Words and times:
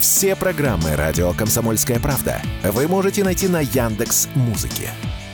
Все 0.00 0.34
программы 0.34 0.96
радио 0.96 1.34
Комсомольская 1.34 2.00
правда 2.00 2.40
вы 2.64 2.88
можете 2.88 3.22
найти 3.22 3.48
на 3.48 3.60
Яндекс 3.60 4.28
Музыке. 4.34 4.88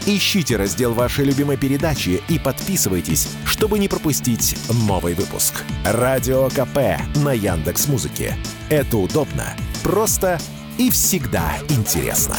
Ищите 0.07 0.57
раздел 0.57 0.92
вашей 0.92 1.25
любимой 1.25 1.57
передачи 1.57 2.21
и 2.29 2.41
подписывайтесь, 2.41 3.29
чтобы 3.45 3.79
не 3.79 3.87
пропустить 3.87 4.59
новый 4.69 5.15
выпуск. 5.15 5.63
Радио 5.85 6.49
КП 6.49 7.01
на 7.23 7.33
Яндекс 7.33 7.87
Музыке. 7.87 8.37
Это 8.69 8.97
удобно, 8.97 9.57
просто 9.85 10.41
и 10.79 10.91
всегда 10.91 11.53
интересно. 11.69 12.37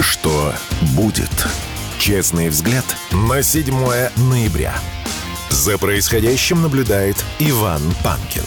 Что 0.00 0.52
будет? 0.96 1.46
Честный 2.00 2.48
взгляд 2.48 2.84
на 3.12 3.42
7 3.42 3.72
ноября. 4.28 4.74
За 5.50 5.78
происходящим 5.78 6.62
наблюдает 6.62 7.16
Иван 7.38 7.82
Панкин. 8.02 8.42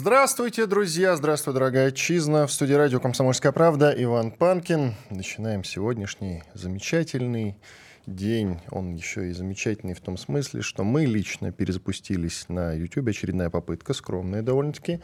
Здравствуйте, 0.00 0.66
друзья! 0.66 1.16
Здравствуй, 1.16 1.54
дорогая 1.54 1.88
отчизна! 1.88 2.46
В 2.46 2.52
студии 2.52 2.72
радио 2.72 3.00
«Комсомольская 3.00 3.50
правда» 3.50 3.92
Иван 3.96 4.30
Панкин. 4.30 4.94
Начинаем 5.10 5.64
сегодняшний 5.64 6.44
замечательный 6.54 7.58
день. 8.06 8.60
Он 8.70 8.94
еще 8.94 9.28
и 9.28 9.32
замечательный 9.32 9.94
в 9.94 10.00
том 10.00 10.16
смысле, 10.16 10.62
что 10.62 10.84
мы 10.84 11.04
лично 11.04 11.50
перезапустились 11.50 12.48
на 12.48 12.74
YouTube. 12.74 13.08
Очередная 13.08 13.50
попытка, 13.50 13.92
скромная 13.92 14.42
довольно-таки, 14.42 15.00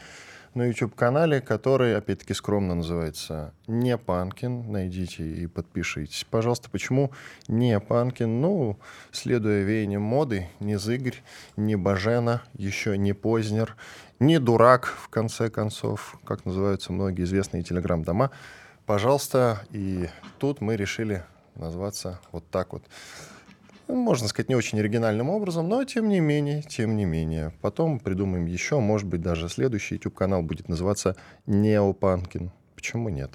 на 0.54 0.64
YouTube-канале, 0.66 1.40
который, 1.40 1.96
опять-таки, 1.96 2.32
скромно 2.32 2.76
называется 2.76 3.52
«Не 3.66 3.98
Панкин». 3.98 4.70
Найдите 4.70 5.28
и 5.28 5.48
подпишитесь. 5.48 6.24
Пожалуйста, 6.30 6.70
почему 6.70 7.10
«Не 7.48 7.80
Панкин»? 7.80 8.40
Ну, 8.40 8.78
следуя 9.10 9.64
веяниям 9.64 10.02
моды, 10.02 10.48
не 10.60 10.78
Зыгорь, 10.78 11.16
не 11.56 11.74
Бажена, 11.74 12.42
еще 12.54 12.96
не 12.96 13.12
Познер, 13.12 13.76
не 14.24 14.38
дурак, 14.38 14.86
в 14.86 15.08
конце 15.08 15.50
концов, 15.50 16.18
как 16.24 16.44
называются 16.44 16.92
многие 16.92 17.24
известные 17.24 17.62
телеграм-дома. 17.62 18.30
Пожалуйста, 18.86 19.64
и 19.70 20.08
тут 20.38 20.60
мы 20.60 20.76
решили 20.76 21.24
назваться 21.54 22.20
вот 22.32 22.48
так 22.50 22.72
вот. 22.72 22.84
Можно 23.86 24.28
сказать, 24.28 24.48
не 24.48 24.54
очень 24.54 24.80
оригинальным 24.80 25.28
образом, 25.28 25.68
но 25.68 25.84
тем 25.84 26.08
не 26.08 26.20
менее, 26.20 26.62
тем 26.62 26.96
не 26.96 27.04
менее. 27.04 27.52
Потом 27.60 28.00
придумаем 28.00 28.46
еще, 28.46 28.80
может 28.80 29.06
быть, 29.06 29.20
даже 29.20 29.48
следующий 29.50 29.96
YouTube-канал 29.96 30.42
будет 30.42 30.68
называться 30.68 31.16
Неопанкин. 31.46 32.50
Почему 32.74 33.10
нет? 33.10 33.30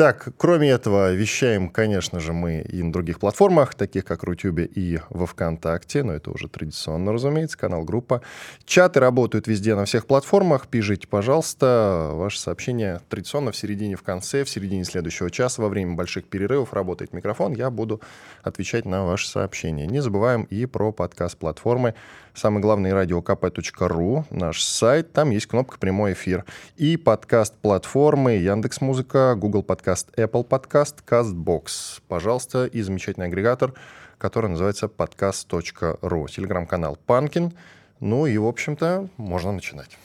Так, 0.00 0.28
кроме 0.38 0.70
этого, 0.70 1.12
вещаем, 1.12 1.68
конечно 1.68 2.20
же, 2.20 2.32
мы 2.32 2.62
и 2.62 2.82
на 2.82 2.90
других 2.90 3.18
платформах, 3.18 3.74
таких 3.74 4.06
как 4.06 4.22
Рутюбе 4.22 4.64
и 4.64 4.98
во 5.10 5.26
ВКонтакте, 5.26 6.02
но 6.02 6.14
это 6.14 6.30
уже 6.30 6.48
традиционно, 6.48 7.12
разумеется, 7.12 7.58
канал, 7.58 7.84
группа. 7.84 8.22
Чаты 8.64 8.98
работают 8.98 9.46
везде 9.46 9.74
на 9.74 9.84
всех 9.84 10.06
платформах, 10.06 10.68
пишите, 10.68 11.06
пожалуйста, 11.06 12.12
ваши 12.14 12.40
сообщения 12.40 13.02
традиционно 13.10 13.52
в 13.52 13.56
середине, 13.58 13.94
в 13.94 14.02
конце, 14.02 14.44
в 14.44 14.48
середине 14.48 14.84
следующего 14.84 15.30
часа, 15.30 15.60
во 15.60 15.68
время 15.68 15.96
больших 15.96 16.24
перерывов 16.24 16.72
работает 16.72 17.12
микрофон, 17.12 17.52
я 17.52 17.68
буду 17.68 18.00
отвечать 18.42 18.86
на 18.86 19.04
ваши 19.04 19.28
сообщения. 19.28 19.86
Не 19.86 20.00
забываем 20.00 20.44
и 20.44 20.64
про 20.64 20.92
подкаст-платформы 20.92 21.94
самый 22.34 22.62
главный 22.62 22.92
радиокп.ру, 22.92 24.24
наш 24.30 24.62
сайт, 24.62 25.12
там 25.12 25.30
есть 25.30 25.46
кнопка 25.46 25.78
«Прямой 25.78 26.12
эфир». 26.14 26.44
И 26.76 26.96
подкаст-платформы 26.96 28.32
Яндекс 28.32 28.80
Музыка, 28.80 29.34
Google 29.36 29.62
Подкаст, 29.62 29.89
Apple 29.90 30.44
Подкаст, 30.44 31.02
CastBox. 31.04 32.00
Пожалуйста, 32.06 32.66
и 32.66 32.80
замечательный 32.80 33.26
агрегатор, 33.26 33.74
который 34.18 34.48
называется 34.48 34.86
подкаст.ру. 34.86 36.28
Телеграм-канал 36.28 36.96
«Панкин». 37.06 37.52
Ну 37.98 38.26
и, 38.26 38.38
в 38.38 38.46
общем-то, 38.46 39.08
можно 39.16 39.52
начинать. 39.52 39.98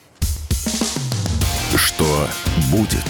Что 1.76 2.28
будет? 2.72 3.06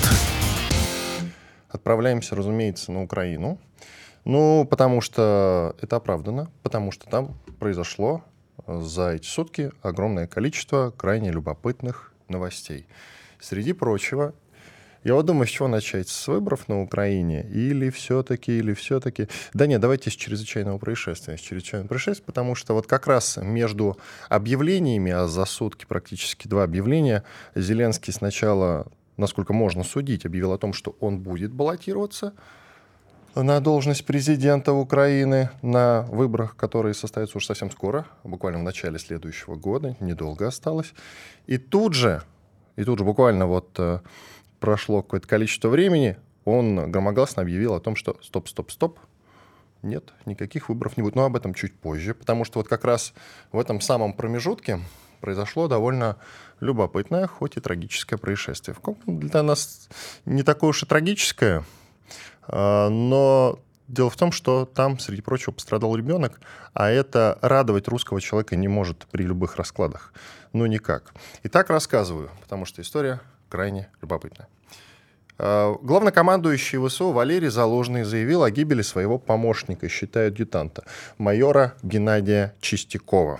Отправляемся, 1.69 2.35
разумеется, 2.35 2.91
на 2.91 3.03
Украину. 3.03 3.57
Ну, 4.25 4.67
потому 4.69 4.99
что 4.99 5.75
это 5.81 5.95
оправдано, 5.95 6.51
потому 6.61 6.91
что 6.91 7.07
там 7.09 7.37
произошло 7.57 8.21
за 8.67 9.11
эти 9.11 9.27
сутки 9.27 9.71
огромное 9.81 10.27
количество 10.27 10.91
крайне 10.91 11.31
любопытных 11.31 12.11
новостей. 12.27 12.87
Среди 13.39 13.71
прочего, 13.73 14.33
я 15.05 15.13
вот 15.13 15.27
думаю, 15.27 15.45
с 15.45 15.51
чего 15.51 15.67
начать? 15.67 16.09
С 16.09 16.27
выборов 16.27 16.67
на 16.67 16.81
Украине? 16.81 17.43
Или 17.43 17.91
все-таки, 17.91 18.57
или 18.57 18.73
все-таки... 18.73 19.27
Да 19.53 19.67
нет, 19.67 19.79
давайте 19.79 20.09
с 20.09 20.13
чрезвычайного 20.13 20.79
происшествия. 20.79 21.37
С 21.37 21.41
чрезвычайного 21.41 21.87
происшествия, 21.87 22.25
потому 22.25 22.55
что 22.55 22.73
вот 22.73 22.87
как 22.87 23.05
раз 23.05 23.37
между 23.37 23.99
объявлениями, 24.29 25.11
а 25.11 25.27
за 25.27 25.45
сутки 25.45 25.85
практически 25.85 26.47
два 26.47 26.63
объявления, 26.63 27.23
Зеленский 27.53 28.11
сначала, 28.13 28.87
насколько 29.15 29.53
можно 29.53 29.83
судить, 29.83 30.25
объявил 30.25 30.53
о 30.53 30.57
том, 30.57 30.73
что 30.73 30.95
он 30.99 31.19
будет 31.19 31.51
баллотироваться, 31.51 32.33
на 33.35 33.59
должность 33.59 34.05
президента 34.05 34.73
Украины 34.73 35.51
на 35.61 36.01
выборах, 36.09 36.55
которые 36.55 36.95
состоятся 36.95 37.37
уже 37.37 37.45
совсем 37.45 37.69
скоро, 37.69 38.07
буквально 38.23 38.57
в 38.57 38.63
начале 38.63 38.97
следующего 38.97 39.53
года, 39.53 39.95
недолго 39.99 40.47
осталось. 40.47 40.93
И 41.45 41.59
тут 41.59 41.93
же, 41.93 42.23
и 42.75 42.83
тут 42.83 42.97
же 42.97 43.05
буквально 43.05 43.45
вот 43.45 43.69
э, 43.77 43.99
прошло 44.65 45.03
какое-то 45.03 45.27
количество 45.27 45.69
времени, 45.69 46.17
он 46.43 46.91
громогласно 46.91 47.43
объявил 47.43 47.75
о 47.75 47.79
том, 47.79 47.95
что 47.95 48.17
стоп, 48.23 48.49
стоп, 48.49 48.71
стоп, 48.71 48.99
нет, 49.83 50.11
никаких 50.25 50.69
выборов 50.69 50.97
не 50.97 51.03
будет. 51.03 51.13
Но 51.13 51.25
об 51.25 51.35
этом 51.35 51.53
чуть 51.53 51.75
позже, 51.75 52.15
потому 52.15 52.45
что 52.45 52.57
вот 52.57 52.67
как 52.67 52.83
раз 52.83 53.13
в 53.51 53.59
этом 53.59 53.79
самом 53.79 54.13
промежутке 54.13 54.79
произошло 55.21 55.67
довольно 55.67 56.17
любопытное, 56.61 57.27
хоть 57.27 57.57
и 57.57 57.59
трагическое 57.59 58.17
происшествие. 58.17 58.75
Для 59.05 59.43
нас 59.43 59.87
не 60.25 60.41
такое 60.41 60.71
уж 60.71 60.81
и 60.81 60.87
трагическое, 60.87 61.63
а, 62.47 62.89
но 62.89 63.59
дело 63.87 64.09
в 64.09 64.17
том, 64.17 64.31
что 64.31 64.65
там, 64.65 64.97
среди 64.97 65.21
прочего, 65.21 65.51
пострадал 65.51 65.95
ребенок, 65.95 66.41
а 66.73 66.89
это 66.89 67.37
радовать 67.43 67.87
русского 67.87 68.19
человека 68.19 68.55
не 68.55 68.67
может 68.67 69.05
при 69.11 69.21
любых 69.21 69.57
раскладах. 69.57 70.11
Ну, 70.53 70.65
никак. 70.65 71.13
И 71.43 71.49
так 71.49 71.69
рассказываю, 71.69 72.31
потому 72.41 72.65
что 72.65 72.81
история 72.81 73.21
крайне 73.47 73.89
любопытная. 74.01 74.47
А, 75.37 75.75
главнокомандующий 75.81 76.85
ВСУ 76.87 77.11
Валерий 77.11 77.49
Заложный 77.49 78.03
заявил 78.03 78.43
о 78.43 78.51
гибели 78.51 78.81
своего 78.81 79.17
помощника, 79.17 79.89
считая 79.89 80.27
адъютанта, 80.27 80.83
майора 81.17 81.73
Геннадия 81.83 82.53
Чистякова. 82.61 83.39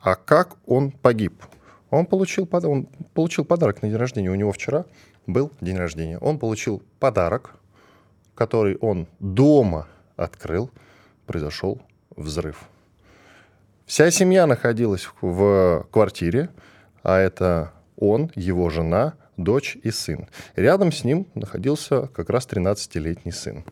А 0.00 0.14
как 0.14 0.56
он 0.66 0.90
погиб? 0.90 1.42
Он 1.90 2.06
получил, 2.06 2.48
он 2.52 2.86
получил 3.14 3.44
подарок 3.44 3.82
на 3.82 3.88
день 3.88 3.98
рождения. 3.98 4.30
У 4.30 4.34
него 4.34 4.52
вчера 4.52 4.84
был 5.26 5.50
день 5.60 5.76
рождения. 5.76 6.18
Он 6.18 6.38
получил 6.38 6.82
подарок 6.98 7.60
который 8.40 8.78
он 8.78 9.06
дома 9.18 9.86
открыл, 10.16 10.70
произошел 11.26 11.78
взрыв. 12.16 12.64
Вся 13.84 14.10
семья 14.10 14.46
находилась 14.46 15.10
в 15.20 15.86
квартире, 15.90 16.48
а 17.02 17.18
это 17.18 17.74
он, 17.98 18.30
его 18.34 18.70
жена, 18.70 19.12
дочь 19.44 19.76
и 19.82 19.90
сын. 19.90 20.28
Рядом 20.56 20.92
с 20.92 21.04
ним 21.04 21.26
находился 21.34 22.08
как 22.08 22.30
раз 22.30 22.46
13-летний 22.46 23.32
сын. 23.32 23.64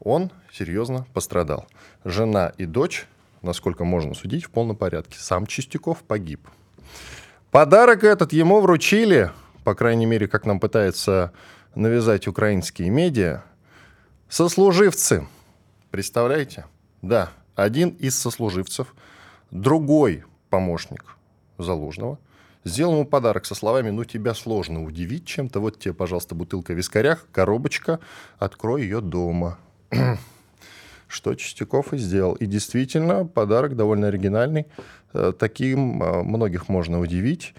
Он 0.00 0.30
серьезно 0.52 1.06
пострадал. 1.12 1.66
Жена 2.04 2.52
и 2.58 2.66
дочь, 2.66 3.06
насколько 3.42 3.84
можно 3.84 4.14
судить, 4.14 4.44
в 4.44 4.50
полном 4.50 4.76
порядке. 4.76 5.18
Сам 5.18 5.46
Чистяков 5.46 6.02
погиб. 6.02 6.48
Подарок 7.50 8.04
этот 8.04 8.32
ему 8.32 8.60
вручили, 8.60 9.30
по 9.64 9.74
крайней 9.74 10.06
мере, 10.06 10.28
как 10.28 10.46
нам 10.46 10.60
пытаются 10.60 11.32
навязать 11.74 12.28
украинские 12.28 12.90
медиа, 12.90 13.42
Сослуживцы. 14.28 15.26
Представляете? 15.90 16.66
Да, 17.00 17.30
один 17.54 17.88
из 17.90 18.18
сослуживцев, 18.18 18.94
другой 19.50 20.24
помощник 20.50 21.16
Залужного, 21.56 22.18
сделал 22.68 22.94
ему 22.94 23.04
подарок 23.04 23.46
со 23.46 23.54
словами 23.54 23.90
«Ну, 23.90 24.04
тебя 24.04 24.34
сложно 24.34 24.84
удивить 24.84 25.26
чем-то. 25.26 25.60
Вот 25.60 25.78
тебе, 25.78 25.94
пожалуйста, 25.94 26.34
бутылка 26.34 26.72
вискаря, 26.72 27.18
коробочка, 27.32 28.00
открой 28.38 28.82
ее 28.82 29.00
дома». 29.00 29.58
Что 31.08 31.34
Чистяков 31.34 31.94
и 31.94 31.98
сделал. 31.98 32.34
И 32.34 32.46
действительно, 32.46 33.24
подарок 33.24 33.76
довольно 33.76 34.08
оригинальный. 34.08 34.66
Э, 35.14 35.32
таким 35.36 36.02
э, 36.02 36.22
многих 36.22 36.68
можно 36.68 37.00
удивить. 37.00 37.54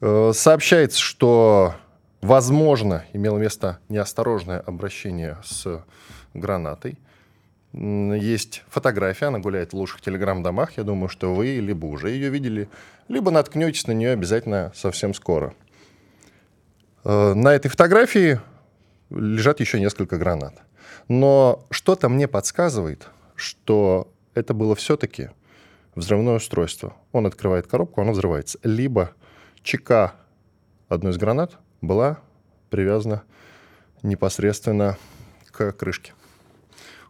Э, 0.00 0.32
сообщается, 0.34 0.98
что 0.98 1.76
Возможно, 2.22 3.04
имело 3.12 3.36
место 3.36 3.80
неосторожное 3.88 4.60
обращение 4.60 5.38
с 5.42 5.84
гранатой. 6.34 6.96
Есть 7.72 8.64
фотография, 8.68 9.26
она 9.26 9.38
гуляет 9.38 9.72
в 9.72 9.76
лучших 9.76 10.02
телеграм-домах. 10.02 10.76
Я 10.76 10.84
думаю, 10.84 11.08
что 11.08 11.34
вы 11.34 11.56
либо 11.56 11.86
уже 11.86 12.10
ее 12.10 12.28
видели, 12.28 12.68
либо 13.08 13.30
наткнетесь 13.30 13.86
на 13.86 13.92
нее 13.92 14.10
обязательно 14.10 14.72
совсем 14.74 15.14
скоро. 15.14 15.54
Э, 17.04 17.32
на 17.32 17.54
этой 17.54 17.68
фотографии 17.68 18.40
лежат 19.10 19.60
еще 19.60 19.80
несколько 19.80 20.18
гранат. 20.18 20.60
Но 21.08 21.66
что-то 21.70 22.10
мне 22.10 22.28
подсказывает, 22.28 23.08
что 23.36 24.12
это 24.34 24.52
было 24.52 24.74
все-таки 24.74 25.30
взрывное 25.94 26.36
устройство. 26.36 26.94
Он 27.12 27.26
открывает 27.26 27.66
коробку, 27.66 28.02
оно 28.02 28.12
взрывается. 28.12 28.58
Либо 28.62 29.12
ЧК 29.62 30.14
одной 30.88 31.12
из 31.12 31.16
гранат 31.16 31.58
была 31.80 32.18
привязана 32.68 33.22
непосредственно 34.02 34.98
к 35.50 35.72
крышке. 35.72 36.12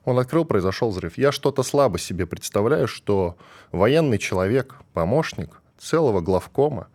Он 0.04 0.18
открыл, 0.18 0.44
произошел 0.44 0.90
взрыв. 0.90 1.16
Я 1.16 1.30
что-то 1.30 1.62
слабо 1.62 1.98
себе 1.98 2.26
представляю, 2.26 2.88
что 2.88 3.36
военный 3.70 4.18
человек, 4.18 4.76
помощник 4.92 5.60
целого 5.78 6.20
главкома, 6.20 6.88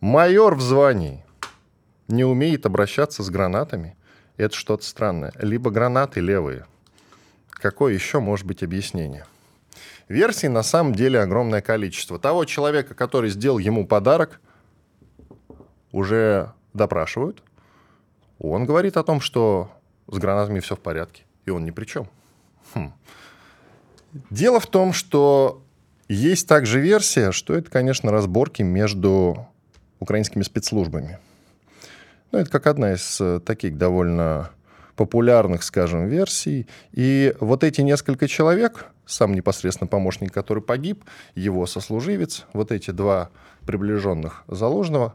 майор 0.00 0.54
в 0.54 0.60
звании, 0.60 1.24
не 2.08 2.24
умеет 2.24 2.66
обращаться 2.66 3.22
с 3.22 3.30
гранатами. 3.30 3.96
Это 4.36 4.54
что-то 4.54 4.84
странное. 4.84 5.32
Либо 5.38 5.70
гранаты 5.70 6.20
левые. 6.20 6.66
Какое 7.50 7.92
еще 7.92 8.20
может 8.20 8.46
быть 8.46 8.62
объяснение? 8.62 9.26
Версий 10.08 10.48
на 10.48 10.62
самом 10.62 10.94
деле 10.94 11.20
огромное 11.20 11.60
количество. 11.60 12.18
Того 12.18 12.44
человека, 12.44 12.94
который 12.94 13.30
сделал 13.30 13.58
ему 13.58 13.86
подарок, 13.86 14.40
уже 15.92 16.52
допрашивают. 16.74 17.42
Он 18.38 18.64
говорит 18.64 18.96
о 18.96 19.04
том, 19.04 19.20
что 19.20 19.70
с 20.08 20.18
гранатами 20.18 20.60
все 20.60 20.74
в 20.74 20.80
порядке, 20.80 21.24
и 21.44 21.50
он 21.50 21.64
ни 21.64 21.70
при 21.70 21.84
чем. 21.84 22.08
Хм. 22.74 22.92
Дело 24.30 24.60
в 24.60 24.66
том, 24.66 24.92
что 24.92 25.62
есть 26.08 26.48
также 26.48 26.80
версия, 26.80 27.30
что 27.32 27.54
это, 27.54 27.70
конечно, 27.70 28.10
разборки 28.10 28.62
между 28.62 29.46
украинскими 30.00 30.42
спецслужбами. 30.42 31.18
Ну, 32.32 32.38
это 32.40 32.50
как 32.50 32.66
одна 32.66 32.94
из 32.94 33.20
э, 33.20 33.40
таких 33.40 33.76
довольно 33.76 34.50
популярных, 34.96 35.62
скажем, 35.62 36.06
версий. 36.06 36.66
И 36.92 37.34
вот 37.40 37.64
эти 37.64 37.80
несколько 37.80 38.28
человек, 38.28 38.86
сам 39.06 39.34
непосредственно 39.34 39.88
помощник, 39.88 40.32
который 40.32 40.62
погиб, 40.62 41.04
его 41.34 41.66
сослуживец, 41.66 42.46
вот 42.52 42.70
эти 42.72 42.90
два 42.90 43.30
приближенных 43.66 44.44
заложного, 44.46 45.14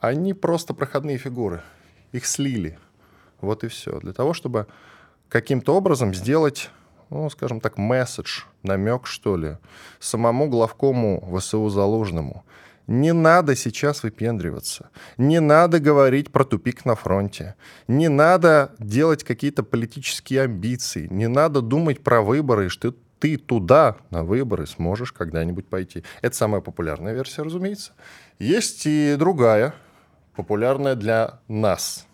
они 0.00 0.34
просто 0.34 0.74
проходные 0.74 1.18
фигуры. 1.18 1.62
Их 2.12 2.26
слили. 2.26 2.78
Вот 3.40 3.64
и 3.64 3.68
все. 3.68 3.98
Для 4.00 4.12
того, 4.12 4.32
чтобы 4.32 4.66
каким-то 5.28 5.74
образом 5.74 6.14
сделать 6.14 6.70
ну, 7.10 7.30
скажем 7.30 7.60
так, 7.60 7.78
месседж, 7.78 8.42
намек, 8.62 9.06
что 9.06 9.36
ли, 9.36 9.56
самому 10.00 10.48
главкому 10.48 11.36
ВСУ 11.36 11.68
Залужному. 11.68 12.44
Не 12.86 13.12
надо 13.12 13.56
сейчас 13.56 14.04
выпендриваться. 14.04 14.90
Не 15.18 15.40
надо 15.40 15.80
говорить 15.80 16.30
про 16.30 16.44
тупик 16.44 16.84
на 16.84 16.94
фронте. 16.94 17.56
Не 17.88 18.08
надо 18.08 18.74
делать 18.78 19.24
какие-то 19.24 19.64
политические 19.64 20.42
амбиции. 20.42 21.08
Не 21.10 21.26
надо 21.26 21.62
думать 21.62 22.04
про 22.04 22.22
выборы, 22.22 22.68
что 22.68 22.94
ты 23.18 23.38
туда 23.38 23.96
на 24.10 24.22
выборы 24.22 24.66
сможешь 24.66 25.12
когда-нибудь 25.12 25.66
пойти. 25.66 26.04
Это 26.22 26.36
самая 26.36 26.60
популярная 26.60 27.12
версия, 27.12 27.42
разумеется. 27.42 27.92
Есть 28.38 28.86
и 28.86 29.16
другая, 29.18 29.74
популярная 30.36 30.94
для 30.94 31.40
нас, 31.48 32.06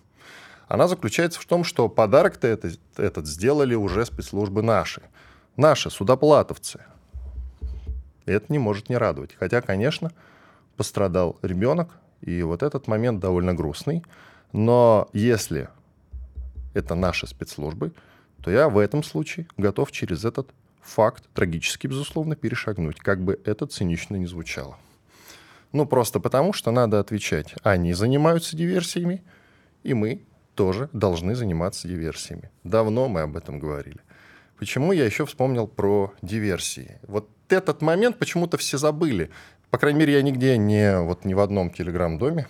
она 0.72 0.88
заключается 0.88 1.38
в 1.38 1.44
том, 1.44 1.64
что 1.64 1.90
подарок-то 1.90 2.48
этот, 2.48 2.80
этот 2.96 3.26
сделали 3.26 3.74
уже 3.74 4.06
спецслужбы 4.06 4.62
наши. 4.62 5.02
Наши, 5.54 5.90
судоплатовцы. 5.90 6.80
Это 8.24 8.46
не 8.48 8.58
может 8.58 8.88
не 8.88 8.96
радовать. 8.96 9.36
Хотя, 9.38 9.60
конечно, 9.60 10.12
пострадал 10.78 11.36
ребенок, 11.42 11.90
и 12.22 12.40
вот 12.40 12.62
этот 12.62 12.86
момент 12.86 13.20
довольно 13.20 13.52
грустный. 13.52 14.02
Но 14.54 15.10
если 15.12 15.68
это 16.72 16.94
наши 16.94 17.26
спецслужбы, 17.26 17.92
то 18.42 18.50
я 18.50 18.70
в 18.70 18.78
этом 18.78 19.02
случае 19.02 19.48
готов 19.58 19.92
через 19.92 20.24
этот 20.24 20.48
факт, 20.80 21.24
трагически, 21.34 21.86
безусловно, 21.86 22.34
перешагнуть, 22.34 22.98
как 22.98 23.20
бы 23.22 23.38
это 23.44 23.66
цинично 23.66 24.16
не 24.16 24.26
звучало. 24.26 24.78
Ну, 25.72 25.84
просто 25.84 26.18
потому, 26.18 26.54
что 26.54 26.70
надо 26.70 26.98
отвечать. 26.98 27.54
Они 27.62 27.92
занимаются 27.92 28.56
диверсиями, 28.56 29.22
и 29.82 29.92
мы 29.92 30.22
тоже 30.62 30.88
должны 30.92 31.34
заниматься 31.34 31.88
диверсиями. 31.88 32.48
Давно 32.62 33.08
мы 33.08 33.22
об 33.22 33.36
этом 33.36 33.58
говорили. 33.58 33.98
Почему 34.60 34.92
я 34.92 35.04
еще 35.04 35.26
вспомнил 35.26 35.66
про 35.66 36.12
диверсии? 36.22 37.00
Вот 37.08 37.28
этот 37.48 37.82
момент 37.82 38.16
почему-то 38.16 38.58
все 38.58 38.78
забыли. 38.78 39.30
По 39.70 39.78
крайней 39.78 39.98
мере, 39.98 40.12
я 40.12 40.22
нигде 40.22 40.56
не, 40.56 41.00
вот 41.00 41.24
ни 41.24 41.34
в 41.34 41.40
одном 41.40 41.70
телеграм-доме 41.70 42.46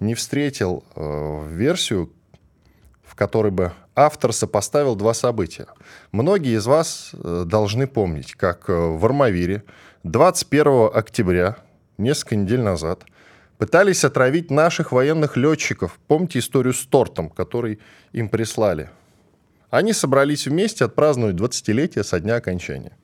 не 0.00 0.14
встретил 0.14 0.84
э, 0.94 1.46
версию, 1.48 2.12
в 3.02 3.14
которой 3.14 3.52
бы 3.52 3.72
автор 3.94 4.34
сопоставил 4.34 4.94
два 4.94 5.14
события. 5.14 5.68
Многие 6.12 6.58
из 6.58 6.66
вас 6.66 7.12
э, 7.14 7.44
должны 7.46 7.86
помнить, 7.86 8.34
как 8.34 8.68
э, 8.68 8.74
в 8.74 9.02
Армавире 9.06 9.64
21 10.02 10.90
октября, 10.92 11.56
несколько 11.96 12.36
недель 12.36 12.60
назад, 12.60 13.04
пытались 13.60 14.04
отравить 14.04 14.50
наших 14.50 14.90
военных 14.90 15.36
летчиков. 15.36 16.00
Помните 16.08 16.38
историю 16.38 16.72
с 16.72 16.86
тортом, 16.86 17.28
который 17.28 17.78
им 18.10 18.30
прислали? 18.30 18.88
Они 19.68 19.92
собрались 19.92 20.46
вместе 20.46 20.86
отпраздновать 20.86 21.36
20-летие 21.36 22.02
со 22.02 22.20
дня 22.20 22.36
окончания. 22.36 22.96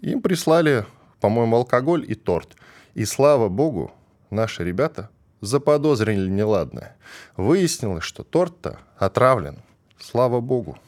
Им 0.00 0.22
прислали, 0.22 0.86
по-моему, 1.20 1.56
алкоголь 1.56 2.04
и 2.06 2.14
торт. 2.14 2.54
И 2.94 3.04
слава 3.04 3.48
богу, 3.48 3.90
наши 4.30 4.62
ребята 4.62 5.10
заподозрили 5.40 6.30
неладное. 6.30 6.96
Выяснилось, 7.36 8.04
что 8.04 8.22
торт-то 8.22 8.78
отравлен. 8.96 9.58
Слава 9.98 10.40
богу. 10.40 10.78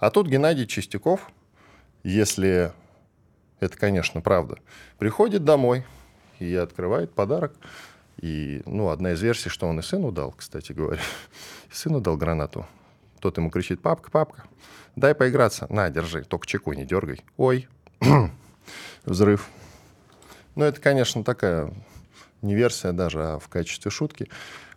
А 0.00 0.10
тут 0.10 0.26
Геннадий 0.26 0.66
Чистяков, 0.66 1.30
если 2.02 2.72
это, 3.60 3.78
конечно, 3.78 4.20
правда, 4.20 4.58
приходит 4.98 5.44
домой, 5.44 5.84
и 6.38 6.54
открывает 6.54 7.12
подарок. 7.12 7.52
И, 8.18 8.62
ну, 8.64 8.88
одна 8.88 9.12
из 9.12 9.22
версий, 9.22 9.50
что 9.50 9.66
он 9.66 9.78
и 9.78 9.82
сыну 9.82 10.10
дал, 10.10 10.32
кстати 10.32 10.72
говоря. 10.72 11.00
Сыну 11.70 12.00
дал 12.00 12.16
гранату. 12.16 12.66
Тот 13.20 13.36
ему 13.36 13.50
кричит, 13.50 13.80
папка, 13.80 14.10
папка, 14.10 14.44
дай 14.94 15.14
поиграться. 15.14 15.66
На, 15.70 15.90
держи, 15.90 16.22
только 16.22 16.46
чеку 16.46 16.72
не 16.72 16.84
дергай. 16.84 17.22
Ой, 17.36 17.68
взрыв. 19.04 19.48
Ну, 20.54 20.64
это, 20.64 20.80
конечно, 20.80 21.24
такая 21.24 21.72
не 22.42 22.54
версия 22.54 22.92
даже, 22.92 23.22
а 23.22 23.38
в 23.38 23.48
качестве 23.48 23.90
шутки. 23.90 24.28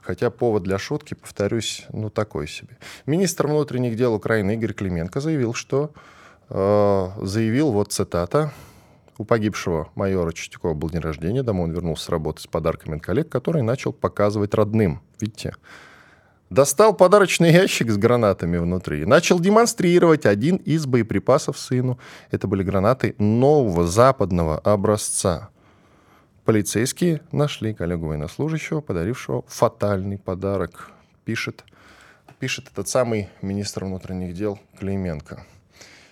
Хотя 0.01 0.29
повод 0.29 0.63
для 0.63 0.77
шутки, 0.77 1.13
повторюсь, 1.13 1.85
ну, 1.91 2.09
такой 2.09 2.47
себе. 2.47 2.77
Министр 3.06 3.47
внутренних 3.47 3.95
дел 3.95 4.13
Украины 4.13 4.56
Игорь 4.56 4.73
Клименко 4.73 5.19
заявил, 5.19 5.53
что 5.53 5.91
э, 6.50 7.09
заявил, 7.21 7.71
вот 7.71 7.91
цитата, 7.91 8.51
у 9.19 9.25
погибшего 9.25 9.92
майора 9.95 10.31
Чистякова 10.31 10.74
был 10.74 10.89
день 10.89 11.01
рождения, 11.01 11.44
домой 11.44 11.66
он 11.66 11.73
вернулся 11.73 12.06
с 12.06 12.09
работы 12.09 12.42
с 12.42 12.47
подарками 12.47 12.95
от 12.95 13.04
коллег, 13.04 13.28
который 13.28 13.61
начал 13.61 13.92
показывать 13.92 14.54
родным. 14.54 15.02
Видите? 15.19 15.56
Достал 16.49 16.95
подарочный 16.95 17.52
ящик 17.52 17.92
с 17.92 17.97
гранатами 17.97 18.57
внутри. 18.57 19.06
Начал 19.06 19.40
демонстрировать 19.40 20.26
один 20.26 20.56
из 20.56 20.85
боеприпасов 20.85 21.59
сыну. 21.59 21.99
Это 22.31 22.47
были 22.47 22.64
гранаты 22.64 23.14
нового 23.19 23.85
западного 23.85 24.57
образца. 24.57 25.49
Полицейские 26.45 27.21
нашли 27.33 27.73
коллегу 27.73 28.07
военнослужащего, 28.07 28.80
подарившего 28.80 29.44
фатальный 29.47 30.18
подарок. 30.18 30.92
Пишет, 31.26 31.66
пишет 32.40 32.69
этот 32.71 32.88
самый 32.88 33.28
министр 33.42 33.83
внутренних 33.83 34.33
дел 34.33 34.57
Клименко. 34.80 35.45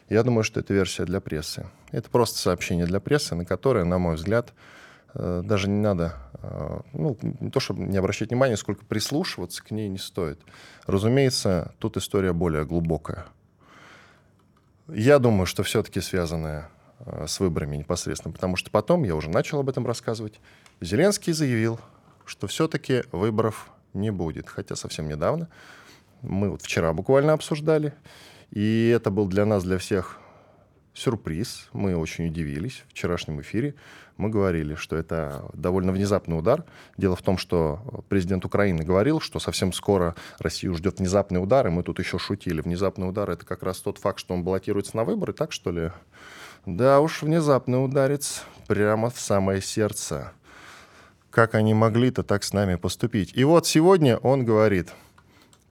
Я 0.09 0.23
думаю, 0.23 0.43
что 0.43 0.59
это 0.59 0.73
версия 0.73 1.05
для 1.05 1.21
прессы. 1.21 1.65
Это 1.91 2.09
просто 2.09 2.39
сообщение 2.39 2.85
для 2.85 2.99
прессы, 2.99 3.35
на 3.35 3.45
которое, 3.45 3.85
на 3.85 3.97
мой 3.97 4.15
взгляд, 4.15 4.53
э, 5.13 5.41
даже 5.43 5.69
не 5.69 5.79
надо, 5.79 6.15
э, 6.41 6.79
ну, 6.93 7.17
не 7.21 7.49
то 7.49 7.59
чтобы 7.59 7.83
не 7.83 7.97
обращать 7.97 8.29
внимания, 8.29 8.57
сколько 8.57 8.85
прислушиваться 8.85 9.63
к 9.63 9.71
ней 9.71 9.87
не 9.87 9.97
стоит. 9.97 10.39
Разумеется, 10.85 11.73
тут 11.79 11.97
история 11.97 12.33
более 12.33 12.65
глубокая. 12.65 13.25
Я 14.89 15.19
думаю, 15.19 15.45
что 15.45 15.63
все-таки 15.63 16.01
связанная 16.01 16.69
э, 16.99 17.25
с 17.27 17.39
выборами 17.39 17.77
непосредственно, 17.77 18.33
потому 18.33 18.57
что 18.57 18.69
потом, 18.69 19.03
я 19.03 19.15
уже 19.15 19.29
начал 19.29 19.59
об 19.59 19.69
этом 19.69 19.87
рассказывать, 19.87 20.39
Зеленский 20.81 21.33
заявил, 21.33 21.79
что 22.25 22.47
все-таки 22.47 23.03
выборов 23.11 23.71
не 23.93 24.11
будет. 24.11 24.49
Хотя 24.49 24.75
совсем 24.75 25.07
недавно, 25.07 25.47
мы 26.21 26.49
вот 26.49 26.61
вчера 26.61 26.91
буквально 26.93 27.33
обсуждали, 27.33 27.93
и 28.51 28.91
это 28.95 29.09
был 29.09 29.27
для 29.27 29.45
нас, 29.45 29.63
для 29.63 29.77
всех 29.77 30.19
сюрприз. 30.97 31.69
Мы 31.73 31.95
очень 31.95 32.27
удивились. 32.27 32.83
В 32.87 32.91
вчерашнем 32.91 33.39
эфире 33.41 33.75
мы 34.17 34.29
говорили, 34.29 34.73
что 34.73 34.95
это 34.95 35.45
довольно 35.53 35.91
внезапный 35.91 36.37
удар. 36.37 36.65
Дело 36.97 37.15
в 37.15 37.21
том, 37.21 37.37
что 37.37 38.03
президент 38.09 38.45
Украины 38.45 38.83
говорил, 38.83 39.19
что 39.19 39.39
совсем 39.39 39.71
скоро 39.73 40.15
Россию 40.39 40.73
ждет 40.73 40.99
внезапный 40.99 41.41
удар, 41.41 41.67
и 41.67 41.69
мы 41.69 41.83
тут 41.83 41.99
еще 41.99 42.17
шутили. 42.17 42.61
Внезапный 42.61 43.07
удар— 43.07 43.29
это 43.31 43.45
как 43.45 43.61
раз 43.61 43.79
тот 43.79 43.99
факт, 43.99 44.19
что 44.19 44.33
он 44.33 44.43
баллотируется 44.43 44.97
на 44.97 45.03
выборы, 45.03 45.33
так 45.33 45.51
что 45.51 45.71
ли? 45.71 45.91
Да 46.65 46.99
уж, 46.99 47.21
внезапный 47.21 47.83
ударец 47.83 48.43
прямо 48.67 49.09
в 49.11 49.19
самое 49.19 49.61
сердце. 49.61 50.33
Как 51.29 51.53
они 51.53 51.75
могли-то 51.75 52.23
так 52.23 52.43
с 52.43 52.53
нами 52.53 52.75
поступить? 52.75 53.31
И 53.35 53.43
вот 53.43 53.67
сегодня 53.67 54.17
он 54.17 54.43
говорит, 54.43 54.89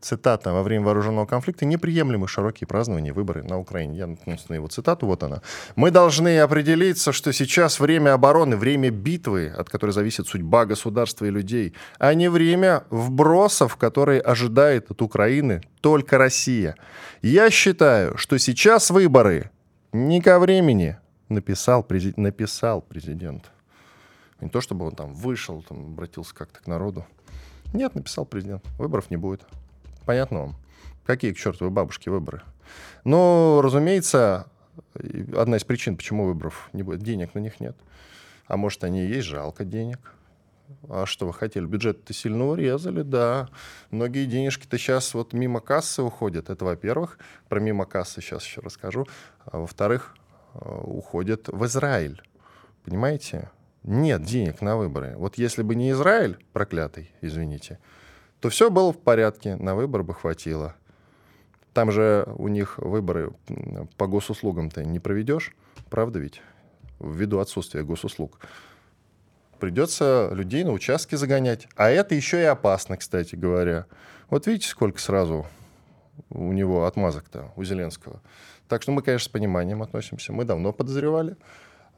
цитата, 0.06 0.52
во 0.52 0.62
время 0.62 0.84
вооруженного 0.84 1.26
конфликта 1.26 1.64
неприемлемы 1.64 2.28
широкие 2.28 2.66
празднования 2.66 3.12
выборы 3.12 3.42
на 3.42 3.58
Украине. 3.58 3.98
Я 3.98 4.06
наткнулся 4.06 4.46
на 4.48 4.54
его 4.54 4.68
цитату, 4.68 5.06
вот 5.06 5.22
она. 5.22 5.42
Мы 5.74 5.90
должны 5.90 6.38
определиться, 6.38 7.12
что 7.12 7.32
сейчас 7.32 7.80
время 7.80 8.14
обороны, 8.14 8.56
время 8.56 8.90
битвы, 8.90 9.48
от 9.48 9.68
которой 9.68 9.90
зависит 9.90 10.28
судьба 10.28 10.64
государства 10.64 11.26
и 11.26 11.30
людей, 11.30 11.74
а 11.98 12.14
не 12.14 12.30
время 12.30 12.84
вбросов, 12.90 13.76
которые 13.76 14.20
ожидает 14.20 14.90
от 14.90 15.02
Украины 15.02 15.60
только 15.80 16.18
Россия. 16.18 16.76
Я 17.22 17.50
считаю, 17.50 18.16
что 18.16 18.38
сейчас 18.38 18.90
выборы 18.90 19.50
не 19.92 20.20
ко 20.20 20.38
времени, 20.38 20.96
написал, 21.28 21.82
президент, 21.82 22.18
написал 22.18 22.80
президент. 22.80 23.50
Не 24.40 24.48
то, 24.48 24.60
чтобы 24.60 24.86
он 24.86 24.94
там 24.94 25.14
вышел, 25.14 25.62
там, 25.62 25.78
обратился 25.86 26.34
как-то 26.34 26.60
к 26.60 26.66
народу. 26.66 27.04
Нет, 27.72 27.94
написал 27.94 28.26
президент. 28.26 28.62
Выборов 28.78 29.10
не 29.10 29.16
будет. 29.16 29.42
Понятно 30.06 30.40
вам? 30.40 30.56
Какие 31.04 31.32
к 31.32 31.36
чертовой 31.36 31.72
бабушке 31.72 32.10
выборы? 32.10 32.42
Но, 33.04 33.60
разумеется, 33.62 34.46
одна 35.36 35.56
из 35.56 35.64
причин, 35.64 35.96
почему 35.96 36.24
выборов 36.26 36.70
не 36.72 36.82
будет, 36.82 37.02
денег 37.02 37.34
на 37.34 37.40
них 37.40 37.60
нет. 37.60 37.76
А 38.46 38.56
может, 38.56 38.84
они 38.84 39.04
и 39.04 39.08
есть, 39.08 39.26
жалко 39.26 39.64
денег. 39.64 40.12
А 40.88 41.06
что 41.06 41.26
вы 41.26 41.32
хотели? 41.32 41.64
Бюджет-то 41.64 42.12
сильно 42.12 42.46
урезали, 42.46 43.02
да. 43.02 43.48
Многие 43.90 44.26
денежки-то 44.26 44.78
сейчас 44.78 45.14
вот 45.14 45.32
мимо 45.32 45.60
кассы 45.60 46.02
уходят. 46.02 46.50
Это, 46.50 46.64
во-первых. 46.64 47.18
Про 47.48 47.60
мимо 47.60 47.86
кассы 47.86 48.20
сейчас 48.20 48.44
еще 48.44 48.60
расскажу. 48.60 49.06
А 49.44 49.58
во-вторых, 49.58 50.16
э, 50.54 50.58
уходят 50.84 51.48
в 51.48 51.64
Израиль. 51.66 52.22
Понимаете? 52.84 53.50
Нет 53.82 54.22
денег 54.22 54.60
на 54.60 54.76
выборы. 54.76 55.14
Вот 55.16 55.38
если 55.38 55.62
бы 55.62 55.76
не 55.76 55.92
Израиль, 55.92 56.44
проклятый, 56.52 57.12
извините, 57.20 57.78
то 58.46 58.50
все 58.50 58.70
было 58.70 58.92
в 58.92 58.98
порядке, 58.98 59.56
на 59.56 59.74
выбор 59.74 60.04
бы 60.04 60.14
хватило. 60.14 60.76
Там 61.72 61.90
же 61.90 62.32
у 62.36 62.46
них 62.46 62.78
выборы 62.78 63.32
по 63.96 64.06
госуслугам-то 64.06 64.84
не 64.84 65.00
проведешь, 65.00 65.52
правда 65.90 66.20
ведь? 66.20 66.40
Ввиду 67.00 67.40
отсутствия 67.40 67.82
госуслуг. 67.82 68.38
Придется 69.58 70.30
людей 70.32 70.62
на 70.62 70.70
участке 70.70 71.16
загонять. 71.16 71.66
А 71.74 71.88
это 71.88 72.14
еще 72.14 72.40
и 72.40 72.44
опасно, 72.44 72.96
кстати 72.96 73.34
говоря. 73.34 73.86
Вот 74.30 74.46
видите, 74.46 74.68
сколько 74.68 75.00
сразу 75.00 75.44
у 76.30 76.52
него 76.52 76.86
отмазок-то, 76.86 77.50
у 77.56 77.64
Зеленского. 77.64 78.22
Так 78.68 78.82
что 78.82 78.92
мы, 78.92 79.02
конечно, 79.02 79.24
с 79.24 79.28
пониманием 79.28 79.82
относимся. 79.82 80.32
Мы 80.32 80.44
давно 80.44 80.72
подозревали. 80.72 81.36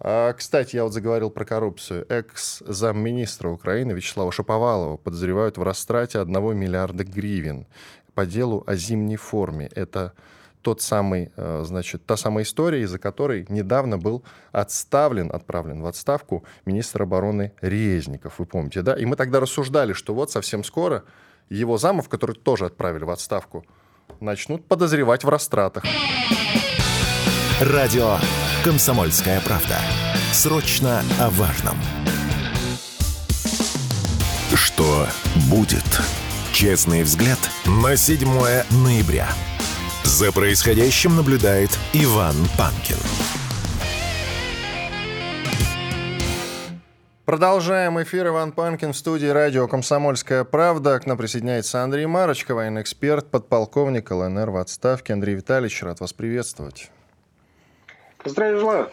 А, 0.00 0.32
кстати, 0.32 0.76
я 0.76 0.84
вот 0.84 0.92
заговорил 0.92 1.30
про 1.30 1.44
коррупцию. 1.44 2.06
Экс-замминистра 2.08 3.48
Украины 3.48 3.92
Вячеслава 3.92 4.30
Шаповалова 4.30 4.96
подозревают 4.96 5.58
в 5.58 5.62
растрате 5.62 6.20
1 6.20 6.56
миллиарда 6.56 7.04
гривен 7.04 7.66
по 8.14 8.26
делу 8.26 8.62
о 8.66 8.76
зимней 8.76 9.16
форме. 9.16 9.70
Это 9.74 10.12
тот 10.62 10.80
самый, 10.80 11.32
э, 11.36 11.62
значит, 11.64 12.04
та 12.06 12.16
самая 12.16 12.44
история, 12.44 12.82
из-за 12.82 12.98
которой 12.98 13.46
недавно 13.48 13.98
был 13.98 14.24
отставлен, 14.52 15.30
отправлен 15.32 15.82
в 15.82 15.86
отставку 15.86 16.44
министр 16.64 17.02
обороны 17.02 17.52
Резников, 17.60 18.38
вы 18.38 18.46
помните, 18.46 18.82
да? 18.82 18.94
И 18.94 19.04
мы 19.04 19.16
тогда 19.16 19.40
рассуждали, 19.40 19.92
что 19.92 20.14
вот 20.14 20.30
совсем 20.30 20.64
скоро 20.64 21.04
его 21.48 21.78
замов, 21.78 22.08
который 22.08 22.36
тоже 22.36 22.66
отправили 22.66 23.04
в 23.04 23.10
отставку, 23.10 23.64
начнут 24.20 24.66
подозревать 24.66 25.24
в 25.24 25.28
растратах. 25.28 25.84
Радио 27.60 28.18
«Комсомольская 28.62 29.40
правда». 29.40 29.74
Срочно 30.30 31.02
о 31.18 31.28
важном. 31.30 31.76
Что 34.54 35.08
будет? 35.50 35.82
Честный 36.52 37.02
взгляд 37.02 37.40
на 37.66 37.96
7 37.96 38.28
ноября. 38.84 39.26
За 40.04 40.30
происходящим 40.30 41.16
наблюдает 41.16 41.76
Иван 41.94 42.36
Панкин. 42.56 42.96
Продолжаем 47.24 48.00
эфир. 48.00 48.28
Иван 48.28 48.52
Панкин 48.52 48.92
в 48.92 48.96
студии 48.96 49.26
радио 49.26 49.66
«Комсомольская 49.66 50.44
правда». 50.44 51.00
К 51.00 51.06
нам 51.06 51.18
присоединяется 51.18 51.82
Андрей 51.82 52.06
Марочка, 52.06 52.54
военный 52.54 52.82
эксперт, 52.82 53.32
подполковник 53.32 54.12
ЛНР 54.12 54.50
в 54.50 54.58
отставке. 54.58 55.12
Андрей 55.12 55.34
Витальевич, 55.34 55.82
рад 55.82 55.98
вас 55.98 56.12
приветствовать. 56.12 56.92
Здравия 58.28 58.58
желаю. 58.58 58.90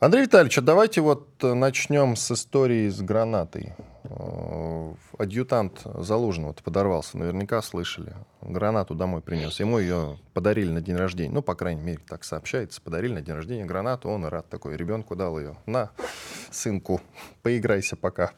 Андрей 0.00 0.22
Витальевич, 0.22 0.58
а 0.58 0.60
давайте 0.60 1.00
вот 1.00 1.28
э, 1.42 1.54
начнем 1.54 2.14
с 2.14 2.30
истории 2.30 2.88
с 2.88 3.00
гранатой. 3.00 3.74
Э, 4.04 4.94
адъютант 5.18 5.82
Залужного 5.84 6.52
подорвался, 6.52 7.18
наверняка 7.18 7.60
слышали. 7.62 8.14
Гранату 8.40 8.94
домой 8.94 9.22
принес. 9.22 9.58
Ему 9.58 9.80
ее 9.80 10.18
подарили 10.34 10.70
на 10.70 10.80
день 10.80 10.94
рождения. 10.94 11.32
Ну, 11.32 11.42
по 11.42 11.56
крайней 11.56 11.82
мере, 11.82 11.98
так 12.08 12.22
сообщается. 12.22 12.80
Подарили 12.80 13.14
на 13.14 13.22
день 13.22 13.34
рождения 13.34 13.64
гранату, 13.64 14.08
он 14.08 14.24
рад 14.24 14.48
такой. 14.48 14.76
Ребенку 14.76 15.16
дал 15.16 15.36
ее. 15.36 15.56
На, 15.66 15.90
сынку, 16.52 17.00
поиграйся 17.42 17.96
пока. 17.96 18.30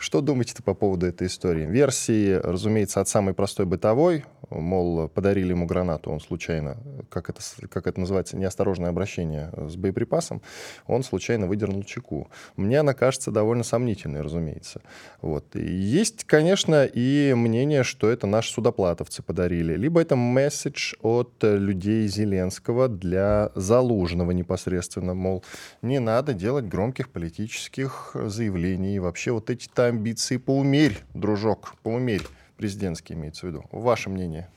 Что 0.00 0.22
думаете 0.22 0.54
по 0.62 0.72
поводу 0.72 1.04
этой 1.04 1.26
истории? 1.26 1.66
Версии, 1.66 2.32
разумеется, 2.32 3.02
от 3.02 3.08
самой 3.08 3.34
простой 3.34 3.66
бытовой, 3.66 4.24
мол, 4.48 5.08
подарили 5.08 5.50
ему 5.50 5.66
гранату, 5.66 6.10
он 6.10 6.20
случайно, 6.20 6.78
как 7.10 7.28
это, 7.28 7.42
как 7.68 7.86
это 7.86 8.00
называется, 8.00 8.38
неосторожное 8.38 8.88
обращение 8.88 9.52
с 9.54 9.76
боеприпасом, 9.76 10.40
он 10.86 11.02
случайно 11.02 11.46
выдернул 11.46 11.82
чеку. 11.82 12.30
Мне 12.56 12.80
она 12.80 12.94
кажется 12.94 13.30
довольно 13.30 13.62
сомнительной, 13.62 14.22
разумеется. 14.22 14.80
Вот. 15.20 15.54
И 15.54 15.70
есть, 15.70 16.24
конечно, 16.24 16.86
и 16.86 17.34
мнение, 17.34 17.82
что 17.84 18.08
это 18.08 18.26
наши 18.26 18.54
судоплатовцы 18.54 19.22
подарили, 19.22 19.74
либо 19.74 20.00
это 20.00 20.16
месседж 20.16 20.94
от 21.02 21.34
людей 21.42 22.08
Зеленского 22.08 22.88
для 22.88 23.52
Залужного 23.54 24.30
непосредственно, 24.30 25.12
мол, 25.12 25.44
не 25.82 26.00
надо 26.00 26.32
делать 26.32 26.64
громких 26.64 27.10
политических 27.10 28.12
заявлений, 28.14 28.96
и 28.96 28.98
вообще 28.98 29.32
вот 29.32 29.50
эти-то 29.50 29.89
амбиции 29.90 30.38
поумерь, 30.38 30.98
дружок, 31.14 31.74
поумерь, 31.82 32.22
президентские 32.56 33.18
имеется 33.18 33.46
в 33.46 33.50
виду. 33.50 33.64
Ваше 33.70 34.10
мнение? 34.10 34.48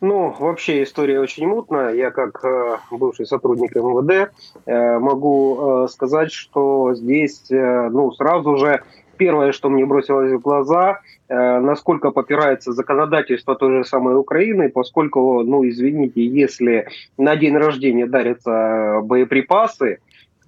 Ну, 0.00 0.34
вообще 0.38 0.82
история 0.82 1.20
очень 1.20 1.46
мутная. 1.46 1.92
Я 1.92 2.10
как 2.10 2.42
э, 2.42 2.76
бывший 2.90 3.26
сотрудник 3.26 3.74
МВД 3.74 4.32
э, 4.64 4.98
могу 4.98 5.84
э, 5.84 5.88
сказать, 5.88 6.32
что 6.32 6.94
здесь, 6.94 7.50
э, 7.50 7.90
ну, 7.90 8.10
сразу 8.12 8.56
же 8.56 8.82
первое, 9.18 9.52
что 9.52 9.68
мне 9.68 9.84
бросилось 9.84 10.32
в 10.32 10.40
глаза, 10.40 11.00
э, 11.28 11.58
насколько 11.60 12.10
попирается 12.12 12.72
законодательство 12.72 13.54
той 13.54 13.78
же 13.78 13.84
самой 13.84 14.16
Украины, 14.16 14.70
поскольку, 14.70 15.42
ну, 15.42 15.68
извините, 15.68 16.24
если 16.24 16.88
на 17.18 17.36
день 17.36 17.58
рождения 17.58 18.06
дарятся 18.06 19.00
боеприпасы, 19.02 19.98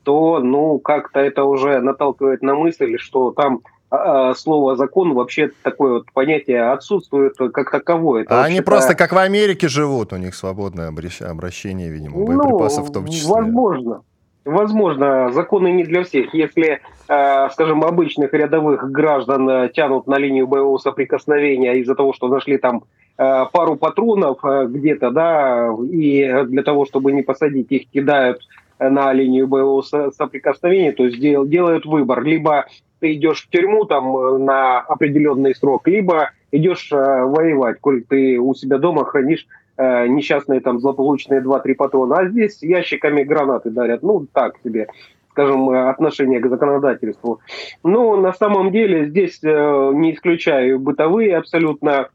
то, 0.04 0.40
ну, 0.40 0.78
как-то 0.78 1.20
это 1.20 1.44
уже 1.44 1.80
наталкивает 1.80 2.42
на 2.42 2.54
мысль, 2.54 2.98
что 2.98 3.30
там 3.32 3.60
а, 3.92 4.30
а, 4.30 4.34
слово 4.34 4.74
закон 4.74 5.12
вообще 5.12 5.50
такое 5.62 5.94
вот 5.94 6.06
понятие 6.14 6.70
отсутствует 6.70 7.36
как 7.36 7.70
таковое. 7.70 8.22
Это 8.22 8.40
а 8.40 8.44
они 8.44 8.62
просто 8.62 8.94
как 8.94 9.12
в 9.12 9.18
Америке 9.18 9.68
живут, 9.68 10.14
у 10.14 10.16
них 10.16 10.34
свободное 10.34 10.88
обращение, 10.88 11.90
видимо, 11.90 12.16
ну, 12.16 12.24
боеприпасов 12.24 12.88
в 12.88 12.92
том 12.92 13.06
числе. 13.06 13.30
Возможно. 13.30 14.02
Возможно, 14.44 15.30
законы 15.32 15.72
не 15.72 15.84
для 15.84 16.02
всех. 16.02 16.34
Если, 16.34 16.80
э, 17.08 17.48
скажем, 17.50 17.84
обычных 17.84 18.32
рядовых 18.32 18.90
граждан 18.90 19.48
э, 19.48 19.68
тянут 19.68 20.06
на 20.06 20.18
линию 20.18 20.48
боевого 20.48 20.78
соприкосновения 20.78 21.74
из-за 21.74 21.94
того, 21.94 22.12
что 22.12 22.28
нашли 22.28 22.56
там 22.56 22.82
э, 23.18 23.44
пару 23.52 23.76
патронов 23.76 24.38
где-то, 24.42 25.10
да, 25.10 25.68
и 25.84 26.44
для 26.46 26.62
того, 26.62 26.86
чтобы 26.86 27.12
не 27.12 27.22
посадить 27.22 27.70
их, 27.70 27.88
кидают 27.90 28.40
на 28.90 29.12
линию 29.12 29.46
боевого 29.46 29.82
соприкосновения, 29.82 30.92
то 30.92 31.04
есть 31.04 31.18
делают 31.20 31.86
выбор. 31.86 32.22
Либо 32.22 32.66
ты 33.02 33.14
идешь 33.14 33.42
в 33.42 33.50
тюрьму 33.50 33.84
там 33.84 34.16
э, 34.16 34.38
на 34.38 34.78
определенный 34.78 35.56
срок, 35.56 35.88
либо 35.88 36.30
идешь 36.52 36.90
э, 36.92 36.96
воевать, 36.96 37.80
коль 37.80 38.04
ты 38.04 38.38
у 38.38 38.54
себя 38.54 38.78
дома 38.78 39.04
хранишь 39.04 39.44
э, 39.76 40.06
несчастные 40.06 40.60
там 40.60 40.78
злополучные 40.78 41.42
2-3 41.42 41.74
патрона. 41.74 42.18
А 42.18 42.28
здесь 42.28 42.62
ящиками 42.62 43.24
гранаты 43.24 43.70
дарят. 43.70 44.02
Ну, 44.02 44.26
так 44.32 44.54
себе 44.62 44.86
скажем, 45.30 45.70
отношение 45.70 46.40
к 46.40 46.48
законодательству. 46.48 47.40
Но 47.82 48.16
на 48.18 48.34
самом 48.34 48.70
деле 48.70 49.06
здесь 49.06 49.42
не 49.42 50.12
исключаю 50.12 50.78
бытовые 50.78 51.38
абсолютно 51.38 52.10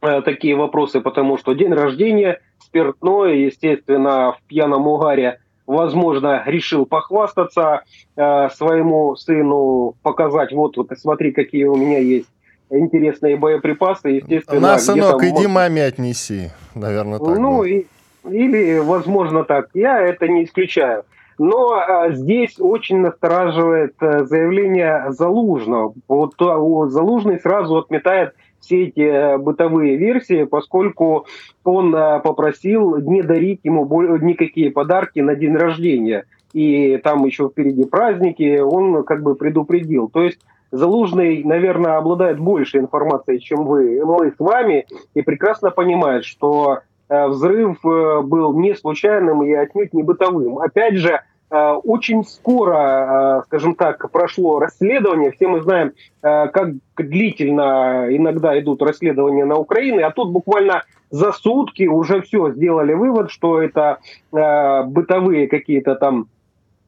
такие 0.00 0.54
вопросы, 0.54 1.00
потому 1.00 1.36
что 1.36 1.54
день 1.54 1.72
рождения, 1.72 2.38
спиртное, 2.60 3.32
естественно, 3.34 4.36
в 4.38 4.42
пьяном 4.46 4.86
угаре 4.86 5.40
возможно, 5.66 6.42
решил 6.46 6.86
похвастаться 6.86 7.82
э, 8.16 8.48
своему 8.50 9.16
сыну, 9.16 9.94
показать, 10.02 10.52
вот, 10.52 10.76
вот, 10.76 10.90
смотри, 10.96 11.32
какие 11.32 11.64
у 11.64 11.76
меня 11.76 11.98
есть 11.98 12.28
интересные 12.70 13.36
боеприпасы, 13.36 14.08
естественно. 14.08 14.60
На, 14.60 14.78
сынок, 14.78 15.22
иди 15.22 15.46
маме 15.46 15.84
отнеси, 15.84 16.50
наверное, 16.74 17.18
так. 17.18 17.38
Ну, 17.38 17.64
и, 17.64 17.86
или, 18.28 18.78
возможно, 18.78 19.44
так. 19.44 19.68
Я 19.74 20.00
это 20.00 20.28
не 20.28 20.44
исключаю. 20.44 21.04
Но 21.38 21.72
а, 21.72 22.10
здесь 22.12 22.60
очень 22.60 22.98
настораживает 22.98 23.94
а, 24.00 24.24
заявление 24.24 25.06
Залужного. 25.10 25.94
Вот 26.08 26.34
а, 26.40 26.88
Залужный 26.88 27.40
сразу 27.40 27.76
отметает 27.76 28.34
все 28.64 28.84
эти 28.84 29.36
бытовые 29.38 29.96
версии, 29.96 30.44
поскольку 30.44 31.26
он 31.64 31.92
попросил 31.92 32.98
не 32.98 33.22
дарить 33.22 33.60
ему 33.64 33.84
никакие 34.18 34.70
подарки 34.70 35.20
на 35.20 35.34
день 35.34 35.54
рождения. 35.54 36.24
И 36.52 36.98
там 36.98 37.24
еще 37.24 37.48
впереди 37.48 37.84
праздники, 37.84 38.58
он 38.58 39.04
как 39.04 39.22
бы 39.22 39.34
предупредил. 39.34 40.08
То 40.08 40.22
есть 40.22 40.38
Залужный, 40.74 41.44
наверное, 41.44 41.98
обладает 41.98 42.40
больше 42.40 42.78
информацией, 42.78 43.38
чем 43.38 43.64
вы, 43.64 44.04
мы 44.04 44.32
с 44.32 44.40
вами, 44.40 44.86
и 45.14 45.22
прекрасно 45.22 45.70
понимает, 45.70 46.24
что 46.24 46.80
э, 47.08 47.28
взрыв 47.28 47.78
э, 47.86 48.22
был 48.22 48.58
не 48.58 48.74
случайным 48.74 49.44
и 49.44 49.52
отнюдь 49.52 49.92
не 49.94 50.02
бытовым. 50.02 50.58
Опять 50.58 50.96
же, 50.96 51.10
э, 51.12 51.20
очень 51.50 52.24
скоро, 52.24 53.44
скажем 53.46 53.74
так, 53.74 54.10
прошло 54.10 54.58
расследование. 54.58 55.30
Все 55.32 55.46
мы 55.46 55.62
знаем, 55.62 55.92
как 56.20 56.74
длительно 56.96 58.06
иногда 58.10 58.58
идут 58.58 58.82
расследования 58.82 59.44
на 59.44 59.56
Украине, 59.56 60.04
а 60.04 60.10
тут 60.10 60.30
буквально 60.30 60.82
за 61.10 61.32
сутки 61.32 61.86
уже 61.86 62.22
все 62.22 62.50
сделали 62.50 62.94
вывод, 62.94 63.30
что 63.30 63.62
это 63.62 63.98
бытовые 64.32 65.46
какие-то 65.46 65.94
там 65.94 66.26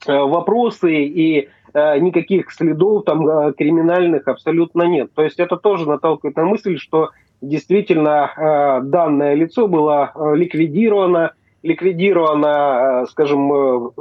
вопросы 0.05 1.05
и 1.05 1.49
Э, 1.77 1.99
никаких 1.99 2.51
следов 2.53 3.05
там 3.05 3.29
э, 3.29 3.53
криминальных 3.53 4.27
абсолютно 4.29 4.85
нет. 4.85 5.11
То 5.15 5.23
есть 5.23 5.39
это 5.39 5.59
тоже 5.59 5.87
наталкивает 5.87 6.35
на 6.37 6.47
мысль, 6.47 6.79
что 6.79 7.11
действительно 7.43 8.33
э, 8.35 8.81
данное 8.83 9.35
лицо 9.35 9.69
было 9.69 10.11
ликвидировано, 10.35 11.33
ликвидировано, 11.63 13.05
скажем, 13.11 13.93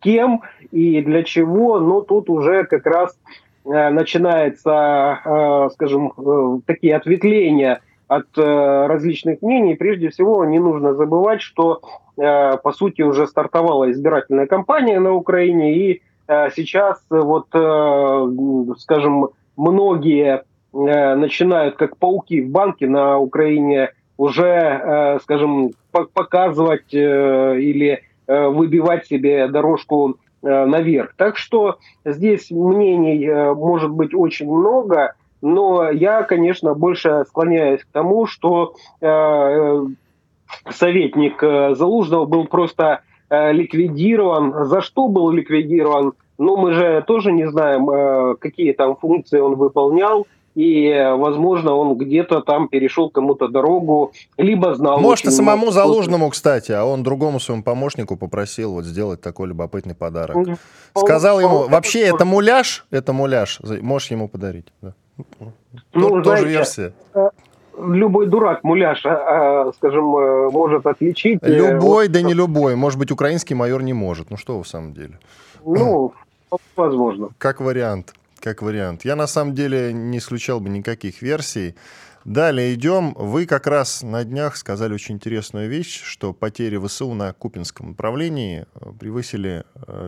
кем 0.00 0.42
и 0.70 1.02
для 1.02 1.22
чего, 1.22 1.80
но 1.80 2.00
тут 2.00 2.30
уже 2.30 2.64
как 2.64 2.86
раз 2.86 3.18
начинается, 3.64 5.20
скажем, 5.74 6.62
такие 6.64 6.96
ответвления 6.96 7.80
от 8.06 8.26
различных 8.34 9.42
мнений. 9.42 9.74
Прежде 9.74 10.08
всего, 10.08 10.42
не 10.46 10.58
нужно 10.58 10.94
забывать, 10.94 11.42
что, 11.42 11.82
по 12.16 12.72
сути, 12.72 13.02
уже 13.02 13.26
стартовала 13.26 13.90
избирательная 13.90 14.46
кампания 14.46 14.98
на 15.00 15.12
Украине, 15.12 15.76
и 15.76 16.00
Э, 16.28 16.50
сейчас 16.54 16.98
э, 17.10 17.18
вот, 17.18 17.46
э, 17.54 18.74
скажем, 18.78 19.28
многие 19.56 20.44
начинают, 20.70 21.76
как 21.76 21.96
пауки 21.96 22.42
в 22.42 22.50
банке 22.50 22.86
на 22.86 23.18
Украине, 23.18 23.90
уже, 24.18 25.18
скажем, 25.22 25.70
показывать 25.90 26.92
или 26.92 28.02
выбивать 28.28 29.06
себе 29.06 29.48
дорожку 29.48 30.18
наверх. 30.42 31.14
Так 31.16 31.36
что 31.38 31.78
здесь 32.04 32.50
мнений 32.50 33.54
может 33.54 33.90
быть 33.90 34.14
очень 34.14 34.48
много, 34.48 35.14
но 35.40 35.90
я, 35.90 36.22
конечно, 36.22 36.74
больше 36.74 37.24
склоняюсь 37.26 37.82
к 37.82 37.88
тому, 37.90 38.26
что 38.26 38.74
советник 40.70 41.40
Залужного 41.76 42.26
был 42.26 42.46
просто 42.46 43.00
Э, 43.30 43.52
ликвидирован. 43.52 44.64
За 44.66 44.80
что 44.80 45.08
был 45.08 45.30
ликвидирован? 45.30 46.14
Ну, 46.38 46.56
мы 46.56 46.72
же 46.72 47.04
тоже 47.06 47.32
не 47.32 47.48
знаем, 47.50 47.90
э, 47.90 48.36
какие 48.36 48.72
там 48.72 48.96
функции 48.96 49.38
он 49.38 49.56
выполнял. 49.56 50.26
И, 50.58 50.92
возможно, 51.16 51.72
он 51.74 51.96
где-то 51.96 52.40
там 52.40 52.66
перешел 52.66 53.10
кому-то 53.10 53.46
дорогу, 53.46 54.10
либо 54.36 54.74
знал... 54.74 54.98
Может, 54.98 55.26
и 55.26 55.30
самому 55.30 55.66
много... 55.66 55.72
Залужному, 55.72 56.30
кстати, 56.30 56.72
а 56.72 56.84
он 56.84 57.04
другому 57.04 57.38
своему 57.38 57.62
помощнику 57.62 58.16
попросил 58.16 58.72
вот 58.72 58.84
сделать 58.84 59.20
такой 59.20 59.46
любопытный 59.46 59.94
подарок. 59.94 60.34
Ну, 60.34 60.56
Сказал 60.96 61.38
ему, 61.38 61.68
вообще, 61.68 62.00
это 62.00 62.24
муляж, 62.24 62.86
это 62.90 63.12
муляж, 63.12 63.60
можешь 63.62 64.10
ему 64.10 64.26
подарить. 64.26 64.66
Да. 64.82 64.94
Ну, 65.94 66.22
Тоже 66.22 66.22
знаете, 66.24 66.48
версия. 66.48 66.92
Э, 67.14 67.28
любой 67.80 68.26
дурак, 68.26 68.64
муляж, 68.64 69.06
а, 69.06 69.68
а, 69.68 69.72
скажем, 69.74 70.16
э, 70.16 70.50
может 70.50 70.86
отличить. 70.86 71.38
Э, 71.42 71.54
любой, 71.54 72.06
вот, 72.06 72.12
да 72.12 72.20
не 72.20 72.34
любой. 72.34 72.74
Может 72.74 72.98
быть, 72.98 73.12
украинский 73.12 73.54
майор 73.54 73.80
не 73.82 73.92
может. 73.92 74.30
Ну 74.30 74.36
что 74.36 74.56
вы 74.56 74.64
в 74.64 74.68
самом 74.68 74.92
деле? 74.92 75.20
Ну, 75.64 76.14
возможно. 76.74 77.28
Как 77.38 77.60
вариант. 77.60 78.14
Как 78.40 78.62
вариант. 78.62 79.04
Я 79.04 79.16
на 79.16 79.26
самом 79.26 79.54
деле 79.54 79.92
не 79.92 80.18
исключал 80.18 80.60
бы 80.60 80.68
никаких 80.68 81.22
версий. 81.22 81.74
Далее 82.24 82.74
идем. 82.74 83.14
Вы 83.14 83.46
как 83.46 83.66
раз 83.66 84.02
на 84.02 84.22
днях 84.24 84.56
сказали 84.56 84.94
очень 84.94 85.16
интересную 85.16 85.68
вещь, 85.68 86.02
что 86.02 86.32
потери 86.32 86.78
ВСУ 86.78 87.14
на 87.14 87.32
Купинском 87.32 87.90
направлении 87.90 88.66
э, 88.74 88.92
превысили 88.98 89.64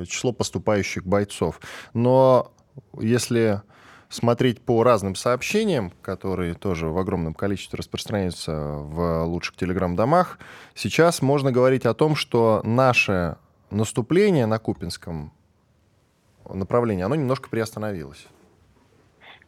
число 0.07 0.33
поступающих 0.33 1.05
бойцов. 1.05 1.61
Но 1.95 2.53
если 2.99 3.63
смотреть 4.11 4.61
по 4.61 4.83
разным 4.83 5.15
сообщениям, 5.15 5.93
которые 6.03 6.55
тоже 6.55 6.89
в 6.89 6.99
огромном 6.99 7.33
количестве 7.33 7.79
распространяются 7.79 8.53
в 8.53 9.25
лучших 9.25 9.57
телеграм-домах, 9.57 10.39
сейчас 10.75 11.23
можно 11.23 11.53
говорить 11.53 11.87
о 11.87 11.95
том, 11.95 12.17
что 12.17 12.61
наше 12.65 13.37
наступление 13.71 14.47
на 14.47 14.59
Купинском 14.59 15.33
направлении, 16.55 17.05
оно 17.05 17.15
немножко 17.15 17.49
приостановилось. 17.49 18.27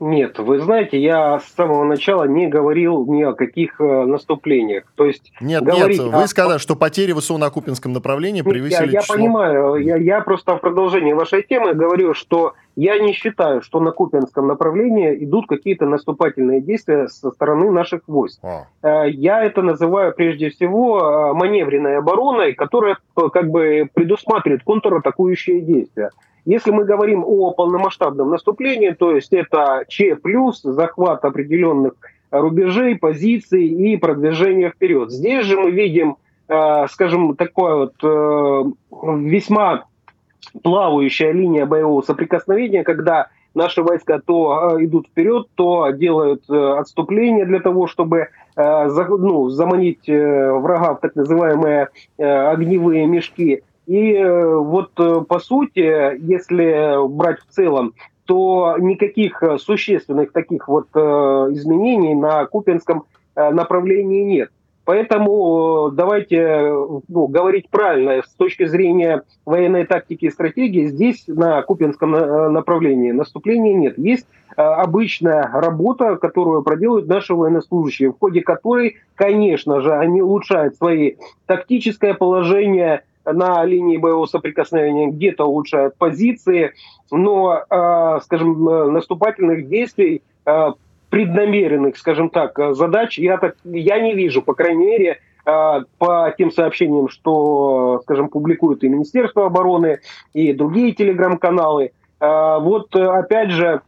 Нет, 0.05 0.41
вы 0.41 0.59
знаете, 0.59 1.01
я 1.01 1.39
с 1.39 1.45
самого 1.55 1.85
начала 1.85 2.25
не 2.25 2.49
говорил 2.49 3.07
ни 3.07 3.23
о 3.23 3.35
каких 3.35 3.81
э, 3.81 3.85
наступлениях. 3.85 4.83
То 4.97 5.05
есть 5.05 5.33
нет, 5.41 5.63
нет, 5.63 5.97
вы 5.97 6.25
о... 6.25 6.27
сказали, 6.27 6.59
что 6.59 6.75
потери 6.75 7.13
ВСУ 7.13 7.39
на 7.39 7.51
Купинском 7.51 7.93
направлении 7.93 8.43
превысили 8.43 8.87
Я, 8.87 8.93
я 8.95 9.01
число... 9.03 9.15
понимаю, 9.15 9.77
я, 9.77 9.97
я 9.97 10.21
просто 10.23 10.57
в 10.57 10.61
продолжении 10.61 11.13
вашей 11.13 11.45
темы 11.45 11.75
говорю, 11.75 12.15
что 12.15 12.55
я 12.77 12.99
не 12.99 13.13
считаю, 13.13 13.63
что 13.63 13.81
на 13.81 13.91
Купинском 13.91 14.47
направлении 14.47 15.25
идут 15.25 15.47
какие-то 15.47 15.87
наступательные 15.87 16.61
действия 16.61 17.09
со 17.09 17.31
стороны 17.31 17.71
наших 17.71 18.03
войск. 18.07 18.41
А. 18.43 18.67
Э, 18.83 19.11
я 19.11 19.43
это 19.45 19.63
называю 19.63 20.15
прежде 20.15 20.51
всего 20.51 21.01
э, 21.01 21.33
маневренной 21.35 21.99
обороной, 21.99 22.55
которая 22.55 22.99
как 23.15 23.51
бы 23.51 23.89
предусматривает 23.93 24.63
контратакующие 24.65 25.61
действия. 25.61 26.11
Если 26.45 26.73
мы 26.73 26.85
говорим 26.85 27.25
о 27.25 27.53
полномасштабном 27.53 28.31
наступлении, 28.31 28.91
то 28.91 29.15
есть 29.15 29.33
это 29.33 29.85
Ч 29.89 30.17
плюс, 30.17 30.63
захват 30.63 31.25
определенных 31.25 31.95
рубежей, 32.33 32.97
позиций 32.97 33.67
и 33.67 33.97
продвижение 33.97 34.71
вперед. 34.71 35.11
Здесь 35.13 35.45
же 35.47 35.57
мы 35.57 35.71
видим, 35.71 36.17
э, 36.49 36.87
скажем, 36.89 37.37
такое 37.37 37.75
вот 37.75 37.95
э, 38.03 38.65
весьма 39.29 39.85
плавающая 40.63 41.33
линия 41.33 41.67
боевого 41.67 42.03
соприкосновения, 42.03 42.85
когда 42.85 43.29
наши 43.55 43.83
войска 43.83 44.21
то 44.25 44.77
э, 44.77 44.85
идут 44.85 45.09
вперед, 45.09 45.49
то 45.55 45.91
делают 45.91 46.49
отступление 46.49 47.45
для 47.45 47.61
того, 47.61 47.87
чтобы 47.87 48.29
ну, 48.55 49.49
заманить 49.49 50.07
врага 50.07 50.95
в 50.95 51.01
так 51.01 51.17
называемые 51.17 51.89
огневые 52.19 53.07
мешки. 53.07 53.63
И 53.87 54.15
э, 54.15 54.57
вот 54.57 54.93
э, 54.99 55.23
по 55.29 55.41
сути, 55.41 56.17
если 56.25 57.07
брать 57.09 57.41
в 57.41 57.53
целом, 57.53 57.95
то 58.27 58.77
никаких 58.79 59.43
э, 59.43 59.59
существенных 59.59 60.33
таких 60.33 60.69
вот 60.69 60.89
изменений 60.95 62.15
на 62.15 62.47
Купинском 62.47 63.05
направлении 63.35 64.23
нет. 64.23 64.51
Поэтому 64.85 65.91
давайте 65.93 66.73
ну, 67.09 67.27
говорить 67.29 67.69
правильно 67.71 68.23
с 68.23 68.35
точки 68.35 68.67
зрения 68.67 69.23
военной 69.47 69.87
тактики 69.87 70.25
и 70.27 70.31
стратегии. 70.31 70.87
Здесь 70.87 71.25
на 71.29 71.63
Купинском 71.63 72.11
направлении 72.53 73.13
наступления 73.13 73.75
нет. 73.75 73.97
Есть 73.97 74.27
обычная 74.57 75.49
работа, 75.53 76.17
которую 76.17 76.63
проделывают 76.63 77.07
наши 77.07 77.35
военнослужащие, 77.35 78.11
в 78.11 78.19
ходе 78.19 78.43
которой, 78.43 78.97
конечно 79.15 79.81
же, 79.81 79.95
они 79.95 80.21
улучшают 80.21 80.77
свои 80.77 81.15
тактическое 81.47 82.15
положение, 82.15 83.03
на 83.25 83.65
линии 83.65 83.97
боевого 83.99 84.27
соприкосновения, 84.27 85.09
где-то 85.09 85.45
улучшают 85.45 85.97
позиции, 85.97 86.73
но, 87.11 87.63
э, 87.69 88.21
скажем, 88.25 88.69
э, 88.69 88.91
наступательных 88.91 89.69
действий, 89.69 90.23
э, 90.45 90.73
преднамеренных, 91.13 91.99
скажем 91.99 92.31
так, 92.31 92.59
задач 92.75 93.19
я, 93.19 93.37
так, 93.37 93.57
я 93.65 94.01
не 94.01 94.15
вижу, 94.15 94.41
по 94.41 94.55
крайней 94.55 94.87
мере, 94.87 95.19
по 95.45 96.35
тем 96.39 96.51
сообщениям, 96.51 97.11
что, 97.11 98.01
скажем, 98.05 98.31
публикуют 98.31 98.83
и 98.83 98.89
Министерство 98.89 99.45
обороны, 99.45 99.99
и 100.33 100.55
другие 100.55 100.93
телеграм-каналы. 100.93 101.91
Вот, 102.19 102.97
опять 102.97 103.51
же, 103.51 103.83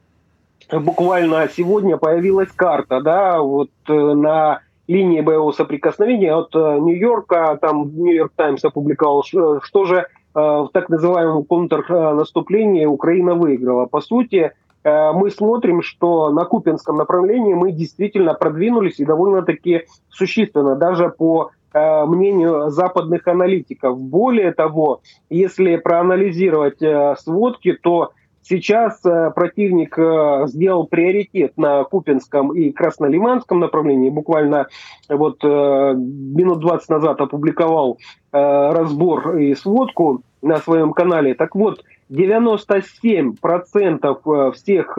буквально 0.71 1.49
сегодня 1.49 1.97
появилась 1.97 2.51
карта, 2.53 3.01
да, 3.01 3.41
вот 3.41 3.71
на 3.89 4.61
линии 4.87 5.21
боевого 5.21 5.53
соприкосновения 5.53 6.35
от 6.35 6.55
э, 6.55 6.79
Нью-Йорка, 6.79 7.59
там 7.61 7.91
Нью-Йорк 7.95 8.33
Таймс 8.37 8.65
опубликовал, 8.65 9.25
что 9.25 9.85
же 9.85 9.97
э, 9.97 10.05
в 10.35 10.69
так 10.73 10.89
называемом 10.89 11.45
контрнаступлении 11.45 12.85
Украина 12.85 13.35
выиграла. 13.35 13.87
По 13.87 14.01
сути, 14.01 14.37
э, 14.37 14.53
мы 14.85 15.31
смотрим, 15.31 15.83
что 15.83 16.31
на 16.31 16.45
Купинском 16.45 16.97
направлении 16.97 17.55
мы 17.55 17.73
действительно 17.73 18.35
продвинулись 18.35 19.01
и 19.01 19.05
довольно-таки 19.05 19.87
существенно, 20.11 20.77
даже 20.77 21.09
по 21.09 21.51
мнению 21.73 22.71
западных 22.71 23.27
аналитиков. 23.27 23.99
Более 23.99 24.53
того, 24.53 25.01
если 25.31 25.77
проанализировать 25.77 26.81
сводки, 27.19 27.73
то 27.73 28.13
Сейчас 28.47 29.01
э, 29.07 29.31
противник 29.35 29.99
э, 29.99 30.45
сделал 30.49 30.87
приоритет 30.87 31.57
на 31.57 31.83
Купинском 31.85 32.55
и 32.55 32.73
Краснолиманском 32.73 33.59
направлении. 33.59 34.11
Буквально 34.11 34.67
вот 35.09 35.43
э, 35.43 35.47
минут 35.49 36.61
20 36.61 36.89
назад 36.91 37.21
опубликовал 37.23 37.99
разбор 38.33 39.37
и 39.37 39.55
сводку 39.55 40.23
на 40.43 40.57
своем 40.57 40.93
канале. 40.93 41.35
Так 41.35 41.55
вот, 41.55 41.85
97% 42.11 44.53
всех, 44.53 44.99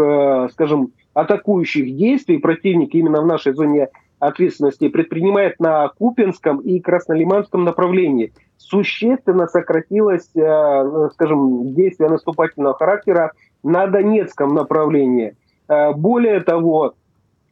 скажем, 0.52 0.92
атакующих 1.14 1.96
действий 1.96 2.40
противник 2.40 2.96
именно 2.96 3.22
в 3.22 3.26
нашей 3.26 3.54
зоне 3.54 3.90
ответственности 4.20 4.90
предпринимает 4.90 5.60
на 5.60 5.88
Купинском 5.90 6.60
и 6.60 6.80
Краснолиманском 6.80 7.64
направлении– 7.64 8.34
существенно 8.70 9.48
сократилось, 9.48 10.30
э, 10.36 11.10
скажем, 11.14 11.74
действие 11.74 12.10
наступательного 12.10 12.76
характера 12.76 13.32
на 13.64 13.88
Донецком 13.88 14.54
направлении. 14.54 15.36
Э, 15.68 15.94
более 15.94 16.42
того, 16.42 16.94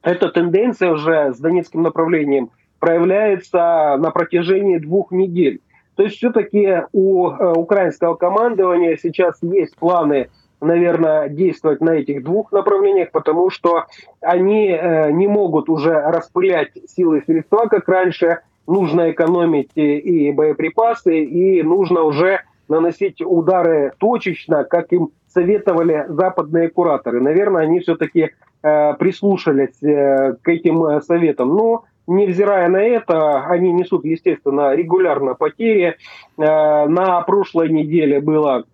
эта 0.01 0.29
тенденция 0.29 0.91
уже 0.91 1.33
с 1.33 1.39
Донецким 1.39 1.81
направлением 1.81 2.49
проявляется 2.79 3.97
на 3.99 4.11
протяжении 4.11 4.77
двух 4.77 5.11
недель. 5.11 5.61
То 5.95 6.03
есть 6.03 6.17
все-таки 6.17 6.83
у 6.91 7.29
э, 7.29 7.53
украинского 7.53 8.15
командования 8.15 8.97
сейчас 9.01 9.37
есть 9.41 9.75
планы, 9.77 10.29
наверное, 10.61 11.29
действовать 11.29 11.81
на 11.81 11.91
этих 11.91 12.23
двух 12.23 12.51
направлениях, 12.51 13.11
потому 13.11 13.49
что 13.49 13.85
они 14.21 14.67
не 14.67 15.27
могут 15.27 15.67
уже 15.67 15.91
распылять 15.91 16.71
силы 16.87 17.19
и 17.19 17.25
средства, 17.25 17.67
как 17.67 17.89
раньше, 17.89 18.39
нужно 18.65 19.11
экономить 19.11 19.71
и 19.75 20.31
боеприпасы, 20.31 21.25
и 21.25 21.61
нужно 21.63 22.03
уже 22.03 22.39
наносить 22.69 23.21
удары 23.21 23.91
точечно, 23.99 24.63
как 24.63 24.93
им 24.93 25.11
советовали 25.27 26.05
западные 26.09 26.69
кураторы. 26.69 27.21
Наверное, 27.21 27.63
они 27.63 27.79
все-таки 27.79 28.31
э, 28.61 28.93
прислушались 28.95 29.81
э, 29.81 30.35
к 30.41 30.47
этим 30.47 30.85
э, 30.85 31.01
советам. 31.01 31.55
Но, 31.55 31.85
невзирая 32.07 32.69
на 32.69 32.81
это, 32.81 33.45
они 33.45 33.71
несут, 33.71 34.05
естественно, 34.05 34.75
регулярно 34.75 35.35
потери. 35.35 35.95
Э, 36.37 36.85
на 36.87 37.21
прошлой 37.21 37.69
неделе 37.69 38.19
было 38.19 38.65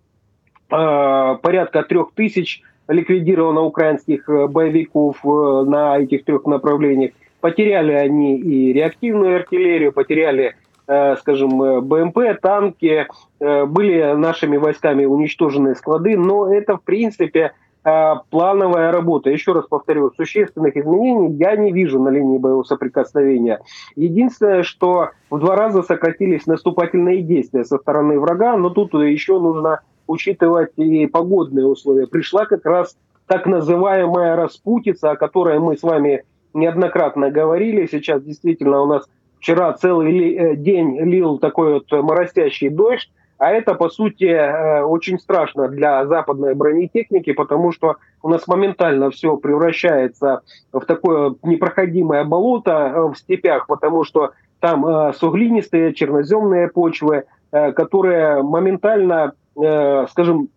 э, 0.70 1.36
порядка 1.42 1.82
трех 1.82 2.12
тысяч 2.14 2.62
ликвидировано 2.88 3.62
украинских 3.62 4.28
э, 4.28 4.46
боевиков 4.48 5.22
на 5.24 5.98
этих 5.98 6.24
трех 6.24 6.46
направлениях. 6.46 7.12
Потеряли 7.40 7.92
они 7.92 8.38
и 8.38 8.72
реактивную 8.72 9.36
артиллерию, 9.36 9.92
потеряли, 9.92 10.56
скажем, 10.84 11.80
БМП, 11.86 12.38
танки, 12.42 13.06
были 13.38 14.12
нашими 14.12 14.58
войсками 14.58 15.06
уничтожены 15.06 15.74
склады, 15.74 16.18
но 16.18 16.52
это, 16.52 16.76
в 16.76 16.82
принципе, 16.82 17.52
плановая 17.82 18.92
работа. 18.92 19.30
Еще 19.30 19.52
раз 19.52 19.66
повторю, 19.66 20.12
существенных 20.16 20.76
изменений 20.76 21.34
я 21.36 21.56
не 21.56 21.72
вижу 21.72 22.00
на 22.00 22.10
линии 22.10 22.38
боевого 22.38 22.62
соприкосновения. 22.62 23.60
Единственное, 23.96 24.62
что 24.62 25.10
в 25.30 25.38
два 25.38 25.56
раза 25.56 25.82
сократились 25.82 26.46
наступательные 26.46 27.22
действия 27.22 27.64
со 27.64 27.78
стороны 27.78 28.20
врага, 28.20 28.56
но 28.56 28.70
тут 28.70 28.92
еще 28.94 29.38
нужно 29.38 29.80
учитывать 30.06 30.72
и 30.76 31.06
погодные 31.06 31.66
условия. 31.66 32.06
Пришла 32.06 32.44
как 32.44 32.66
раз 32.66 32.96
так 33.26 33.46
называемая 33.46 34.36
распутица, 34.36 35.12
о 35.12 35.16
которой 35.16 35.58
мы 35.60 35.76
с 35.76 35.82
вами 35.82 36.24
неоднократно 36.52 37.30
говорили. 37.30 37.86
Сейчас 37.86 38.22
действительно 38.22 38.80
у 38.82 38.86
нас 38.86 39.08
вчера 39.38 39.72
целый 39.72 40.34
э, 40.34 40.56
день 40.56 40.98
лил 41.00 41.38
такой 41.38 41.74
вот 41.74 41.92
моросящий 41.92 42.68
дождь, 42.68 43.10
а 43.40 43.50
это, 43.50 43.74
по 43.74 43.88
сути, 43.88 44.24
э, 44.24 44.82
очень 44.82 45.18
страшно 45.18 45.68
для 45.68 46.06
западной 46.06 46.54
бронетехники, 46.54 47.32
потому 47.32 47.72
что 47.72 47.96
у 48.22 48.28
нас 48.28 48.46
моментально 48.46 49.10
все 49.10 49.36
превращается 49.36 50.42
в 50.72 50.80
такое 50.84 51.34
непроходимое 51.42 52.24
болото 52.24 52.70
э, 52.70 53.00
в 53.12 53.14
степях, 53.16 53.66
потому 53.66 54.04
что 54.04 54.30
там 54.60 55.14
суглинистые 55.14 55.94
черноземные 55.94 56.68
почвы, 56.68 57.24
которые 57.50 58.42
моментально, 58.42 59.32
скажем, 59.56 60.50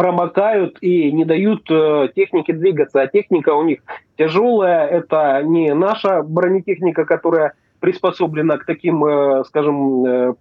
промокают 0.00 0.78
и 0.80 1.12
не 1.12 1.26
дают 1.26 1.70
э, 1.70 2.08
технике 2.16 2.54
двигаться. 2.54 3.02
А 3.02 3.06
техника 3.06 3.50
у 3.50 3.62
них 3.64 3.80
тяжелая, 4.16 4.86
это 4.86 5.42
не 5.42 5.74
наша 5.74 6.22
бронетехника, 6.22 7.04
которая 7.04 7.52
приспособлена 7.80 8.56
к 8.56 8.64
таким, 8.64 9.04
э, 9.04 9.44
скажем, 9.44 10.06
э, 10.06 10.34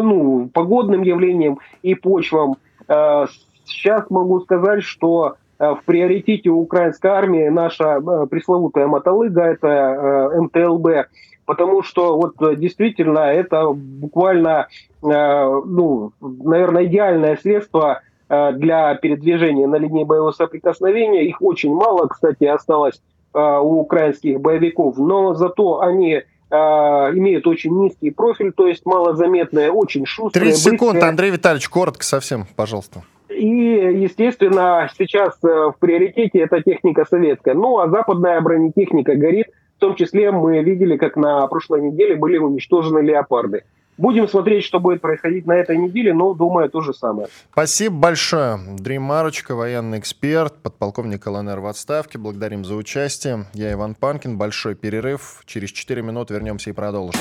ну, 0.00 0.48
погодным 0.52 1.02
явлениям 1.02 1.58
и 1.82 1.94
почвам. 1.94 2.56
Э, 2.88 3.26
сейчас 3.64 4.08
могу 4.10 4.40
сказать, 4.40 4.82
что 4.82 5.34
э, 5.58 5.74
в 5.74 5.84
приоритете 5.84 6.48
украинской 6.50 7.08
армии 7.08 7.48
наша 7.48 8.00
э, 8.00 8.26
пресловутая 8.26 8.86
мотолыга, 8.86 9.42
это 9.42 10.32
МТЛБ, 10.40 11.08
потому 11.44 11.82
что 11.82 12.16
вот 12.16 12.58
действительно 12.58 13.18
это 13.18 13.72
буквально, 13.72 14.68
ну, 15.02 16.12
наверное, 16.20 16.84
идеальное 16.84 17.36
средство 17.36 18.00
для 18.28 18.94
передвижения 18.94 19.66
на 19.66 19.76
линии 19.76 20.04
боевого 20.04 20.30
соприкосновения. 20.30 21.26
Их 21.26 21.42
очень 21.42 21.74
мало, 21.74 22.06
кстати, 22.06 22.44
осталось 22.44 23.02
у 23.34 23.80
украинских 23.80 24.40
боевиков, 24.40 24.96
но 24.96 25.34
зато 25.34 25.80
они 25.80 26.22
имеют 26.52 27.46
очень 27.46 27.72
низкий 27.80 28.10
профиль, 28.10 28.52
то 28.52 28.66
есть 28.66 28.84
малозаметные, 28.84 29.70
очень 29.70 30.04
шустрые. 30.04 30.50
30 30.50 30.62
секунд, 30.62 30.80
быстрые. 30.80 31.08
Андрей 31.08 31.30
Витальевич, 31.30 31.68
коротко 31.68 32.04
совсем, 32.04 32.46
пожалуйста. 32.56 33.02
И, 33.30 33.46
естественно, 33.46 34.90
сейчас 34.98 35.38
в 35.42 35.74
приоритете 35.80 36.40
эта 36.40 36.62
техника 36.62 37.06
советская. 37.08 37.54
Ну, 37.54 37.78
а 37.78 37.88
западная 37.88 38.40
бронетехника 38.40 39.14
горит. 39.16 39.46
В 39.78 39.80
том 39.80 39.96
числе 39.96 40.30
мы 40.30 40.62
видели, 40.62 40.96
как 40.96 41.16
на 41.16 41.46
прошлой 41.46 41.80
неделе 41.80 42.14
были 42.14 42.36
уничтожены 42.38 43.00
леопарды. 43.00 43.64
Будем 43.98 44.26
смотреть, 44.26 44.64
что 44.64 44.80
будет 44.80 45.00
происходить 45.00 45.46
на 45.46 45.52
этой 45.52 45.76
неделе, 45.76 46.14
но 46.14 46.32
думаю, 46.34 46.70
то 46.70 46.80
же 46.80 46.94
самое. 46.94 47.28
Спасибо 47.52 47.96
большое. 47.96 48.58
Дрим 48.78 49.02
Марочка, 49.02 49.54
военный 49.54 49.98
эксперт, 49.98 50.54
подполковник 50.62 51.26
ЛНР 51.26 51.60
в 51.60 51.66
отставке. 51.66 52.18
Благодарим 52.18 52.64
за 52.64 52.74
участие. 52.74 53.46
Я 53.52 53.72
Иван 53.72 53.94
Панкин. 53.94 54.38
Большой 54.38 54.74
перерыв. 54.74 55.42
Через 55.44 55.70
4 55.70 56.00
минуты 56.02 56.34
вернемся 56.34 56.70
и 56.70 56.72
продолжим. 56.72 57.20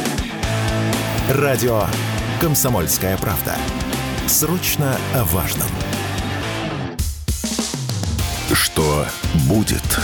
Радио 1.30 1.82
«Комсомольская 2.40 3.18
правда». 3.18 3.56
Срочно 4.28 4.96
о 5.14 5.24
важном. 5.26 5.68
Что 8.54 9.06
будет? 9.50 10.00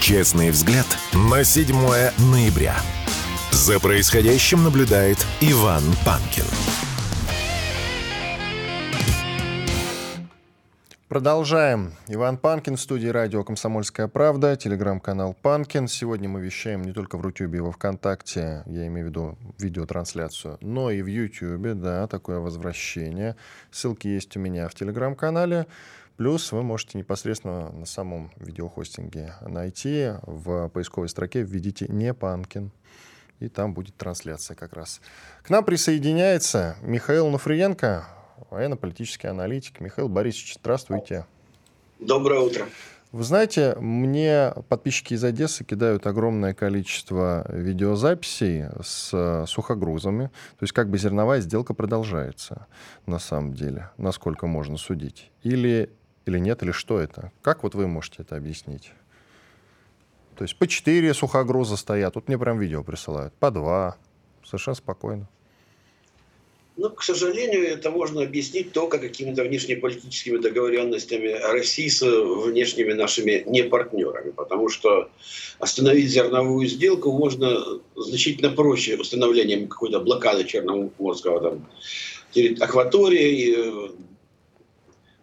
Честный 0.00 0.50
взгляд 0.50 0.86
на 1.12 1.44
7 1.44 1.74
ноября. 2.32 2.74
За 3.52 3.80
происходящим 3.80 4.62
наблюдает 4.62 5.18
Иван 5.40 5.82
Панкин. 6.06 6.44
Продолжаем. 11.08 11.94
Иван 12.06 12.38
Панкин 12.38 12.76
в 12.76 12.80
студии 12.80 13.08
радио 13.08 13.42
«Комсомольская 13.42 14.06
правда», 14.06 14.54
телеграм-канал 14.54 15.34
«Панкин». 15.42 15.88
Сегодня 15.88 16.28
мы 16.28 16.40
вещаем 16.40 16.82
не 16.82 16.92
только 16.92 17.18
в 17.18 17.20
Рутюбе 17.22 17.58
и 17.58 17.60
во 17.60 17.72
Вконтакте, 17.72 18.62
я 18.66 18.86
имею 18.86 19.06
в 19.06 19.08
виду 19.10 19.38
видеотрансляцию, 19.58 20.56
но 20.60 20.92
и 20.92 21.02
в 21.02 21.06
Ютьюбе, 21.06 21.74
да, 21.74 22.06
такое 22.06 22.38
возвращение. 22.38 23.34
Ссылки 23.72 24.06
есть 24.06 24.36
у 24.36 24.40
меня 24.40 24.68
в 24.68 24.74
телеграм-канале. 24.76 25.66
Плюс 26.16 26.52
вы 26.52 26.62
можете 26.62 26.98
непосредственно 26.98 27.72
на 27.72 27.86
самом 27.86 28.30
видеохостинге 28.36 29.34
найти 29.40 30.12
в 30.22 30.68
поисковой 30.68 31.08
строке 31.08 31.42
введите 31.42 31.86
«не 31.88 32.14
Панкин» 32.14 32.70
и 33.40 33.48
там 33.48 33.74
будет 33.74 33.96
трансляция 33.96 34.54
как 34.54 34.74
раз. 34.74 35.00
К 35.42 35.50
нам 35.50 35.64
присоединяется 35.64 36.76
Михаил 36.82 37.28
Нуфриенко, 37.28 38.06
военно-политический 38.50 39.26
аналитик. 39.26 39.80
Михаил 39.80 40.08
Борисович, 40.08 40.58
здравствуйте. 40.60 41.26
Доброе 41.98 42.40
утро. 42.40 42.66
Вы 43.12 43.24
знаете, 43.24 43.74
мне 43.80 44.54
подписчики 44.68 45.14
из 45.14 45.24
Одессы 45.24 45.64
кидают 45.64 46.06
огромное 46.06 46.54
количество 46.54 47.44
видеозаписей 47.52 48.66
с 48.82 49.46
сухогрузами. 49.48 50.26
То 50.26 50.62
есть 50.62 50.72
как 50.72 50.88
бы 50.88 50.96
зерновая 50.96 51.40
сделка 51.40 51.74
продолжается 51.74 52.68
на 53.06 53.18
самом 53.18 53.54
деле, 53.54 53.90
насколько 53.96 54.46
можно 54.46 54.76
судить. 54.76 55.32
Или, 55.42 55.90
или 56.24 56.38
нет, 56.38 56.62
или 56.62 56.70
что 56.70 57.00
это? 57.00 57.32
Как 57.42 57.64
вот 57.64 57.74
вы 57.74 57.88
можете 57.88 58.22
это 58.22 58.36
объяснить? 58.36 58.92
То 60.40 60.44
есть 60.44 60.56
по 60.56 60.66
4 60.66 61.12
сухогруза 61.12 61.76
стоят. 61.76 62.14
Тут 62.14 62.28
мне 62.28 62.38
прям 62.38 62.58
видео 62.58 62.82
присылают. 62.82 63.34
По 63.34 63.50
2. 63.50 63.94
Совершенно 64.42 64.74
спокойно. 64.74 65.28
Ну, 66.78 66.88
к 66.88 67.02
сожалению, 67.02 67.68
это 67.68 67.90
можно 67.90 68.22
объяснить 68.22 68.72
только 68.72 68.98
какими-то 68.98 69.44
внешнеполитическими 69.44 70.38
договоренностями 70.38 71.28
России 71.52 71.88
с 71.88 72.00
внешними 72.00 72.94
нашими 72.94 73.44
непартнерами, 73.46 74.30
потому 74.30 74.70
что 74.70 75.10
остановить 75.58 76.08
зерновую 76.08 76.66
сделку 76.68 77.12
можно 77.12 77.62
значительно 77.94 78.48
проще 78.48 78.96
установлением 78.96 79.68
какой-то 79.68 80.00
блокады 80.00 80.44
Черноморского 80.44 81.42
там, 81.42 81.66
акватории, 82.60 83.92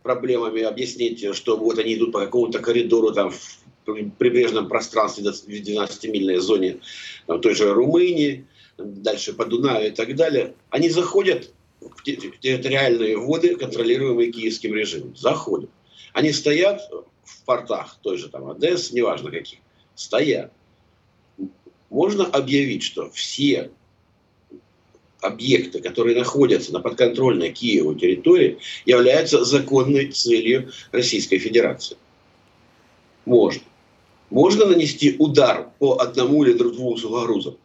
проблемами, 0.03 0.61
объяснить, 0.61 1.35
что 1.35 1.57
вот 1.57 1.79
они 1.79 1.95
идут 1.95 2.11
по 2.11 2.19
какому-то 2.19 2.59
коридору 2.59 3.13
там 3.13 3.31
в 3.31 3.57
прибрежном 3.93 4.67
пространстве 4.67 5.31
в 5.31 5.47
12-мильной 5.47 6.37
зоне 6.37 6.77
там, 7.25 7.41
той 7.41 7.55
же 7.55 7.73
Румынии, 7.73 8.45
дальше 8.77 9.33
по 9.33 9.45
Дунаю 9.45 9.87
и 9.87 9.91
так 9.91 10.15
далее, 10.15 10.53
они 10.69 10.89
заходят 10.89 11.51
в 11.79 12.03
территориальные 12.03 13.17
воды, 13.17 13.55
контролируемые 13.55 14.31
киевским 14.31 14.73
режимом. 14.73 15.15
Заходят. 15.15 15.69
Они 16.13 16.31
стоят 16.31 16.81
в 17.23 17.43
портах 17.45 17.97
той 18.01 18.17
же 18.17 18.29
там 18.29 18.49
Одессы, 18.49 18.93
неважно 18.93 19.31
каких, 19.31 19.59
стоят. 19.95 20.51
Можно 21.89 22.25
объявить, 22.25 22.83
что 22.83 23.09
все 23.11 23.71
объекты, 25.21 25.81
которые 25.81 26.17
находятся 26.17 26.73
на 26.73 26.79
подконтрольной 26.79 27.51
Киеву 27.51 27.95
территории, 27.95 28.59
являются 28.85 29.43
законной 29.43 30.11
целью 30.11 30.71
Российской 30.91 31.37
Федерации. 31.37 31.97
Можно. 33.25 33.63
Можно 34.29 34.65
нанести 34.65 35.15
удар 35.19 35.69
по 35.79 35.99
одному 35.99 36.43
или 36.43 36.53
двум 36.53 36.97
сухогрузам, 36.97 37.55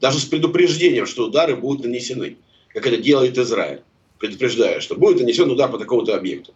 даже 0.00 0.18
с 0.18 0.24
предупреждением, 0.24 1.06
что 1.06 1.26
удары 1.26 1.56
будут 1.56 1.84
нанесены, 1.84 2.36
как 2.68 2.86
это 2.86 2.96
делает 2.96 3.36
Израиль, 3.38 3.82
предупреждая, 4.18 4.80
что 4.80 4.94
будет 4.94 5.20
нанесен 5.20 5.50
удар 5.50 5.70
по 5.70 5.78
такому-то 5.78 6.16
объекту. 6.16 6.54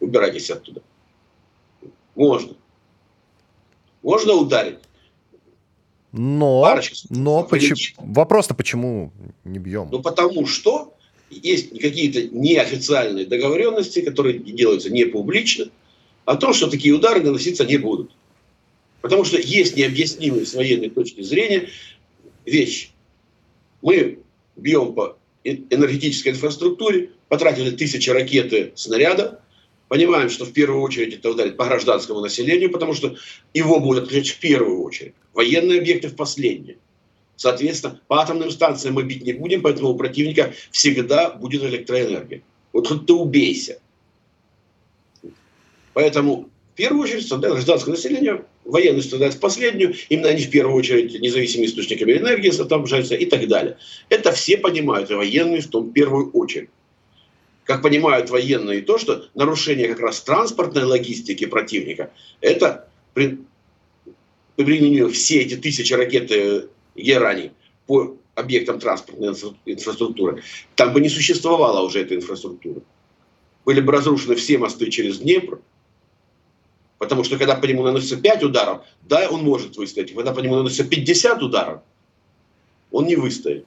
Убирайтесь 0.00 0.50
оттуда. 0.50 0.82
Можно. 2.14 2.54
Можно 4.02 4.34
ударить. 4.34 4.78
Но, 6.12 6.62
Парочка, 6.62 6.96
но 7.10 7.44
почему, 7.44 7.76
вопрос-то 7.98 8.54
почему 8.54 9.12
не 9.44 9.58
бьем? 9.58 9.88
Ну 9.90 10.00
потому 10.00 10.46
что 10.46 10.94
есть 11.30 11.78
какие-то 11.78 12.34
неофициальные 12.34 13.26
договоренности, 13.26 14.00
которые 14.00 14.38
делаются 14.38 14.90
не 14.90 15.04
публично, 15.04 15.66
о 16.24 16.36
том, 16.36 16.54
что 16.54 16.70
такие 16.70 16.94
удары 16.94 17.20
наноситься 17.20 17.66
не 17.66 17.76
будут. 17.76 18.12
Потому 19.08 19.24
что 19.24 19.40
есть 19.40 19.74
необъяснимые 19.74 20.44
с 20.44 20.52
военной 20.52 20.90
точки 20.90 21.22
зрения 21.22 21.70
вещи. 22.44 22.90
Мы 23.80 24.18
бьем 24.54 24.92
по 24.92 25.16
энергетической 25.44 26.28
инфраструктуре, 26.28 27.12
потратили 27.30 27.70
тысячи 27.70 28.10
ракет 28.10 28.52
и 28.52 28.72
снарядов, 28.74 29.36
понимаем, 29.88 30.28
что 30.28 30.44
в 30.44 30.52
первую 30.52 30.82
очередь 30.82 31.14
это 31.14 31.30
ударит 31.30 31.56
по 31.56 31.64
гражданскому 31.64 32.20
населению, 32.20 32.70
потому 32.70 32.92
что 32.92 33.16
его 33.54 33.80
будут 33.80 34.04
отключать 34.04 34.36
в 34.36 34.40
первую 34.40 34.82
очередь. 34.82 35.14
Военные 35.32 35.80
объекты 35.80 36.08
в 36.08 36.14
последние. 36.14 36.76
Соответственно, 37.36 37.98
по 38.08 38.20
атомным 38.20 38.50
станциям 38.50 38.96
мы 38.96 39.04
бить 39.04 39.22
не 39.22 39.32
будем, 39.32 39.62
поэтому 39.62 39.88
у 39.88 39.96
противника 39.96 40.52
всегда 40.70 41.30
будет 41.30 41.62
электроэнергия. 41.62 42.42
Вот 42.74 42.88
хоть 42.88 43.06
ты 43.06 43.14
убейся. 43.14 43.80
Поэтому 45.94 46.50
в 46.74 46.76
первую 46.76 47.04
очередь 47.04 47.24
страдает 47.24 47.54
гражданское 47.54 47.92
население, 47.92 48.44
военные 48.68 49.30
в 49.30 49.40
последнюю, 49.40 49.94
именно 50.08 50.28
они 50.28 50.42
в 50.42 50.50
первую 50.50 50.76
очередь 50.76 51.18
независимыми 51.20 51.66
источниками 51.66 52.12
энергии 52.12 52.50
снабжаются 52.50 53.14
и 53.14 53.24
так 53.24 53.48
далее. 53.48 53.78
Это 54.08 54.32
все 54.32 54.58
понимают, 54.58 55.10
и 55.10 55.14
военные 55.14 55.60
в 55.60 55.68
том 55.68 55.90
первую 55.90 56.30
очередь. 56.32 56.68
Как 57.64 57.82
понимают 57.82 58.30
военные 58.30 58.82
то, 58.82 58.98
что 58.98 59.26
нарушение 59.34 59.88
как 59.88 60.00
раз 60.00 60.20
транспортной 60.22 60.84
логистики 60.84 61.46
противника, 61.46 62.10
это 62.40 62.88
при, 63.14 63.38
при 64.56 64.64
применению 64.64 65.10
все 65.10 65.40
эти 65.40 65.56
тысячи 65.56 65.92
ракет 65.92 66.30
Герани 66.94 67.52
по 67.86 68.16
объектам 68.34 68.78
транспортной 68.78 69.34
инфраструктуры, 69.66 70.42
там 70.76 70.92
бы 70.92 71.00
не 71.00 71.08
существовало 71.08 71.84
уже 71.86 72.00
этой 72.00 72.18
инфраструктуры. 72.18 72.82
Были 73.64 73.80
бы 73.80 73.92
разрушены 73.92 74.34
все 74.36 74.56
мосты 74.56 74.90
через 74.90 75.18
Днепр, 75.18 75.60
Потому 76.98 77.22
что 77.24 77.38
когда 77.38 77.54
по 77.54 77.64
нему 77.64 77.84
наносится 77.84 78.16
5 78.16 78.42
ударов, 78.42 78.82
да, 79.02 79.28
он 79.30 79.42
может 79.42 79.76
выстоять. 79.76 80.12
Когда 80.12 80.32
по 80.32 80.40
нему 80.40 80.56
наносится 80.56 80.84
50 80.84 81.42
ударов, 81.42 81.80
он 82.90 83.06
не 83.06 83.16
выстоит. 83.16 83.64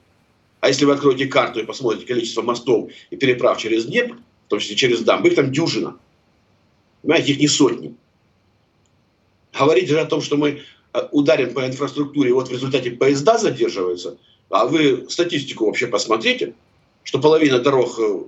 А 0.60 0.68
если 0.68 0.86
вы 0.86 0.94
откроете 0.94 1.26
карту 1.26 1.62
и 1.62 1.66
посмотрите 1.66 2.06
количество 2.06 2.42
мостов 2.42 2.92
и 3.10 3.16
переправ 3.16 3.58
через 3.58 3.86
Днепр, 3.86 4.18
в 4.46 4.50
том 4.50 4.60
числе 4.60 4.76
через 4.76 5.02
Дамб, 5.02 5.26
их 5.26 5.36
там 5.36 5.52
дюжина. 5.52 5.98
Понимаете, 7.02 7.32
их 7.32 7.40
не 7.40 7.48
сотни. 7.48 7.96
Говорить 9.58 9.90
же 9.90 10.00
о 10.00 10.06
том, 10.06 10.22
что 10.22 10.38
мы 10.38 10.62
э, 10.94 11.08
ударим 11.12 11.54
по 11.54 11.66
инфраструктуре, 11.66 12.30
и 12.30 12.34
вот 12.34 12.50
в 12.50 12.52
результате 12.52 12.92
поезда 12.92 13.38
задерживаются, 13.38 14.18
а 14.50 14.66
вы 14.66 15.08
статистику 15.10 15.66
вообще 15.66 15.88
посмотрите, 15.88 16.54
что 17.04 17.20
половина 17.20 17.60
дорог 17.60 17.98
э, 18.00 18.20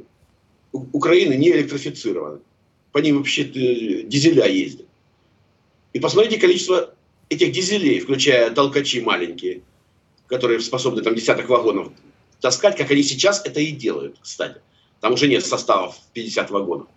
Украины 0.72 1.36
не 1.36 1.52
электрифицированы. 1.52 2.40
По 2.92 2.98
ним 3.00 3.18
вообще 3.18 3.44
э, 3.44 4.04
дизеля 4.04 4.48
ездят. 4.48 4.88
И 5.94 6.00
посмотрите 6.00 6.40
количество 6.40 6.94
этих 7.30 7.52
дизелей, 7.52 8.00
включая 8.00 8.52
толкачи 8.52 9.02
маленькие, 9.02 9.62
которые 10.28 10.60
способны 10.60 11.02
там 11.02 11.16
десяток 11.16 11.50
вагонов 11.50 11.92
таскать, 12.42 12.76
как 12.76 12.92
они 12.92 13.04
сейчас 13.04 13.42
это 13.46 13.62
и 13.62 13.72
делают, 13.72 14.18
кстати. 14.22 14.60
Там 15.00 15.14
уже 15.14 15.28
нет 15.28 15.46
составов 15.46 15.96
50 16.14 16.50
вагонов. 16.50 16.88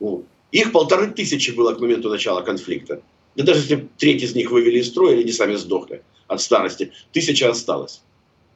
Вот. 0.00 0.24
Их 0.52 0.72
полторы 0.72 1.10
тысячи 1.10 1.50
было 1.50 1.74
к 1.74 1.80
моменту 1.80 2.08
начала 2.08 2.40
конфликта. 2.42 3.02
Да 3.34 3.44
даже 3.44 3.60
если 3.60 3.88
треть 3.98 4.22
из 4.22 4.34
них 4.34 4.50
вывели 4.50 4.78
из 4.78 4.88
строя, 4.88 5.14
или 5.14 5.22
они 5.22 5.32
сами 5.32 5.54
сдохли 5.56 6.02
от 6.28 6.40
старости, 6.40 6.92
тысяча 7.12 7.50
осталось. 7.50 8.02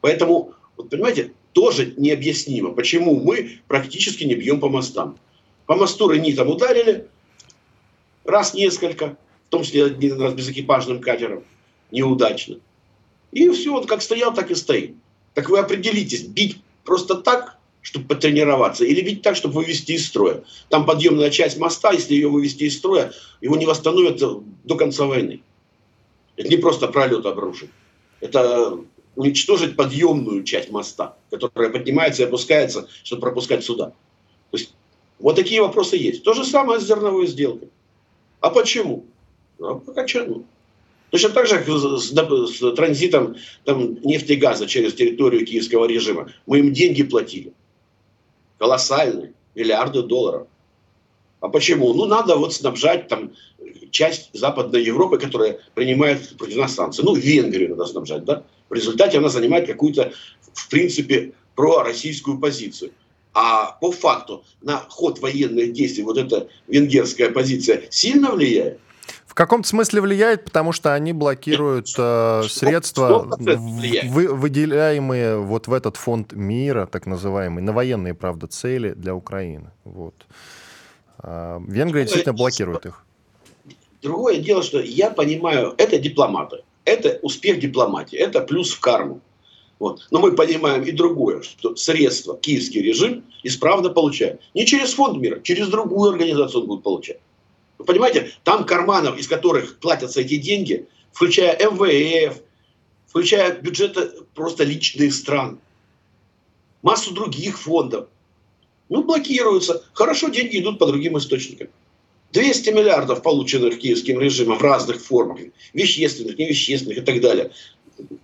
Поэтому, 0.01 0.55
вот 0.77 0.89
понимаете, 0.91 1.33
тоже 1.53 1.93
необъяснимо, 1.97 2.73
почему 2.73 3.21
мы 3.21 3.61
практически 3.67 4.25
не 4.25 4.35
бьем 4.35 4.61
по 4.61 4.69
мостам. 4.69 5.19
По 5.67 5.75
мосту 5.75 6.09
Рени 6.09 6.33
там 6.33 6.49
ударили, 6.49 7.09
раз 8.25 8.55
несколько, 8.55 9.19
в 9.49 9.51
том 9.51 9.63
числе 9.63 9.87
один 9.87 10.21
раз 10.21 10.35
безэкипажным 10.35 11.01
катером, 11.01 11.43
неудачно. 11.91 12.57
И 13.33 13.49
все, 13.51 13.73
вот 13.73 13.87
как 13.87 14.03
стоял, 14.03 14.35
так 14.35 14.51
и 14.51 14.55
стоит. 14.55 14.95
Так 15.35 15.49
вы 15.49 15.59
определитесь, 15.59 16.23
бить 16.25 16.59
просто 16.85 17.15
так, 17.15 17.57
чтобы 17.81 18.07
потренироваться, 18.07 18.85
или 18.85 19.01
бить 19.01 19.23
так, 19.23 19.37
чтобы 19.37 19.55
вывести 19.55 19.93
из 19.93 20.07
строя. 20.07 20.45
Там 20.69 20.85
подъемная 20.85 21.31
часть 21.31 21.59
моста, 21.59 21.93
если 21.93 22.15
ее 22.15 22.29
вывести 22.29 22.65
из 22.65 22.77
строя, 22.77 23.13
его 23.41 23.57
не 23.57 23.65
восстановят 23.65 24.19
до 24.19 24.77
конца 24.77 25.07
войны. 25.07 25.43
Это 26.37 26.49
не 26.49 26.57
просто 26.57 26.89
пролет 26.89 27.25
обрушить. 27.25 27.71
Это 28.21 28.79
уничтожить 29.17 29.77
подъемную 29.77 30.45
часть 30.45 30.71
моста, 30.71 31.17
которая 31.31 31.71
поднимается 31.71 32.23
и 32.23 32.27
опускается, 32.27 32.89
чтобы 33.03 33.23
пропускать 33.23 33.65
сюда. 33.65 33.93
То 34.51 34.59
есть 34.59 34.75
вот 35.19 35.37
такие 35.37 35.63
вопросы 35.63 35.97
есть. 35.97 36.23
То 36.23 36.35
же 36.35 36.45
самое 36.45 36.81
с 36.81 36.87
зерновой 36.87 37.27
сделкой. 37.27 37.71
А 38.41 38.51
почему? 38.51 39.07
Ну, 39.59 39.81
покачану. 39.81 40.45
Точно 41.11 41.31
так 41.31 41.47
же, 41.47 41.65
с, 41.67 42.13
с 42.13 42.75
транзитом 42.75 43.37
там, 43.65 44.01
нефти 44.03 44.33
и 44.33 44.37
газа 44.37 44.67
через 44.67 44.95
территорию 44.95 45.47
киевского 45.47 45.87
режима. 45.87 46.31
Мы 46.47 46.59
им 46.59 46.73
деньги 46.73 47.03
платили. 47.03 47.53
Колоссальные. 48.59 49.33
Миллиарды 49.55 50.03
долларов. 50.03 50.47
А 51.41 51.49
почему? 51.49 51.95
Ну, 51.95 52.05
надо 52.07 52.37
вот 52.37 52.53
снабжать 52.55 53.09
там 53.09 53.33
часть 53.91 54.31
Западной 54.33 54.85
Европы, 54.85 55.19
которая 55.19 55.61
принимает 55.75 56.37
против 56.37 56.57
нас 56.57 56.75
санкции. 56.75 57.03
Ну, 57.03 57.15
Венгрию 57.15 57.71
надо 57.71 57.87
снабжать, 57.87 58.25
да? 58.25 58.45
В 58.69 58.75
результате 58.75 59.19
она 59.19 59.29
занимает 59.29 59.67
какую-то, 59.67 60.13
в 60.53 60.69
принципе, 60.69 61.33
пророссийскую 61.55 62.39
позицию. 62.39 62.93
А 63.33 63.73
по 63.81 63.93
факту 63.93 64.45
на 64.63 64.79
ход 64.89 65.21
военных 65.21 65.73
действий 65.73 66.03
вот 66.03 66.19
эта 66.19 66.49
венгерская 66.67 67.31
позиция 67.31 67.85
сильно 67.91 68.33
влияет? 68.33 68.81
В 69.39 69.41
каком-то 69.41 69.69
смысле 69.69 70.01
влияет, 70.01 70.45
потому 70.45 70.73
что 70.73 70.95
они 70.95 71.13
блокируют 71.13 71.95
э, 71.97 72.43
средства, 72.49 73.37
вы, 73.39 74.35
выделяемые 74.35 75.39
вот 75.39 75.69
в 75.69 75.73
этот 75.73 75.97
фонд 75.97 76.33
мира, 76.33 76.89
так 76.91 77.07
называемый, 77.07 77.63
на 77.63 77.73
военные, 77.73 78.15
правда, 78.15 78.49
цели 78.49 78.95
для 78.95 79.15
Украины. 79.15 79.71
Вот. 79.85 80.27
А 81.21 81.63
Венгрия 81.69 82.03
действительно 82.03 82.35
блокирует 82.35 82.87
их. 82.87 83.05
Другое 84.03 84.39
дело, 84.39 84.65
что 84.65 84.81
я 84.81 85.09
понимаю, 85.09 85.73
это 85.79 86.01
дипломаты, 86.01 86.65
это 86.85 87.21
успех 87.23 87.61
дипломатии, 87.61 88.19
это 88.19 88.41
плюс 88.41 88.73
в 88.73 88.81
карму. 88.81 89.21
Вот. 89.79 90.09
Но 90.11 90.19
мы 90.19 90.33
понимаем 90.33 90.83
и 90.83 90.91
другое, 90.91 91.43
что 91.43 91.77
средства 91.77 92.37
киевский 92.37 92.83
режим 92.83 93.23
исправно 93.45 93.91
получает. 93.91 94.41
Не 94.55 94.67
через 94.67 94.95
фонд 94.95 95.19
мира, 95.19 95.39
через 95.39 95.69
другую 95.69 96.11
организацию 96.11 96.63
он 96.63 96.67
будет 96.67 96.83
получать. 96.83 97.21
Вы 97.79 97.85
понимаете, 97.85 98.33
там 98.45 98.65
карманов, 98.65 99.19
из 99.19 99.29
которых 99.29 99.79
платятся 99.79 100.21
эти 100.21 100.37
деньги, 100.37 100.87
включая 101.13 101.57
МВФ, 101.59 102.41
включая 103.07 103.59
бюджеты 103.61 104.11
просто 104.35 104.65
личных 104.65 105.15
стран, 105.15 105.61
массу 106.83 107.15
других 107.15 107.59
фондов, 107.59 108.09
ну, 108.89 109.05
блокируются. 109.05 109.85
Хорошо, 109.93 110.29
деньги 110.29 110.59
идут 110.59 110.79
по 110.79 110.87
другим 110.87 111.19
источникам. 111.19 111.69
200 112.33 112.71
миллиардов, 112.71 113.23
полученных 113.23 113.79
киевским 113.79 114.21
режимом 114.21 114.59
в 114.59 114.63
разных 114.63 115.01
формах, 115.01 115.41
вещественных, 115.73 116.39
невещественных 116.39 116.99
и 116.99 117.01
так 117.01 117.21
далее, 117.21 117.53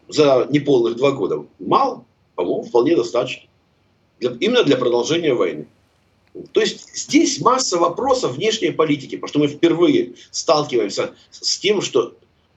за 0.09 0.47
неполных 0.51 0.97
два 0.97 1.13
года. 1.13 1.47
Мало? 1.59 2.05
По-моему, 2.35 2.63
вполне 2.65 2.97
достаточно. 2.97 3.49
Для, 4.21 4.31
именно 4.41 4.63
для 4.63 4.77
продолжения 4.77 5.33
войны. 5.33 5.67
То 6.53 6.61
есть 6.61 6.97
здесь 6.97 7.41
масса 7.41 7.79
вопросов 7.79 8.35
внешней 8.37 8.71
политики, 8.71 9.17
потому 9.17 9.29
что 9.29 9.39
мы 9.39 9.49
впервые 9.49 10.15
сталкиваемся 10.31 11.15
с 11.31 11.59
тем, 11.59 11.81
что 11.81 12.17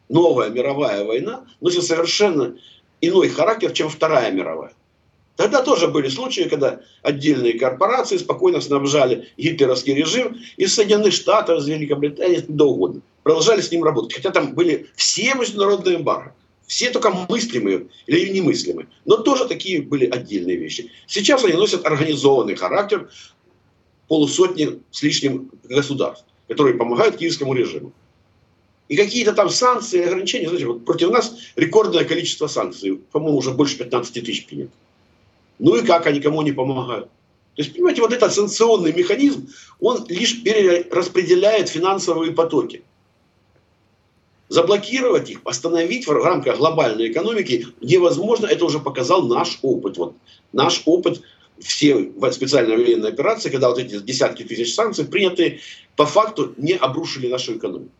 новая 0.09 0.49
мировая 0.49 1.03
война 1.05 1.45
носит 1.61 1.83
совершенно 1.83 2.57
иной 3.01 3.29
характер, 3.29 3.71
чем 3.71 3.89
Вторая 3.89 4.31
мировая. 4.31 4.73
Тогда 5.35 5.61
тоже 5.61 5.87
были 5.87 6.09
случаи, 6.09 6.49
когда 6.49 6.81
отдельные 7.03 7.59
корпорации 7.59 8.17
спокойно 8.17 8.59
снабжали 8.59 9.29
гитлеровский 9.37 9.93
режим 9.93 10.35
из 10.57 10.73
Соединенных 10.73 11.13
Штатов, 11.13 11.59
из 11.59 11.67
Великобритании, 11.67 12.39
куда 12.39 12.65
угодно. 12.65 13.01
Продолжали 13.21 13.61
с 13.61 13.71
ним 13.71 13.83
работать. 13.83 14.15
Хотя 14.15 14.31
там 14.31 14.55
были 14.55 14.87
все 14.95 15.35
международные 15.35 15.97
эмбарго. 15.97 16.33
Все 16.65 16.89
только 16.89 17.11
мыслимые 17.29 17.85
или 18.07 18.29
немыслимые. 18.29 18.87
Но 19.05 19.17
тоже 19.17 19.47
такие 19.47 19.81
были 19.81 20.05
отдельные 20.05 20.57
вещи. 20.57 20.91
Сейчас 21.05 21.43
они 21.45 21.53
носят 21.53 21.85
организованный 21.85 22.55
характер 22.55 23.09
полусотни 24.07 24.79
с 24.91 25.03
лишним 25.03 25.51
государств, 25.63 26.25
которые 26.47 26.75
помогают 26.75 27.17
киевскому 27.17 27.53
режиму. 27.53 27.91
И 28.87 28.95
какие-то 28.95 29.33
там 29.33 29.49
санкции, 29.49 30.03
ограничения, 30.03 30.47
знаете, 30.47 30.67
вот 30.67 30.85
против 30.85 31.09
нас 31.09 31.35
рекордное 31.55 32.05
количество 32.05 32.47
санкций, 32.47 32.99
по-моему, 33.11 33.37
уже 33.37 33.51
больше 33.51 33.77
15 33.77 34.13
тысяч 34.13 34.45
принято. 34.45 34.71
Ну 35.59 35.75
и 35.75 35.85
как 35.85 36.07
они 36.07 36.21
кому 36.21 36.41
не 36.41 36.53
помогают? 36.53 37.09
То 37.55 37.63
есть, 37.63 37.73
понимаете, 37.73 38.01
вот 38.01 38.13
этот 38.13 38.33
санкционный 38.33 38.93
механизм, 38.93 39.49
он 39.79 40.05
лишь 40.07 40.43
перераспределяет 40.43 41.69
финансовые 41.69 42.31
потоки. 42.31 42.83
Заблокировать 44.47 45.31
их, 45.31 45.41
остановить 45.43 46.07
в 46.07 46.11
рамках 46.11 46.57
глобальной 46.57 47.11
экономики 47.11 47.67
невозможно. 47.81 48.45
Это 48.45 48.63
уже 48.63 48.79
показал 48.79 49.23
наш 49.23 49.59
опыт. 49.63 49.97
Вот 49.97 50.15
наш 50.53 50.83
опыт 50.85 51.21
все 51.59 52.11
специальные 52.31 52.77
военные 52.77 53.11
операции, 53.11 53.49
когда 53.49 53.69
вот 53.69 53.79
эти 53.79 53.99
десятки 53.99 54.43
тысяч 54.43 54.73
санкций 54.73 55.05
приняты, 55.05 55.59
по 55.95 56.05
факту 56.05 56.53
не 56.57 56.73
обрушили 56.73 57.27
нашу 57.27 57.57
экономику. 57.57 57.91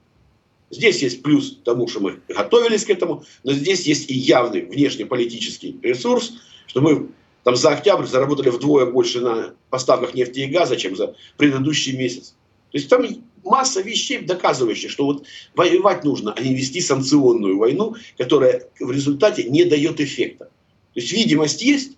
Здесь 0.70 1.02
есть 1.02 1.24
плюс 1.24 1.60
тому, 1.64 1.88
что 1.88 2.02
мы 2.02 2.20
готовились 2.28 2.86
к 2.86 2.90
этому, 2.90 3.24
но 3.44 3.54
здесь 3.54 3.84
есть 3.84 4.10
и 4.10 4.14
явный 4.14 4.66
внешнеполитический 4.66 5.80
ресурс, 5.82 6.34
что 6.66 6.82
мы 6.82 7.08
там 7.44 7.56
за 7.56 7.70
октябрь 7.70 8.06
заработали 8.06 8.50
вдвое 8.50 8.86
больше 8.86 9.22
на 9.22 9.54
поставках 9.70 10.14
нефти 10.14 10.40
и 10.40 10.48
газа, 10.48 10.76
чем 10.76 10.96
за 10.98 11.16
предыдущий 11.38 11.98
месяц. 11.98 12.36
То 12.72 12.78
есть 12.78 12.90
там 12.90 13.06
масса 13.46 13.82
вещей, 13.82 14.20
доказывающих, 14.20 14.92
что 14.92 15.06
вот 15.06 15.26
воевать 15.56 16.04
нужно, 16.04 16.34
а 16.34 16.42
не 16.42 16.54
вести 16.54 16.82
санкционную 16.82 17.58
войну, 17.58 17.96
которая 18.18 18.68
в 18.80 18.92
результате 18.92 19.46
не 19.46 19.64
дает 19.64 20.02
эффекта. 20.02 20.46
То 20.46 21.00
есть 21.00 21.14
видимость 21.14 21.62
есть. 21.62 21.97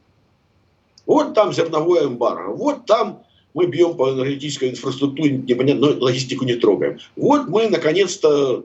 Вот 1.10 1.34
там 1.34 1.52
зерновое 1.52 2.06
эмбарго, 2.06 2.54
вот 2.54 2.86
там 2.86 3.24
мы 3.56 3.65
бьем 3.65 3.98
по 3.98 4.12
энергетической 4.12 4.69
инфраструктуре, 4.69 5.38
непонятно, 5.38 5.89
но 5.89 6.04
логистику 6.06 6.45
не 6.45 6.54
трогаем. 6.54 7.00
Вот 7.15 7.48
мы 7.48 7.67
наконец-то 7.67 8.63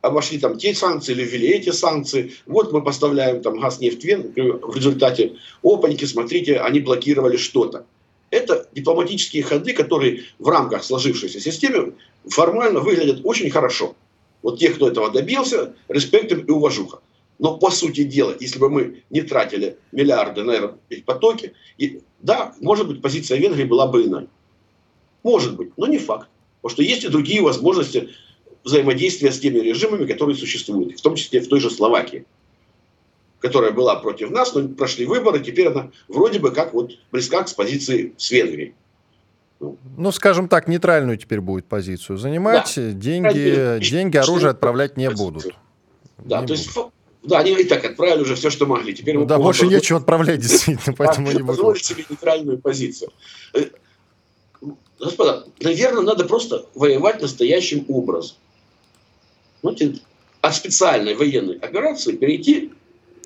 обошли 0.00 0.38
там 0.38 0.58
те 0.58 0.74
санкции 0.74 1.12
или 1.12 1.22
ввели 1.22 1.50
эти 1.50 1.70
санкции. 1.70 2.32
Вот 2.46 2.72
мы 2.72 2.82
поставляем 2.82 3.42
там 3.42 3.60
газ, 3.60 3.78
нефть, 3.78 4.02
вен. 4.02 4.32
В 4.34 4.74
результате, 4.74 5.34
опаньки, 5.62 6.04
смотрите, 6.04 6.58
они 6.58 6.80
блокировали 6.80 7.36
что-то. 7.36 7.86
Это 8.30 8.66
дипломатические 8.72 9.44
ходы, 9.44 9.72
которые 9.72 10.24
в 10.40 10.48
рамках 10.48 10.82
сложившейся 10.82 11.38
системы 11.38 11.94
формально 12.28 12.80
выглядят 12.80 13.20
очень 13.22 13.50
хорошо. 13.50 13.94
Вот 14.42 14.58
те, 14.58 14.70
кто 14.70 14.88
этого 14.88 15.12
добился, 15.12 15.74
респектом 15.86 16.40
и 16.40 16.50
уважуха. 16.50 16.98
Но 17.38 17.56
по 17.56 17.70
сути 17.70 18.04
дела, 18.04 18.36
если 18.38 18.58
бы 18.58 18.70
мы 18.70 19.02
не 19.10 19.22
тратили 19.22 19.76
миллиарды 19.92 20.44
на 20.44 20.76
потоки, 21.04 21.52
и, 21.78 22.00
да, 22.20 22.54
может 22.60 22.88
быть, 22.88 23.02
позиция 23.02 23.38
Венгрии 23.38 23.64
была 23.64 23.86
бы 23.86 24.04
иной. 24.04 24.28
Может 25.22 25.56
быть, 25.56 25.72
но 25.76 25.86
не 25.86 25.98
факт. 25.98 26.28
Потому 26.62 26.76
что 26.76 26.82
есть 26.82 27.04
и 27.04 27.08
другие 27.08 27.42
возможности 27.42 28.10
взаимодействия 28.62 29.32
с 29.32 29.40
теми 29.40 29.58
режимами, 29.58 30.06
которые 30.06 30.36
существуют, 30.36 30.98
в 30.98 31.02
том 31.02 31.16
числе 31.16 31.40
в 31.40 31.48
той 31.48 31.60
же 31.60 31.70
Словакии, 31.70 32.24
которая 33.40 33.72
была 33.72 33.96
против 33.96 34.30
нас, 34.30 34.54
но 34.54 34.68
прошли 34.68 35.04
выборы, 35.04 35.40
теперь 35.40 35.68
она 35.68 35.90
вроде 36.08 36.38
бы 36.38 36.50
как 36.50 36.72
вот 36.72 36.92
близка 37.12 37.42
к 37.42 37.54
позиции 37.54 38.14
с 38.16 38.30
Венгрией. 38.30 38.74
Ну, 39.60 40.12
скажем 40.12 40.48
так, 40.48 40.68
нейтральную 40.68 41.16
теперь 41.18 41.40
будет 41.40 41.66
позицию 41.66 42.16
занимать, 42.18 42.72
да. 42.76 42.92
деньги, 42.92 43.78
деньги, 43.80 44.16
оружие 44.16 44.50
отправлять 44.50 44.96
не 44.96 45.10
будут. 45.10 45.54
Да, 46.18 46.40
не 46.40 46.46
то 46.46 46.52
есть 46.54 46.70
да, 47.24 47.38
они 47.38 47.52
и 47.52 47.64
так 47.64 47.84
отправили 47.84 48.22
уже 48.22 48.34
все, 48.34 48.50
что 48.50 48.66
могли. 48.66 48.94
Теперь 48.94 49.16
ну, 49.16 49.24
да, 49.24 49.38
больше 49.38 49.62
позволить... 49.62 49.82
нечего 49.82 49.98
отправлять, 49.98 50.40
действительно, 50.40 50.94
поэтому 50.98 51.32
не. 51.32 51.42
Позволить 51.42 51.84
себе 51.84 52.04
нейтральную 52.08 52.58
позицию. 52.58 53.10
Господа, 54.98 55.46
наверное, 55.60 56.02
надо 56.02 56.24
просто 56.24 56.66
воевать 56.74 57.20
настоящим 57.20 57.84
образом 57.88 58.36
знаете, 59.64 60.00
от 60.42 60.54
специальной 60.54 61.14
военной 61.14 61.56
операции 61.56 62.12
перейти 62.12 62.72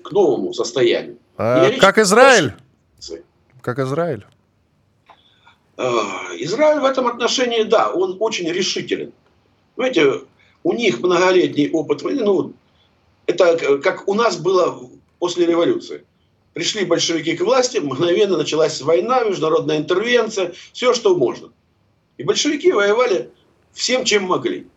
к 0.01 0.11
новому 0.11 0.53
состоянию. 0.53 1.17
А, 1.37 1.69
как 1.79 1.97
Израиль? 1.97 2.53
Как 3.61 3.79
Израиль? 3.79 4.25
А, 5.75 6.29
Израиль 6.37 6.79
в 6.79 6.85
этом 6.85 7.07
отношении, 7.07 7.63
да, 7.63 7.91
он 7.91 8.15
очень 8.19 8.49
решителен. 8.49 9.11
Знаете, 9.75 10.21
у 10.63 10.73
них 10.73 11.01
многолетний 11.01 11.69
опыт 11.69 12.01
войны, 12.01 12.23
ну, 12.23 12.53
это 13.29 13.77
как 13.77 14.07
у 14.07 14.15
нас 14.15 14.37
было 14.37 14.89
после 15.19 15.45
революции. 15.45 16.03
Пришли 16.53 16.83
большевики 16.83 17.37
к 17.37 17.41
власти, 17.41 17.77
мгновенно 17.77 18.37
началась 18.37 18.81
война, 18.81 19.23
международная 19.23 19.77
интервенция, 19.77 20.53
все, 20.73 20.93
что 20.93 21.15
можно. 21.15 21.49
И 22.17 22.23
большевики 22.23 22.71
воевали 22.71 23.29
всем, 23.71 24.03
чем 24.03 24.23
могли. 24.23 24.67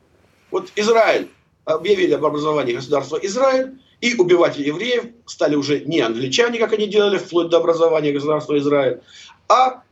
Вот 0.50 0.70
Израиль 0.76 1.28
объявили 1.64 2.12
об 2.12 2.24
образовании 2.26 2.74
государства 2.74 3.16
Израиль, 3.22 3.78
и 4.02 4.14
убивать 4.14 4.58
евреев 4.58 5.04
стали 5.26 5.54
уже 5.54 5.80
не 5.80 6.00
англичане, 6.00 6.58
как 6.58 6.72
они 6.72 6.86
делали, 6.86 7.16
вплоть 7.18 7.48
до 7.48 7.58
образования 7.58 8.12
государства 8.12 8.58
Израиль, 8.58 9.00
а 9.48 9.82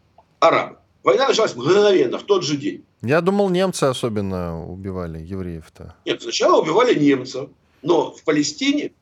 арабы. 0.41 0.77
Война 1.03 1.29
началась 1.29 1.57
мгновенно, 1.57 2.19
в 2.19 2.25
тот 2.25 2.45
же 2.45 2.59
день. 2.59 2.85
Я 3.01 3.23
думал, 3.23 3.49
немцы 3.49 3.85
особенно 3.85 4.69
убивали 4.69 5.19
евреев-то. 5.19 5.95
Нет, 6.05 6.21
сначала 6.21 6.61
убивали 6.61 6.99
немцев, 6.99 7.49
но 7.83 8.13
в 8.13 8.23
Палестине 8.25 8.93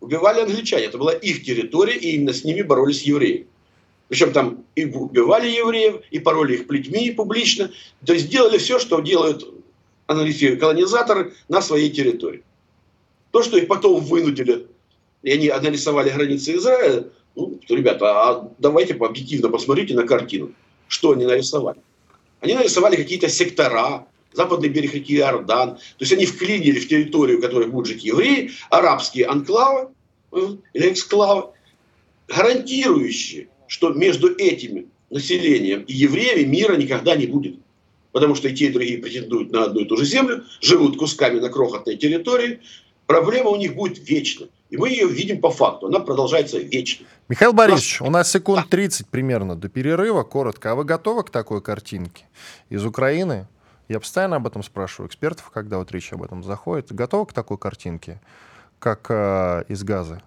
убивали 0.00 0.40
англичане. 0.40 0.86
Это 0.86 0.98
была 0.98 1.12
их 1.12 1.44
территория, 1.44 1.96
и 1.96 2.12
именно 2.16 2.32
с 2.32 2.44
ними 2.44 2.62
боролись 2.62 3.02
евреи. 3.02 3.46
Причем 4.08 4.32
там 4.32 4.64
и 4.74 4.86
убивали 4.86 5.48
евреев, 5.48 6.02
и 6.10 6.18
пороли 6.18 6.54
их 6.54 6.66
плетьми 6.66 7.10
публично. 7.12 7.70
То 8.04 8.12
есть 8.12 8.28
делали 8.28 8.58
все, 8.58 8.78
что 8.78 9.00
делают 9.00 9.46
аналитики 10.06 10.56
колонизаторы 10.56 11.34
на 11.48 11.62
своей 11.62 11.90
территории. 11.90 12.42
То, 13.30 13.42
что 13.42 13.56
их 13.56 13.68
потом 13.68 14.02
вынудили, 14.02 14.66
и 15.22 15.30
они 15.30 15.48
нарисовали 15.48 16.10
границы 16.10 16.56
Израиля, 16.56 17.04
ну, 17.36 17.60
ребята, 17.68 18.06
а 18.06 18.50
давайте 18.58 18.94
объективно 18.94 19.48
посмотрите 19.48 19.94
на 19.94 20.02
картину. 20.04 20.52
Что 20.88 21.12
они 21.12 21.24
нарисовали? 21.24 21.78
Они 22.40 22.54
нарисовали 22.54 22.96
какие-то 22.96 23.28
сектора, 23.28 24.06
западный 24.32 24.68
берег 24.68 24.94
реки 24.94 25.16
Иордан. 25.16 25.76
То 25.76 26.00
есть 26.00 26.12
они 26.12 26.26
вклинили 26.26 26.78
в 26.78 26.88
территорию, 26.88 27.38
в 27.38 27.40
которой 27.40 27.68
будут 27.68 27.88
жить 27.88 28.04
евреи, 28.04 28.52
арабские 28.70 29.26
анклавы 29.26 29.88
или 30.32 30.92
эксклавы, 30.92 31.50
гарантирующие, 32.28 33.48
что 33.66 33.90
между 33.90 34.34
этим 34.34 34.86
населением 35.10 35.82
и 35.82 35.92
евреями 35.92 36.44
мира 36.44 36.76
никогда 36.76 37.16
не 37.16 37.26
будет 37.26 37.56
потому 38.12 38.34
что 38.34 38.48
и 38.48 38.54
те, 38.54 38.66
и 38.66 38.72
другие 38.72 38.98
претендуют 38.98 39.52
на 39.52 39.64
одну 39.64 39.80
и 39.80 39.84
ту 39.84 39.96
же 39.96 40.04
землю, 40.04 40.44
живут 40.60 40.98
кусками 40.98 41.40
на 41.40 41.48
крохотной 41.48 41.96
территории, 41.96 42.60
проблема 43.06 43.50
у 43.50 43.56
них 43.56 43.74
будет 43.74 44.08
вечна. 44.08 44.46
И 44.70 44.76
мы 44.76 44.90
ее 44.90 45.08
видим 45.08 45.40
по 45.40 45.50
факту, 45.50 45.86
она 45.86 45.98
продолжается 45.98 46.58
вечно. 46.58 47.04
Михаил 47.28 47.52
Борисович, 47.52 48.02
у 48.02 48.10
нас 48.10 48.30
секунд 48.30 48.68
30 48.68 49.08
примерно 49.08 49.56
до 49.56 49.68
перерыва, 49.68 50.22
коротко. 50.22 50.72
А 50.72 50.74
вы 50.76 50.84
готовы 50.84 51.24
к 51.24 51.30
такой 51.30 51.60
картинке 51.60 52.24
из 52.68 52.84
Украины? 52.84 53.48
Я 53.90 53.98
постоянно 53.98 54.36
об 54.36 54.46
этом 54.46 54.62
спрашиваю 54.62 55.08
экспертов, 55.08 55.50
когда 55.50 55.78
вот 55.78 55.90
речь 55.90 56.12
об 56.12 56.22
этом 56.22 56.44
заходит. 56.44 56.92
Готовы 56.92 57.26
к 57.26 57.32
такой 57.32 57.58
картинке, 57.58 58.20
как 58.78 59.10
э, 59.10 59.64
из 59.66 59.82
газа? 59.82 60.22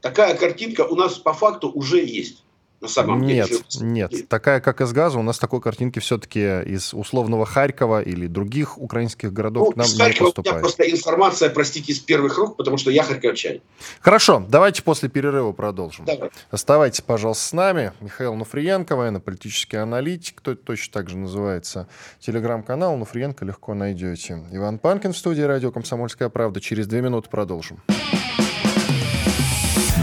Такая 0.00 0.36
картинка 0.36 0.80
у 0.80 0.96
нас 0.96 1.16
по 1.16 1.32
факту 1.32 1.70
уже 1.70 2.04
есть 2.04 2.44
на 2.84 2.88
самом 2.88 3.22
нет, 3.22 3.48
деле. 3.48 3.60
Нет, 3.80 4.12
нет. 4.12 4.28
Такая, 4.28 4.60
как 4.60 4.80
из 4.80 4.92
газа, 4.92 5.18
у 5.18 5.22
нас 5.22 5.38
такой 5.38 5.60
картинки 5.60 5.98
все-таки 5.98 6.40
из 6.40 6.94
условного 6.94 7.46
Харькова 7.46 8.02
или 8.02 8.26
других 8.26 8.78
украинских 8.78 9.32
городов 9.32 9.68
ну, 9.68 9.72
к 9.72 9.76
нам 9.76 9.86
из 9.86 9.94
не 9.94 10.00
Харькова 10.00 10.26
поступает. 10.26 10.46
У 10.46 10.56
меня 10.56 10.60
просто 10.60 10.90
информация, 10.90 11.50
простите, 11.50 11.92
из 11.92 12.00
первых 12.00 12.36
рук, 12.38 12.56
потому 12.56 12.76
что 12.76 12.90
я 12.90 13.02
харьковчанин. 13.02 13.62
Хорошо, 14.00 14.44
давайте 14.48 14.82
после 14.82 15.08
перерыва 15.08 15.52
продолжим. 15.52 16.04
Давай. 16.04 16.30
Оставайтесь, 16.50 17.00
пожалуйста, 17.00 17.44
с 17.44 17.52
нами. 17.52 17.92
Михаил 18.00 18.34
Нуфриенко, 18.34 18.96
военно-политический 18.96 19.78
аналитик, 19.78 20.36
кто 20.36 20.54
точно 20.54 20.92
так 20.92 21.08
же 21.08 21.16
называется, 21.16 21.88
телеграм-канал 22.20 22.96
Нуфриенко 22.96 23.44
легко 23.44 23.74
найдете. 23.74 24.44
Иван 24.52 24.78
Панкин 24.78 25.12
в 25.12 25.16
студии 25.16 25.42
радио 25.42 25.72
«Комсомольская 25.72 26.28
правда». 26.28 26.60
Через 26.60 26.86
две 26.86 27.00
минуты 27.00 27.30
продолжим. 27.30 27.80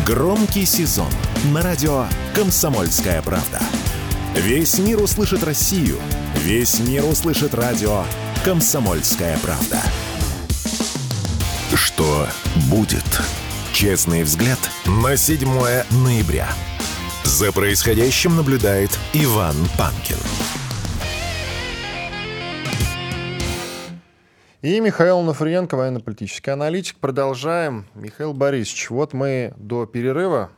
Громкий 0.06 0.66
сезон 0.66 1.12
на 1.54 1.62
радио 1.62 2.08
«Комсомольская 2.34 3.22
правда». 3.22 3.60
Весь 4.36 4.80
мир 4.80 5.00
услышит 5.00 5.44
Россию. 5.44 6.00
Весь 6.38 6.80
мир 6.80 7.06
услышит 7.06 7.54
радио 7.54 8.04
«Комсомольская 8.44 9.38
правда». 9.40 9.80
Что 11.76 12.28
будет? 12.68 13.22
Честный 13.74 14.24
взгляд 14.24 14.60
на 14.86 15.16
7 15.16 15.48
ноября. 15.92 16.50
За 17.24 17.52
происходящим 17.52 18.36
наблюдает 18.36 18.98
Иван 19.14 19.56
Панкин. 19.78 20.18
И 24.62 24.80
Михаил 24.80 25.22
Нафриенко, 25.22 25.76
военно-политический 25.76 26.52
аналитик. 26.52 26.98
Продолжаем. 26.98 27.88
Михаил 27.96 28.36
Борисович, 28.36 28.92
вот 28.92 29.12
мы 29.12 29.56
до 29.58 29.88
перерыва 29.88 30.52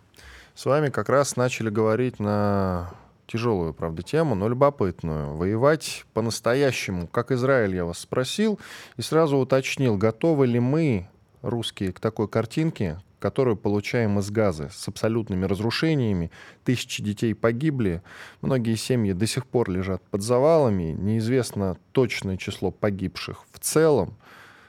с 0.55 0.65
вами 0.65 0.89
как 0.89 1.07
раз 1.07 1.37
начали 1.37 1.69
говорить 1.69 2.19
на 2.19 2.89
тяжелую, 3.27 3.73
правда, 3.73 4.03
тему, 4.03 4.35
но 4.35 4.49
любопытную. 4.49 5.37
Воевать 5.37 6.03
по-настоящему, 6.13 7.07
как 7.07 7.31
Израиль, 7.31 7.75
я 7.75 7.85
вас 7.85 7.99
спросил, 7.99 8.59
и 8.97 9.01
сразу 9.01 9.37
уточнил, 9.37 9.95
готовы 9.95 10.47
ли 10.47 10.59
мы, 10.59 11.07
русские, 11.41 11.93
к 11.93 12.01
такой 12.01 12.27
картинке, 12.27 12.99
которую 13.23 13.55
получаем 13.55 14.19
из 14.19 14.29
газа 14.31 14.67
с 14.69 14.85
абсолютными 14.89 15.45
разрушениями. 15.45 16.29
Тысячи 16.65 17.01
детей 17.01 17.33
погибли, 17.33 18.01
многие 18.41 18.75
семьи 18.75 19.13
до 19.13 19.25
сих 19.27 19.45
пор 19.45 19.69
лежат 19.69 20.03
под 20.09 20.21
завалами, 20.21 20.91
неизвестно 20.91 21.77
точное 21.93 22.35
число 22.35 22.69
погибших. 22.69 23.45
В 23.53 23.59
целом 23.59 24.17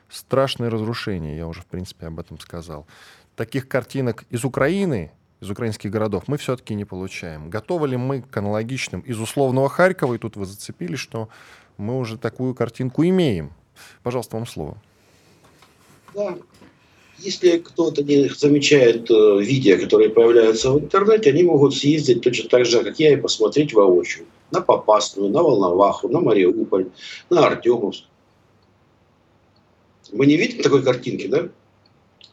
страшные 0.09 0.69
разрушения, 0.69 1.37
я 1.37 1.49
уже, 1.49 1.63
в 1.63 1.67
принципе, 1.67 2.07
об 2.07 2.21
этом 2.21 2.39
сказал. 2.39 2.87
Таких 3.35 3.67
картинок 3.67 4.23
из 4.31 4.45
Украины 4.45 5.11
из 5.41 5.51
украинских 5.51 5.91
городов 5.91 6.29
мы 6.29 6.39
все-таки 6.39 6.77
не 6.77 6.85
получаем. 6.85 7.51
Готовы 7.51 7.89
ли 7.89 7.97
мы 7.97 8.23
к 8.23 8.37
аналогичным 8.37 9.01
из 9.01 9.19
условного 9.19 9.69
Харькова, 9.69 10.15
и 10.15 10.19
тут 10.19 10.37
вы 10.37 10.47
зацепили, 10.47 10.95
что 10.95 11.29
мы 11.77 11.99
уже 11.99 12.19
такую 12.19 12.55
картинку 12.55 13.03
имеем. 13.03 13.53
Пожалуйста, 14.05 14.37
вам 14.37 14.47
слово. 14.47 14.79
Да. 16.15 16.39
Если 17.19 17.59
кто-то 17.59 18.03
не 18.03 18.29
замечает 18.29 19.11
э, 19.11 19.41
видео, 19.41 19.79
которые 19.79 20.11
появляются 20.11 20.71
в 20.71 20.81
интернете, 20.81 21.31
они 21.31 21.43
могут 21.43 21.75
съездить 21.75 22.23
точно 22.23 22.49
так 22.49 22.67
же, 22.67 22.83
как 22.83 22.99
я, 22.99 23.13
и 23.13 23.17
посмотреть 23.17 23.73
воочию. 23.73 24.27
На 24.51 24.61
Попасную, 24.61 25.31
на 25.31 25.43
Волноваху, 25.43 26.09
на 26.09 26.21
Мариуполь, 26.21 26.89
на 27.31 27.47
Артемовск. 27.47 28.05
Мы 30.13 30.27
не 30.27 30.37
видим 30.37 30.63
такой 30.63 30.83
картинки, 30.83 31.27
да? 31.27 31.49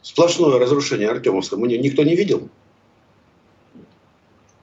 Сплошное 0.02 0.58
разрушение 0.58 1.08
Артемовска. 1.08 1.56
Мы 1.56 1.68
никто 1.68 2.02
не 2.02 2.16
видел. 2.16 2.48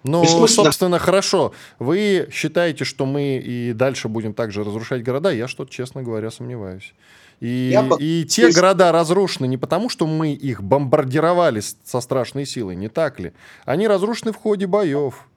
Ну, 0.04 0.48
собственно, 0.48 1.00
хорошо. 1.00 1.54
Вы 1.78 2.30
считаете, 2.32 2.86
что 2.86 3.06
мы 3.06 3.38
и 3.38 3.74
дальше 3.74 4.08
будем 4.08 4.34
также 4.34 4.64
разрушать 4.64 5.04
города? 5.04 5.32
Я 5.32 5.48
что-то, 5.48 5.72
честно 5.72 6.04
говоря, 6.04 6.32
сомневаюсь. 6.32 6.94
И, 7.40 7.70
Я... 7.72 7.88
и 8.00 8.26
те 8.26 8.44
есть... 8.44 8.58
города 8.58 8.92
разрушены 8.92 9.46
не 9.48 9.58
потому, 9.58 9.90
что 9.90 10.06
мы 10.06 10.34
их 10.34 10.62
бомбардировали 10.62 11.62
со 11.62 12.02
страшной 12.02 12.46
силой, 12.46 12.76
не 12.76 12.90
так 12.90 13.20
ли? 13.20 13.34
Они 13.66 13.88
разрушены 13.88 14.34
в 14.34 14.36
ходе 14.36 14.68
боев. 14.68 15.28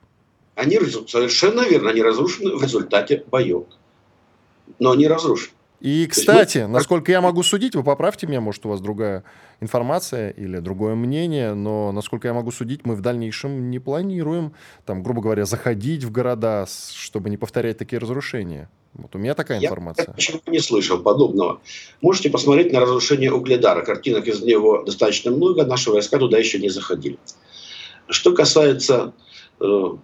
Они 0.54 0.78
совершенно 1.06 1.62
верно, 1.68 1.90
они 1.90 2.02
разрушены 2.02 2.56
в 2.56 2.62
результате 2.62 3.24
боев. 3.30 3.64
Но 4.78 4.92
они 4.92 5.06
разрушены. 5.06 5.54
И, 5.80 6.06
кстати, 6.06 6.58
есть, 6.58 6.68
насколько 6.68 7.10
я 7.10 7.20
могу 7.20 7.42
судить, 7.42 7.74
вы 7.74 7.82
поправьте 7.82 8.28
меня, 8.28 8.40
может, 8.40 8.64
у 8.64 8.68
вас 8.68 8.80
другая 8.80 9.24
информация 9.60 10.30
или 10.30 10.58
другое 10.60 10.94
мнение, 10.94 11.54
но, 11.54 11.90
насколько 11.90 12.28
я 12.28 12.34
могу 12.34 12.52
судить, 12.52 12.86
мы 12.86 12.94
в 12.94 13.00
дальнейшем 13.00 13.68
не 13.68 13.80
планируем, 13.80 14.52
там, 14.86 15.02
грубо 15.02 15.22
говоря, 15.22 15.44
заходить 15.44 16.04
в 16.04 16.12
города, 16.12 16.66
чтобы 16.94 17.30
не 17.30 17.36
повторять 17.36 17.78
такие 17.78 17.98
разрушения. 17.98 18.70
Вот 18.94 19.14
у 19.14 19.18
меня 19.18 19.34
такая 19.34 19.58
информация. 19.58 20.06
Я 20.08 20.12
почему 20.12 20.40
не 20.46 20.58
слышал 20.58 20.98
подобного. 20.98 21.60
Можете 22.02 22.28
посмотреть 22.28 22.72
на 22.72 22.80
разрушение 22.80 23.32
Угледара. 23.32 23.82
Картинок 23.84 24.26
из 24.28 24.42
него 24.42 24.82
достаточно 24.82 25.30
много. 25.30 25.64
Наши 25.64 25.90
войска 25.90 26.18
туда 26.18 26.38
еще 26.38 26.58
не 26.58 26.68
заходили. 26.68 27.18
Что 28.08 28.34
касается 28.34 29.14
э, 29.60 29.96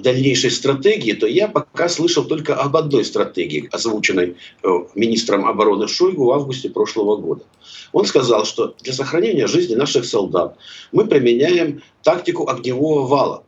дальнейшей 0.00 0.50
стратегии, 0.50 1.12
то 1.12 1.26
я 1.26 1.48
пока 1.48 1.88
слышал 1.88 2.24
только 2.24 2.54
об 2.54 2.76
одной 2.76 3.04
стратегии, 3.04 3.68
озвученной 3.70 4.36
э, 4.62 4.68
министром 4.94 5.46
обороны 5.46 5.86
Шойгу 5.86 6.24
в 6.24 6.32
августе 6.32 6.70
прошлого 6.70 7.16
года. 7.16 7.44
Он 7.92 8.06
сказал, 8.06 8.46
что 8.46 8.74
для 8.80 8.94
сохранения 8.94 9.46
жизни 9.46 9.74
наших 9.74 10.06
солдат 10.06 10.56
мы 10.92 11.06
применяем 11.06 11.82
тактику 12.02 12.48
огневого 12.48 13.06
вала, 13.06 13.44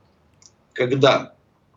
когда 0.74 1.33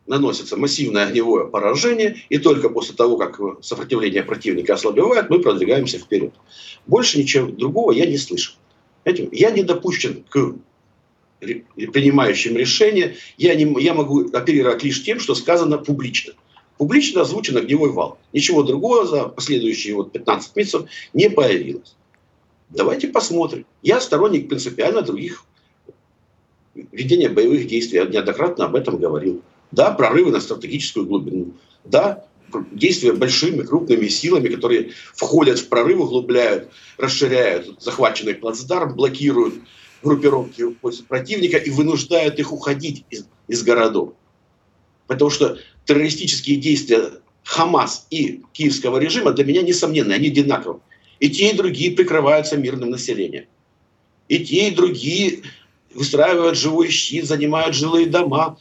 наносится 0.07 0.57
массивное 0.57 1.07
огневое 1.07 1.45
поражение, 1.47 2.17
и 2.29 2.37
только 2.37 2.69
после 2.69 2.95
того, 2.95 3.17
как 3.17 3.39
сопротивление 3.61 4.23
противника 4.23 4.73
ослабевает, 4.73 5.29
мы 5.29 5.39
продвигаемся 5.39 5.99
вперед. 5.99 6.33
Больше 6.85 7.19
ничего 7.19 7.47
другого 7.47 7.91
я 7.91 8.05
не 8.05 8.17
слышал. 8.17 8.55
Я 9.05 9.51
не 9.51 9.63
допущен 9.63 10.23
к 10.29 10.55
принимающим 11.39 12.57
решения, 12.57 13.15
я, 13.37 13.55
не, 13.55 13.81
я 13.81 13.93
могу 13.93 14.29
оперировать 14.31 14.83
лишь 14.83 15.03
тем, 15.03 15.19
что 15.19 15.35
сказано 15.35 15.77
публично. 15.77 16.33
Публично 16.77 17.21
озвучен 17.21 17.57
огневой 17.57 17.91
вал. 17.91 18.19
Ничего 18.33 18.63
другого 18.63 19.05
за 19.05 19.25
последующие 19.25 19.95
вот 19.95 20.11
15 20.11 20.55
месяцев 20.55 20.89
не 21.13 21.29
появилось. 21.29 21.95
Давайте 22.69 23.07
посмотрим. 23.07 23.65
Я 23.81 24.01
сторонник 24.01 24.49
принципиально 24.49 25.01
других 25.01 25.43
ведения 26.75 27.29
боевых 27.29 27.67
действий. 27.67 27.99
Я 27.99 28.05
неоднократно 28.05 28.65
об 28.65 28.75
этом 28.75 28.97
говорил. 28.97 29.41
Да, 29.71 29.91
прорывы 29.91 30.31
на 30.31 30.39
стратегическую 30.39 31.05
глубину. 31.05 31.53
Да, 31.83 32.25
действия 32.71 33.13
большими, 33.13 33.63
крупными 33.63 34.07
силами, 34.07 34.49
которые 34.49 34.91
входят 35.13 35.59
в 35.59 35.69
прорыв, 35.69 35.99
углубляют, 35.99 36.69
расширяют 36.97 37.81
захваченный 37.81 38.35
плацдарм, 38.35 38.95
блокируют 38.95 39.55
группировки 40.03 40.63
противника 41.07 41.57
и 41.57 41.69
вынуждают 41.69 42.39
их 42.39 42.53
уходить 42.53 43.05
из, 43.09 43.27
из 43.47 43.63
городов. 43.63 44.13
Потому 45.07 45.29
что 45.29 45.57
террористические 45.85 46.57
действия 46.57 47.11
Хамас 47.43 48.07
и 48.09 48.41
киевского 48.51 48.97
режима 48.97 49.31
для 49.31 49.45
меня 49.45 49.61
несомненны, 49.61 50.13
они 50.13 50.27
одинаковы. 50.27 50.81
И 51.19 51.29
те, 51.29 51.51
и 51.51 51.55
другие 51.55 51.91
прикрываются 51.91 52.57
мирным 52.57 52.91
населением. 52.91 53.45
И 54.27 54.39
те, 54.39 54.67
и 54.67 54.75
другие 54.75 55.43
выстраивают 55.93 56.57
живой 56.57 56.89
щит, 56.89 57.25
занимают 57.25 57.73
жилые 57.73 58.05
дома, 58.05 58.57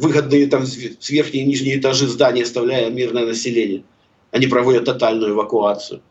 выгодные 0.00 0.46
там 0.46 0.66
с 0.66 1.10
верхние 1.10 1.44
и 1.44 1.46
нижние 1.46 1.78
этажи 1.78 2.08
здания, 2.08 2.42
оставляя 2.42 2.90
мирное 2.90 3.26
население. 3.26 3.84
Они 4.30 4.46
проводят 4.46 4.86
тотальную 4.86 5.32
эвакуацию. 5.32 6.02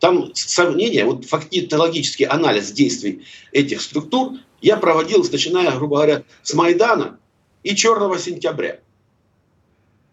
Там 0.00 0.32
сомнения, 0.34 1.04
вот 1.04 1.24
фактологический 1.24 2.26
анализ 2.26 2.72
действий 2.72 3.24
этих 3.52 3.80
структур 3.80 4.32
я 4.60 4.76
проводил, 4.76 5.24
начиная, 5.30 5.70
грубо 5.76 5.96
говоря, 5.96 6.24
с 6.42 6.54
Майдана 6.54 7.20
и 7.62 7.76
Черного 7.76 8.18
сентября 8.18 8.80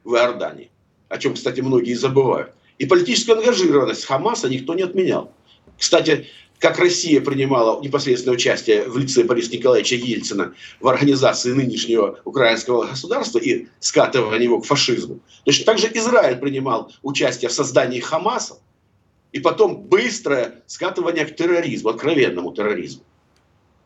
в 0.03 0.13
Иордании, 0.13 0.69
о 1.07 1.17
чем, 1.17 1.33
кстати, 1.33 1.61
многие 1.61 1.95
забывают. 1.95 2.51
И 2.77 2.85
политическую 2.85 3.39
ангажированность 3.39 4.05
Хамаса 4.05 4.47
никто 4.47 4.75
не 4.75 4.83
отменял. 4.83 5.33
Кстати, 5.77 6.27
как 6.59 6.77
Россия 6.77 7.21
принимала 7.21 7.81
непосредственное 7.81 8.35
участие 8.35 8.83
в 8.83 8.97
лице 8.97 9.23
Бориса 9.23 9.51
Николаевича 9.51 9.95
Ельцина 9.95 10.53
в 10.79 10.87
организации 10.87 11.53
нынешнего 11.53 12.19
украинского 12.25 12.85
государства 12.85 13.39
и 13.39 13.67
скатывания 13.79 14.43
его 14.43 14.59
к 14.59 14.65
фашизму, 14.65 15.19
точно 15.45 15.65
так 15.65 15.79
же 15.79 15.89
Израиль 15.93 16.37
принимал 16.37 16.91
участие 17.01 17.49
в 17.49 17.53
создании 17.53 18.01
Хамаса, 18.01 18.59
и 19.31 19.39
потом 19.39 19.83
быстрое 19.83 20.63
скатывание 20.67 21.25
к 21.25 21.35
терроризму, 21.35 21.89
откровенному 21.89 22.51
терроризму. 22.51 23.03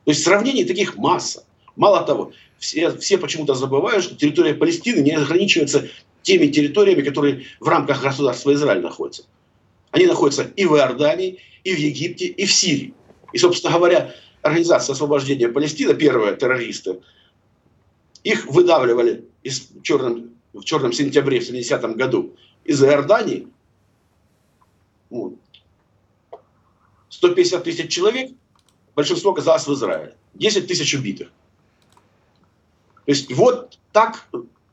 То 0.05 0.11
есть 0.11 0.23
сравнений 0.23 0.65
таких 0.65 0.97
масса. 0.97 1.45
Мало 1.75 2.03
того, 2.05 2.31
все, 2.59 2.95
все 2.97 3.17
почему-то 3.17 3.53
забывают, 3.53 4.03
что 4.03 4.15
территория 4.15 4.53
Палестины 4.53 4.99
не 4.99 5.11
ограничивается 5.11 5.89
теми 6.21 6.47
территориями, 6.47 7.01
которые 7.01 7.45
в 7.59 7.67
рамках 7.67 8.01
государства 8.01 8.53
Израиль 8.53 8.81
находятся. 8.81 9.23
Они 9.91 10.05
находятся 10.05 10.43
и 10.55 10.65
в 10.65 10.75
Иордании, 10.75 11.39
и 11.63 11.73
в 11.73 11.77
Египте, 11.77 12.25
и 12.25 12.45
в 12.45 12.51
Сирии. 12.51 12.93
И, 13.31 13.37
собственно 13.37 13.73
говоря, 13.73 14.13
Организация 14.43 14.91
освобождения 14.91 15.47
Палестины, 15.47 15.93
первые 15.93 16.35
террористы, 16.35 16.99
их 18.25 18.45
выдавливали 18.45 19.25
из 19.41 19.69
черном, 19.83 20.31
в 20.51 20.63
черном 20.65 20.91
сентябре 20.91 21.39
в 21.39 21.49
70-м 21.49 21.93
году 21.93 22.35
из 22.65 22.83
Иордании, 22.83 23.47
150 27.09 27.63
тысяч 27.63 27.89
человек, 27.89 28.31
большинство 28.95 29.31
оказалось 29.31 29.65
в 29.65 29.73
Израиле. 29.73 30.17
10 30.33 30.67
тысяч 30.67 30.93
убитых. 30.93 31.29
То 33.05 33.11
есть 33.11 33.31
вот 33.31 33.79
так, 33.93 34.27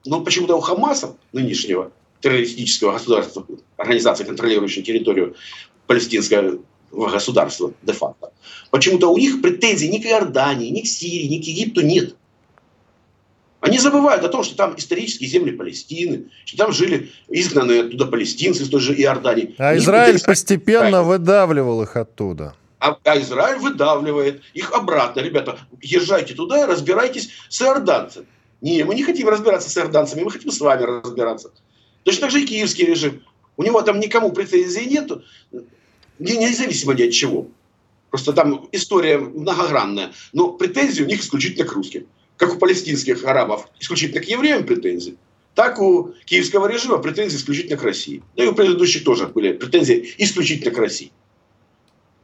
но 0.05 0.21
почему-то 0.23 0.57
у 0.57 0.61
Хамаса, 0.61 1.17
нынешнего 1.33 1.93
террористического 2.21 2.95
государства, 2.95 3.47
организации, 3.77 4.25
контролирующей 4.25 4.83
территорию 4.83 5.37
палестинского 5.87 6.61
государства 6.91 7.73
де-факто, 7.83 8.33
почему-то 8.71 9.13
у 9.13 9.17
них 9.17 9.43
претензий 9.43 9.89
ни 9.89 9.99
к 9.99 10.07
Иордании, 10.07 10.71
ни 10.71 10.81
к 10.83 10.87
Сирии, 10.87 11.27
ни 11.27 11.43
к 11.43 11.45
Египту 11.45 11.81
нет. 11.83 12.17
Они 13.61 13.79
забывают 13.79 14.25
о 14.25 14.29
том, 14.29 14.43
что 14.43 14.57
там 14.57 14.75
исторические 14.77 15.29
земли 15.29 15.53
Палестины, 15.53 16.31
что 16.47 16.57
там 16.57 16.73
жили 16.73 17.11
изгнанные 17.29 17.83
оттуда 17.83 18.07
палестинцы 18.07 18.63
из 18.63 18.71
той 18.71 18.81
же 18.81 18.95
Иордании. 18.95 19.55
А 19.59 19.77
Израиль 19.77 20.19
постепенно 20.25 21.03
выдавливал 21.03 21.83
их 21.83 21.95
оттуда. 21.97 22.55
А, 22.79 22.97
а 23.05 23.21
Израиль 23.21 23.59
выдавливает 23.59 24.41
их 24.55 24.73
обратно. 24.73 25.21
Ребята, 25.21 25.59
езжайте 25.83 26.35
туда 26.35 26.63
и 26.63 26.67
разбирайтесь 26.67 27.29
с 27.51 27.61
иорданцами. 27.61 28.27
Не, 28.63 28.85
мы 28.85 28.95
не 28.95 29.03
хотим 29.03 29.29
разбираться 29.29 29.69
с 29.69 29.77
иорданцами, 29.77 30.23
мы 30.23 30.31
хотим 30.31 30.51
с 30.51 30.61
вами 30.61 30.83
разбираться. 30.83 31.51
Точно 32.05 32.23
так 32.23 32.31
же 32.31 32.43
и 32.43 32.47
киевский 32.47 32.87
режим. 32.87 33.23
У 33.59 33.63
него 33.63 33.83
там 33.83 34.01
никому 34.01 34.33
претензий 34.33 34.87
нету, 36.21 36.41
независимо 36.41 36.95
ни 36.95 37.03
от 37.03 37.13
чего. 37.13 37.49
Просто 38.11 38.33
там 38.33 38.69
история 38.73 39.19
многогранная. 39.19 40.13
Но 40.33 40.53
претензии 40.53 41.03
у 41.03 41.07
них 41.07 41.21
исключительно 41.21 41.67
к 41.67 41.73
русским. 41.73 42.07
Как 42.37 42.55
у 42.55 42.59
палестинских 42.59 43.25
арабов 43.25 43.69
исключительно 43.79 44.21
к 44.21 44.29
евреям 44.29 44.65
претензии, 44.65 45.17
так 45.55 45.81
у 45.81 46.15
киевского 46.25 46.67
режима 46.67 46.99
претензии 46.99 47.37
исключительно 47.37 47.77
к 47.77 47.83
России. 47.83 48.23
Да 48.37 48.45
и 48.45 48.47
у 48.47 48.55
предыдущих 48.55 49.05
тоже 49.05 49.27
были 49.27 49.53
претензии 49.53 50.15
исключительно 50.19 50.75
к 50.75 50.79
России. 50.79 51.13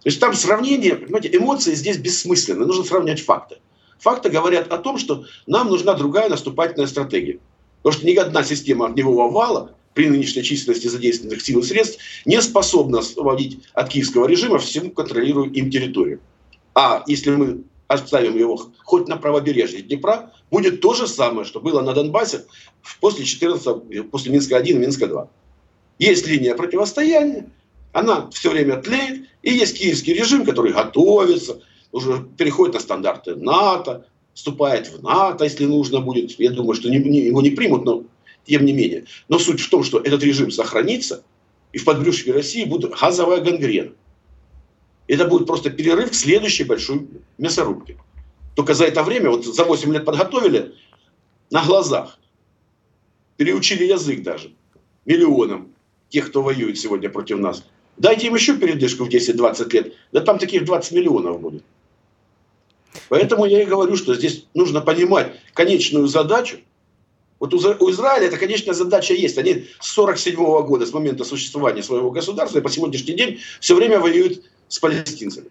То 0.02 0.08
есть 0.08 0.20
там 0.20 0.34
сравнение, 0.34 0.94
понимаете, 0.94 1.36
эмоции 1.36 1.74
здесь 1.74 1.98
бессмысленны. 1.98 2.64
Нужно 2.64 2.84
сравнивать 2.84 3.20
факты. 3.20 3.56
Факты 3.98 4.28
говорят 4.28 4.72
о 4.72 4.78
том, 4.78 4.98
что 4.98 5.24
нам 5.46 5.68
нужна 5.68 5.94
другая 5.94 6.28
наступательная 6.28 6.86
стратегия. 6.86 7.38
Потому 7.82 8.00
что 8.00 8.06
ни 8.06 8.14
одна 8.14 8.44
система 8.44 8.86
огневого 8.86 9.30
вала 9.30 9.74
при 9.96 10.10
нынешней 10.10 10.42
численности 10.42 10.88
задействованных 10.88 11.40
сил 11.40 11.60
и 11.60 11.62
средств 11.62 11.98
не 12.26 12.40
способна 12.42 12.98
освободить 12.98 13.60
от 13.72 13.88
киевского 13.88 14.26
режима 14.26 14.58
всему 14.58 14.90
контролируемую 14.90 15.54
им 15.54 15.70
территорию. 15.70 16.20
А 16.74 17.02
если 17.06 17.30
мы 17.30 17.62
оставим 17.88 18.36
его 18.36 18.60
хоть 18.84 19.08
на 19.08 19.16
правобережье 19.16 19.80
Днепра, 19.80 20.34
будет 20.50 20.82
то 20.82 20.92
же 20.92 21.08
самое, 21.08 21.46
что 21.46 21.60
было 21.60 21.80
на 21.80 21.94
Донбассе 21.94 22.44
после 23.00 23.24
14, 23.24 24.10
после 24.10 24.32
Минска-1 24.32 24.66
и 24.66 24.74
Минска-2. 24.74 25.28
Есть 25.98 26.26
линия 26.26 26.54
противостояния, 26.54 27.48
она 27.92 28.28
все 28.32 28.50
время 28.50 28.76
тлеет, 28.82 29.26
и 29.42 29.50
есть 29.50 29.78
киевский 29.78 30.12
режим, 30.12 30.44
который 30.44 30.74
готовится, 30.74 31.62
уже 31.90 32.22
переходит 32.36 32.74
на 32.74 32.80
стандарты 32.80 33.34
НАТО, 33.34 34.06
вступает 34.34 34.88
в 34.88 35.02
НАТО, 35.02 35.44
если 35.44 35.64
нужно 35.64 36.00
будет. 36.00 36.38
Я 36.38 36.50
думаю, 36.50 36.74
что 36.74 36.90
не, 36.90 36.98
не, 36.98 37.20
его 37.20 37.40
не 37.40 37.50
примут, 37.50 37.86
но 37.86 38.04
тем 38.46 38.64
не 38.64 38.72
менее. 38.72 39.04
Но 39.28 39.38
суть 39.38 39.60
в 39.60 39.68
том, 39.68 39.82
что 39.82 39.98
этот 39.98 40.22
режим 40.22 40.50
сохранится, 40.50 41.24
и 41.72 41.78
в 41.78 41.84
подбрюшке 41.84 42.32
России 42.32 42.64
будет 42.64 42.92
газовая 42.92 43.40
гангрена. 43.40 43.92
Это 45.08 45.26
будет 45.26 45.46
просто 45.46 45.70
перерыв 45.70 46.10
к 46.10 46.14
следующей 46.14 46.64
большой 46.64 47.06
мясорубке. 47.38 47.96
Только 48.54 48.74
за 48.74 48.86
это 48.86 49.02
время, 49.02 49.30
вот 49.30 49.44
за 49.44 49.64
8 49.64 49.92
лет 49.92 50.04
подготовили 50.04 50.74
на 51.50 51.64
глазах, 51.64 52.18
переучили 53.36 53.84
язык 53.84 54.22
даже 54.22 54.52
миллионам 55.04 55.72
тех, 56.08 56.28
кто 56.28 56.42
воюет 56.42 56.78
сегодня 56.78 57.10
против 57.10 57.38
нас. 57.38 57.64
Дайте 57.96 58.26
им 58.26 58.34
еще 58.34 58.56
передышку 58.56 59.04
в 59.04 59.08
10-20 59.08 59.72
лет, 59.72 59.94
да 60.12 60.20
там 60.20 60.38
таких 60.38 60.64
20 60.64 60.92
миллионов 60.92 61.40
будет. 61.40 61.62
Поэтому 63.08 63.44
я 63.44 63.62
и 63.62 63.66
говорю, 63.66 63.96
что 63.96 64.14
здесь 64.14 64.46
нужно 64.54 64.80
понимать 64.80 65.34
конечную 65.52 66.06
задачу, 66.06 66.58
вот 67.38 67.52
у 67.52 67.90
Израиля 67.90 68.28
эта 68.28 68.38
конечная 68.38 68.74
задача 68.74 69.12
есть. 69.12 69.36
Они 69.36 69.66
с 69.80 69.88
47 69.92 70.36
года, 70.36 70.86
с 70.86 70.92
момента 70.92 71.24
существования 71.24 71.82
своего 71.82 72.10
государства, 72.10 72.58
и 72.58 72.62
по 72.62 72.70
сегодняшний 72.70 73.14
день 73.14 73.40
все 73.60 73.74
время 73.74 74.00
воюют 74.00 74.42
с 74.68 74.78
палестинцами. 74.78 75.48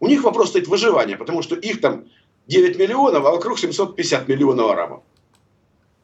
У 0.00 0.06
них 0.06 0.24
вопрос 0.24 0.48
стоит 0.48 0.68
выживания, 0.68 1.16
потому 1.16 1.42
что 1.42 1.54
их 1.54 1.80
там 1.80 2.06
9 2.46 2.78
миллионов, 2.78 3.24
а 3.24 3.30
вокруг 3.30 3.58
750 3.58 4.28
миллионов 4.28 4.70
арабов. 4.70 5.02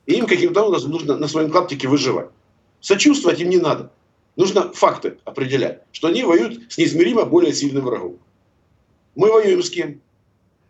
И 0.07 0.15
им 0.15 0.27
каким-то 0.27 0.63
образом 0.63 0.91
нужно 0.91 1.17
на 1.17 1.29
своем 1.29 1.51
клаптике 1.51 1.89
выживать. 1.89 2.29
Сочувствовать 2.81 3.41
им 3.41 3.49
не 3.49 3.59
надо. 3.59 3.91
Нужно 4.37 4.73
факты 4.73 5.19
определять, 5.25 5.83
что 5.93 6.09
они 6.09 6.23
воюют 6.23 6.73
с 6.73 6.79
неизмеримо 6.79 7.25
более 7.25 7.53
сильным 7.53 7.85
врагом. 7.85 8.19
Мы 9.17 9.33
воюем 9.33 9.63
с 9.63 9.71
кем? 9.71 10.01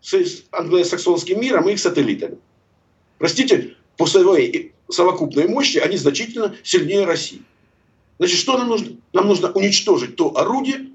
С 0.01 0.45
англосаксонским 0.53 1.41
миром 1.41 1.69
и 1.69 1.73
их 1.73 1.81
сателлитами. 1.81 2.39
Простите, 3.19 3.77
по 3.99 4.07
своей 4.07 4.73
совокупной 4.89 5.49
мощи 5.49 5.77
они 5.77 5.99
значительно 5.99 6.57
сильнее 6.63 7.05
России. 7.05 7.43
Значит, 8.19 8.39
что 8.39 8.57
нам 8.57 8.69
нужно? 8.69 8.97
Нам 9.13 9.27
нужно 9.27 9.51
уничтожить 9.53 10.17
то 10.17 10.35
орудие, 10.37 10.93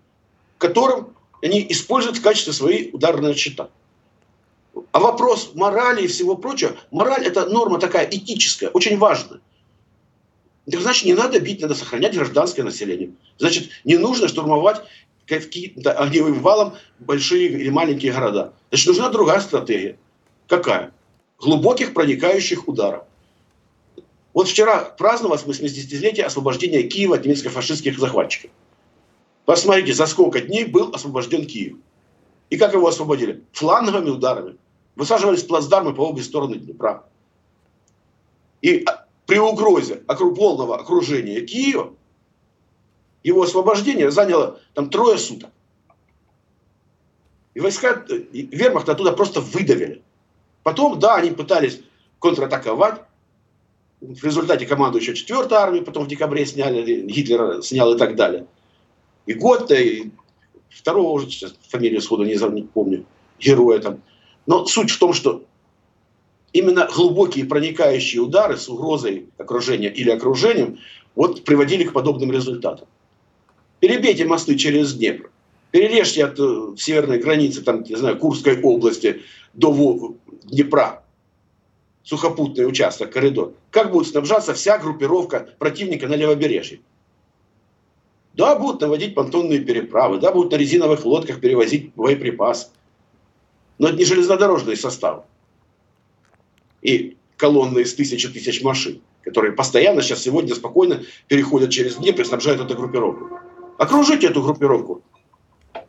которым 0.58 1.14
они 1.44 1.66
используют 1.70 2.18
в 2.18 2.22
качестве 2.24 2.54
своей 2.54 2.90
ударной 2.92 3.36
щита. 3.36 3.70
А 4.92 5.00
вопрос 5.00 5.52
морали 5.54 6.04
и 6.04 6.08
всего 6.08 6.36
прочего, 6.36 6.76
мораль 6.90 7.26
это 7.26 7.46
норма 7.46 7.80
такая 7.80 8.10
этическая, 8.10 8.70
очень 8.70 8.98
важная. 8.98 9.42
Так 10.72 10.80
значит, 10.80 11.06
не 11.06 11.14
надо 11.14 11.40
бить, 11.40 11.62
надо 11.62 11.76
сохранять 11.76 12.16
гражданское 12.16 12.64
население. 12.64 13.12
Значит, 13.38 13.70
не 13.84 13.98
нужно 13.98 14.30
штурмовать 14.30 14.82
каким-то 15.28 15.92
огневым 15.92 16.40
валом 16.40 16.76
большие 17.00 17.50
или 17.50 17.70
маленькие 17.70 18.14
города. 18.14 18.54
Значит, 18.70 18.88
нужна 18.88 19.10
другая 19.10 19.42
стратегия. 19.42 19.98
Какая? 20.48 20.94
Глубоких 21.44 21.94
проникающих 21.94 22.68
ударов. 22.68 23.04
Вот 24.34 24.48
вчера 24.48 24.80
праздновалось 24.86 25.44
80-летие 25.44 26.24
освобождения 26.24 26.84
Киева 26.84 27.16
от 27.16 27.26
немецко-фашистских 27.26 28.00
захватчиков. 28.00 28.50
Посмотрите, 29.46 29.94
за 29.94 30.08
сколько 30.08 30.42
дней 30.42 30.66
был 30.66 30.92
освобожден 30.94 31.46
Киев. 31.46 31.78
И 32.50 32.58
как 32.58 32.74
его 32.74 32.88
освободили? 32.88 33.44
Фланговыми 33.52 34.10
ударами. 34.10 34.58
Высаживались 34.96 35.44
плацдармы 35.44 35.94
по 35.94 36.08
обе 36.08 36.24
стороны 36.24 36.56
Днепра. 36.56 37.04
И 38.62 38.84
а, 38.86 39.06
при 39.26 39.40
угрозе 39.40 39.96
полного 39.96 40.80
окружения 40.80 41.42
Киева 41.42 41.94
его 43.24 43.44
освобождение 43.44 44.12
заняло 44.12 44.60
там 44.74 44.90
трое 44.90 45.18
суток. 45.18 45.50
И 47.54 47.60
войска 47.60 48.04
э, 48.10 48.18
вермахта 48.32 48.94
оттуда 48.94 49.12
просто 49.12 49.42
выдавили. 49.42 50.02
Потом, 50.64 51.00
да, 51.00 51.16
они 51.16 51.32
пытались 51.32 51.82
контратаковать. 52.20 53.02
В 54.02 54.24
результате 54.24 54.66
командующего 54.66 55.16
4 55.16 55.48
армии, 55.52 55.80
потом 55.80 56.06
в 56.06 56.08
декабре 56.08 56.46
сняли, 56.46 57.02
Гитлер 57.02 57.62
снял 57.64 57.94
и 57.94 57.98
так 57.98 58.16
далее. 58.16 58.48
И 59.26 59.34
Готта, 59.34 59.76
и 59.76 60.10
второго 60.70 61.12
уже 61.12 61.30
сейчас 61.30 61.56
фамилию 61.70 62.02
сходу 62.02 62.24
не, 62.24 62.34
не 62.34 62.64
помню, 62.64 63.06
героя 63.40 63.80
там. 63.80 64.02
Но 64.46 64.66
суть 64.66 64.92
в 64.92 65.00
том, 65.00 65.14
что 65.14 65.46
именно 66.52 66.90
глубокие 66.94 67.46
проникающие 67.46 68.22
удары 68.22 68.58
с 68.58 68.68
угрозой 68.68 69.28
окружения 69.38 69.90
или 69.90 70.10
окружением 70.10 70.80
вот 71.16 71.46
приводили 71.46 71.86
к 71.86 71.94
подобным 71.94 72.32
результатам. 72.32 72.88
Перебейте 73.80 74.26
мосты 74.26 74.56
через 74.56 74.94
Днепр, 74.94 75.30
перережьте 75.74 76.24
от 76.24 76.40
э, 76.40 76.76
северной 76.78 77.18
границы, 77.18 77.64
там, 77.64 77.82
не 77.82 77.96
знаю, 77.96 78.20
Курской 78.20 78.62
области 78.62 79.24
до 79.54 80.16
Днепра, 80.44 81.04
сухопутный 82.04 82.68
участок, 82.68 83.12
коридор, 83.12 83.54
как 83.72 83.92
будет 83.92 84.08
снабжаться 84.08 84.54
вся 84.54 84.78
группировка 84.78 85.50
противника 85.58 86.08
на 86.08 86.14
левобережье? 86.14 86.80
Да, 88.36 88.56
будут 88.56 88.82
наводить 88.82 89.16
понтонные 89.16 89.62
переправы, 89.62 90.20
да, 90.20 90.32
будут 90.32 90.52
на 90.52 90.58
резиновых 90.58 91.06
лодках 91.06 91.40
перевозить 91.40 91.92
боеприпасы. 91.96 92.68
Но 93.80 93.88
это 93.88 93.98
не 93.98 94.06
железнодорожный 94.06 94.78
состав. 94.78 95.24
И 96.84 97.18
колонны 97.38 97.80
из 97.80 97.96
тысячи 97.96 98.30
тысяч 98.30 98.62
машин, 98.62 99.02
которые 99.24 99.54
постоянно 99.54 100.04
сейчас 100.04 100.22
сегодня 100.22 100.54
спокойно 100.54 101.02
переходят 101.28 101.72
через 101.72 101.96
Днепр 101.96 102.22
и 102.22 102.26
снабжают 102.26 102.62
эту 102.62 102.76
группировку. 102.76 103.40
Окружите 103.80 104.28
эту 104.28 104.44
группировку. 104.44 105.02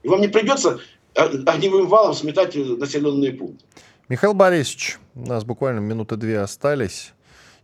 И 0.05 0.09
вам 0.09 0.21
не 0.21 0.29
придется 0.29 0.79
огневым 1.15 1.89
валом 1.89 2.15
сметать 2.15 2.55
населенные 2.55 3.33
пункты. 3.33 3.65
Михаил 4.09 4.35
Борисович, 4.35 4.99
у 5.15 5.27
нас 5.27 5.45
буквально 5.45 5.81
минуты 5.81 6.17
две 6.17 6.41
остались. 6.41 7.15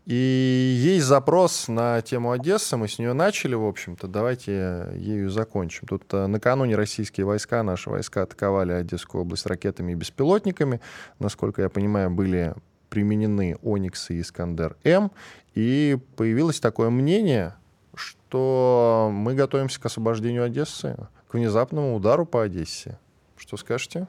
И 0.07 0.75
есть 0.83 1.05
запрос 1.05 1.69
на 1.69 2.01
тему 2.01 2.33
Одессы. 2.33 2.77
Мы 2.79 2.89
с 2.89 2.99
нее 2.99 3.13
начали, 3.13 3.55
в 3.55 3.65
общем-то. 3.65 4.09
Давайте 4.09 4.89
ею 4.97 5.29
закончим. 5.31 5.87
Тут 5.87 6.03
э, 6.13 6.27
накануне 6.27 6.75
российские 6.75 7.27
войска, 7.27 7.63
наши 7.63 7.91
войска 7.91 8.23
атаковали 8.23 8.73
Одесскую 8.73 9.23
область 9.23 9.45
ракетами 9.45 9.93
и 9.93 9.95
беспилотниками. 9.95 10.81
Насколько 11.19 11.63
я 11.63 11.69
понимаю, 11.69 12.11
были 12.11 12.55
применены 12.89 13.59
Оникс 13.63 14.11
и 14.11 14.21
Искандер-М. 14.21 15.13
И 15.55 15.99
появилось 16.17 16.59
такое 16.59 16.89
мнение, 16.89 17.55
что 17.95 19.11
мы 19.13 19.35
готовимся 19.35 19.81
к 19.81 19.87
освобождению 19.87 20.45
Одессы, 20.45 20.97
к 21.31 21.35
внезапному 21.35 21.95
удару 21.95 22.27
по 22.27 22.43
Одессе. 22.43 22.99
Что 23.37 23.57
скажете? 23.57 24.09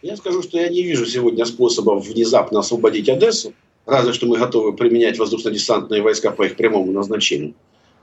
Я 0.00 0.16
скажу, 0.16 0.42
что 0.42 0.58
я 0.58 0.68
не 0.70 0.82
вижу 0.82 1.04
сегодня 1.04 1.44
способов 1.44 2.06
внезапно 2.06 2.60
освободить 2.60 3.10
Одессу, 3.10 3.52
разве 3.84 4.14
что 4.14 4.26
мы 4.26 4.38
готовы 4.38 4.72
применять 4.72 5.18
воздушно-десантные 5.18 6.00
войска 6.00 6.30
по 6.30 6.44
их 6.44 6.56
прямому 6.56 6.92
назначению. 6.92 7.54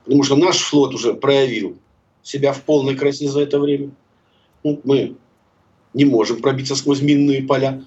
Потому 0.05 0.23
что 0.23 0.35
наш 0.35 0.59
флот 0.59 0.93
уже 0.93 1.15
проявил 1.15 1.77
себя 2.21 2.53
в 2.53 2.61
полной 2.61 2.95
красе 2.95 3.27
за 3.27 3.41
это 3.41 3.59
время. 3.59 3.89
Ну, 4.63 4.79
мы 4.83 5.15
не 5.95 6.05
можем 6.05 6.41
пробиться 6.41 6.75
сквозь 6.75 7.01
минные 7.01 7.41
поля. 7.41 7.83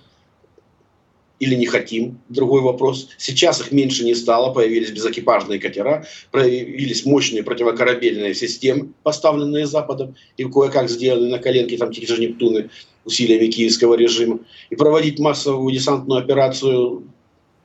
Или 1.42 1.56
не 1.56 1.66
хотим, 1.66 2.20
другой 2.28 2.60
вопрос. 2.60 3.08
Сейчас 3.18 3.60
их 3.60 3.72
меньше 3.72 4.04
не 4.04 4.14
стало, 4.14 4.54
появились 4.54 4.92
безэкипажные 4.92 5.58
катера, 5.58 6.06
появились 6.30 7.04
мощные 7.04 7.42
противокорабельные 7.42 8.32
системы, 8.32 8.90
поставленные 9.02 9.66
Западом 9.66 10.14
и 10.36 10.44
кое-как 10.44 10.88
сделаны 10.88 11.28
на 11.28 11.40
коленке, 11.40 11.76
там 11.78 11.92
те 11.92 12.06
же 12.06 12.20
Нептуны 12.20 12.70
усилиями 13.04 13.48
киевского 13.48 13.96
режима. 13.96 14.38
И 14.70 14.76
проводить 14.76 15.18
массовую 15.18 15.74
десантную 15.74 16.20
операцию 16.20 17.08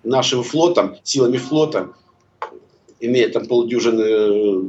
нашим 0.04 0.42
флотом, 0.42 0.96
силами 1.04 1.38
флота, 1.38 1.92
имея 3.00 3.30
там 3.30 3.46
полдюжины 3.46 4.02
э, 4.02 4.62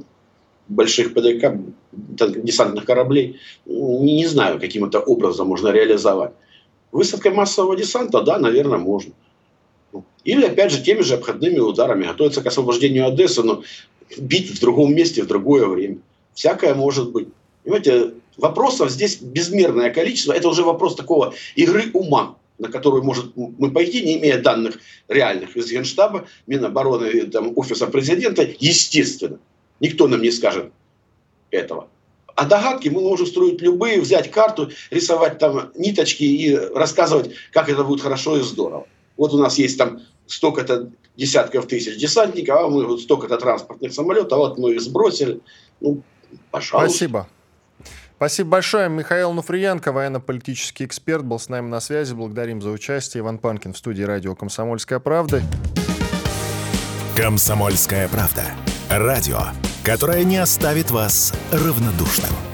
больших 0.68 1.14
ПДК, 1.14 1.56
десантных 1.92 2.84
кораблей, 2.84 3.40
не, 3.64 4.16
не 4.16 4.26
знаю, 4.26 4.61
каким 4.61 4.84
это 4.84 5.00
образом 5.00 5.48
можно 5.48 5.68
реализовать. 5.68 6.32
Высадка 6.93 7.30
массового 7.30 7.76
десанта, 7.76 8.22
да, 8.22 8.39
наверное, 8.39 8.78
можно. 8.78 9.12
Или, 10.24 10.45
опять 10.45 10.72
же, 10.72 10.82
теми 10.82 11.01
же 11.03 11.14
обходными 11.14 11.59
ударами 11.59 12.05
готовиться 12.05 12.43
к 12.43 12.47
освобождению 12.47 13.07
Одессы, 13.07 13.43
но 13.43 13.62
бить 14.18 14.51
в 14.51 14.61
другом 14.61 14.95
месте 14.95 15.22
в 15.22 15.26
другое 15.26 15.66
время. 15.66 15.99
Всякое 16.34 16.74
может 16.74 17.11
быть. 17.12 17.28
Понимаете, 17.64 18.14
вопросов 18.36 18.91
здесь 18.91 19.20
безмерное 19.20 19.91
количество. 19.91 20.32
Это 20.32 20.49
уже 20.49 20.62
вопрос 20.62 20.97
такого 20.97 21.34
игры 21.57 21.91
ума, 21.93 22.36
на 22.59 22.68
которую 22.68 23.03
может 23.05 23.36
мы 23.36 23.70
пойти, 23.70 24.03
не 24.03 24.18
имея 24.18 24.41
данных 24.41 24.78
реальных 25.09 25.57
из 25.57 25.70
Генштаба, 25.70 26.26
Минобороны, 26.47 27.26
там, 27.26 27.53
Офиса 27.57 27.86
президента, 27.86 28.49
естественно. 28.59 29.39
Никто 29.80 30.09
нам 30.09 30.22
не 30.22 30.30
скажет 30.30 30.72
этого. 31.51 31.89
А 32.39 32.45
догадки 32.45 32.89
мы 32.89 33.01
можем 33.01 33.26
строить 33.26 33.61
любые, 33.61 34.01
взять 34.01 34.30
карту, 34.30 34.70
рисовать 34.93 35.41
там 35.41 35.72
ниточки 35.74 36.22
и 36.22 36.55
рассказывать, 36.55 37.32
как 37.53 37.68
это 37.68 37.82
будет 37.82 38.01
хорошо 38.01 38.36
и 38.36 38.43
здорово. 38.43 38.86
Вот 39.16 39.34
у 39.34 39.39
нас 39.39 39.59
есть 39.59 39.76
там 39.76 40.03
столько-то 40.28 40.89
десятков 41.16 41.66
тысяч 41.66 41.99
десантников, 41.99 42.57
а 42.57 42.68
мы 42.68 42.86
вот 42.86 43.01
столько-то 43.01 43.39
транспортных 43.39 43.93
самолетов, 43.93 44.34
а 44.34 44.36
вот 44.36 44.57
мы 44.57 44.74
их 44.74 44.80
сбросили. 44.80 45.41
Ну, 45.80 46.03
пожалуйста. 46.53 46.91
Спасибо. 46.91 47.28
Спасибо 48.14 48.51
большое. 48.51 48.89
Михаил 48.89 49.32
Нуфриенко, 49.32 49.91
военно-политический 49.91 50.84
эксперт, 50.84 51.24
был 51.24 51.41
с 51.41 51.49
нами 51.49 51.68
на 51.68 51.80
связи. 51.80 52.14
Благодарим 52.14 52.62
за 52.62 52.70
участие. 52.70 53.22
Иван 53.22 53.39
Панкин 53.39 53.72
в 53.72 53.78
студии 53.78 54.05
радио 54.05 54.36
«Комсомольская 54.36 55.01
правда». 55.01 55.43
«Комсомольская 57.16 58.07
правда». 58.07 58.45
Радио, 58.89 59.41
которое 59.83 60.24
не 60.24 60.37
оставит 60.37 60.91
вас 60.91 61.33
равнодушным. 61.53 62.47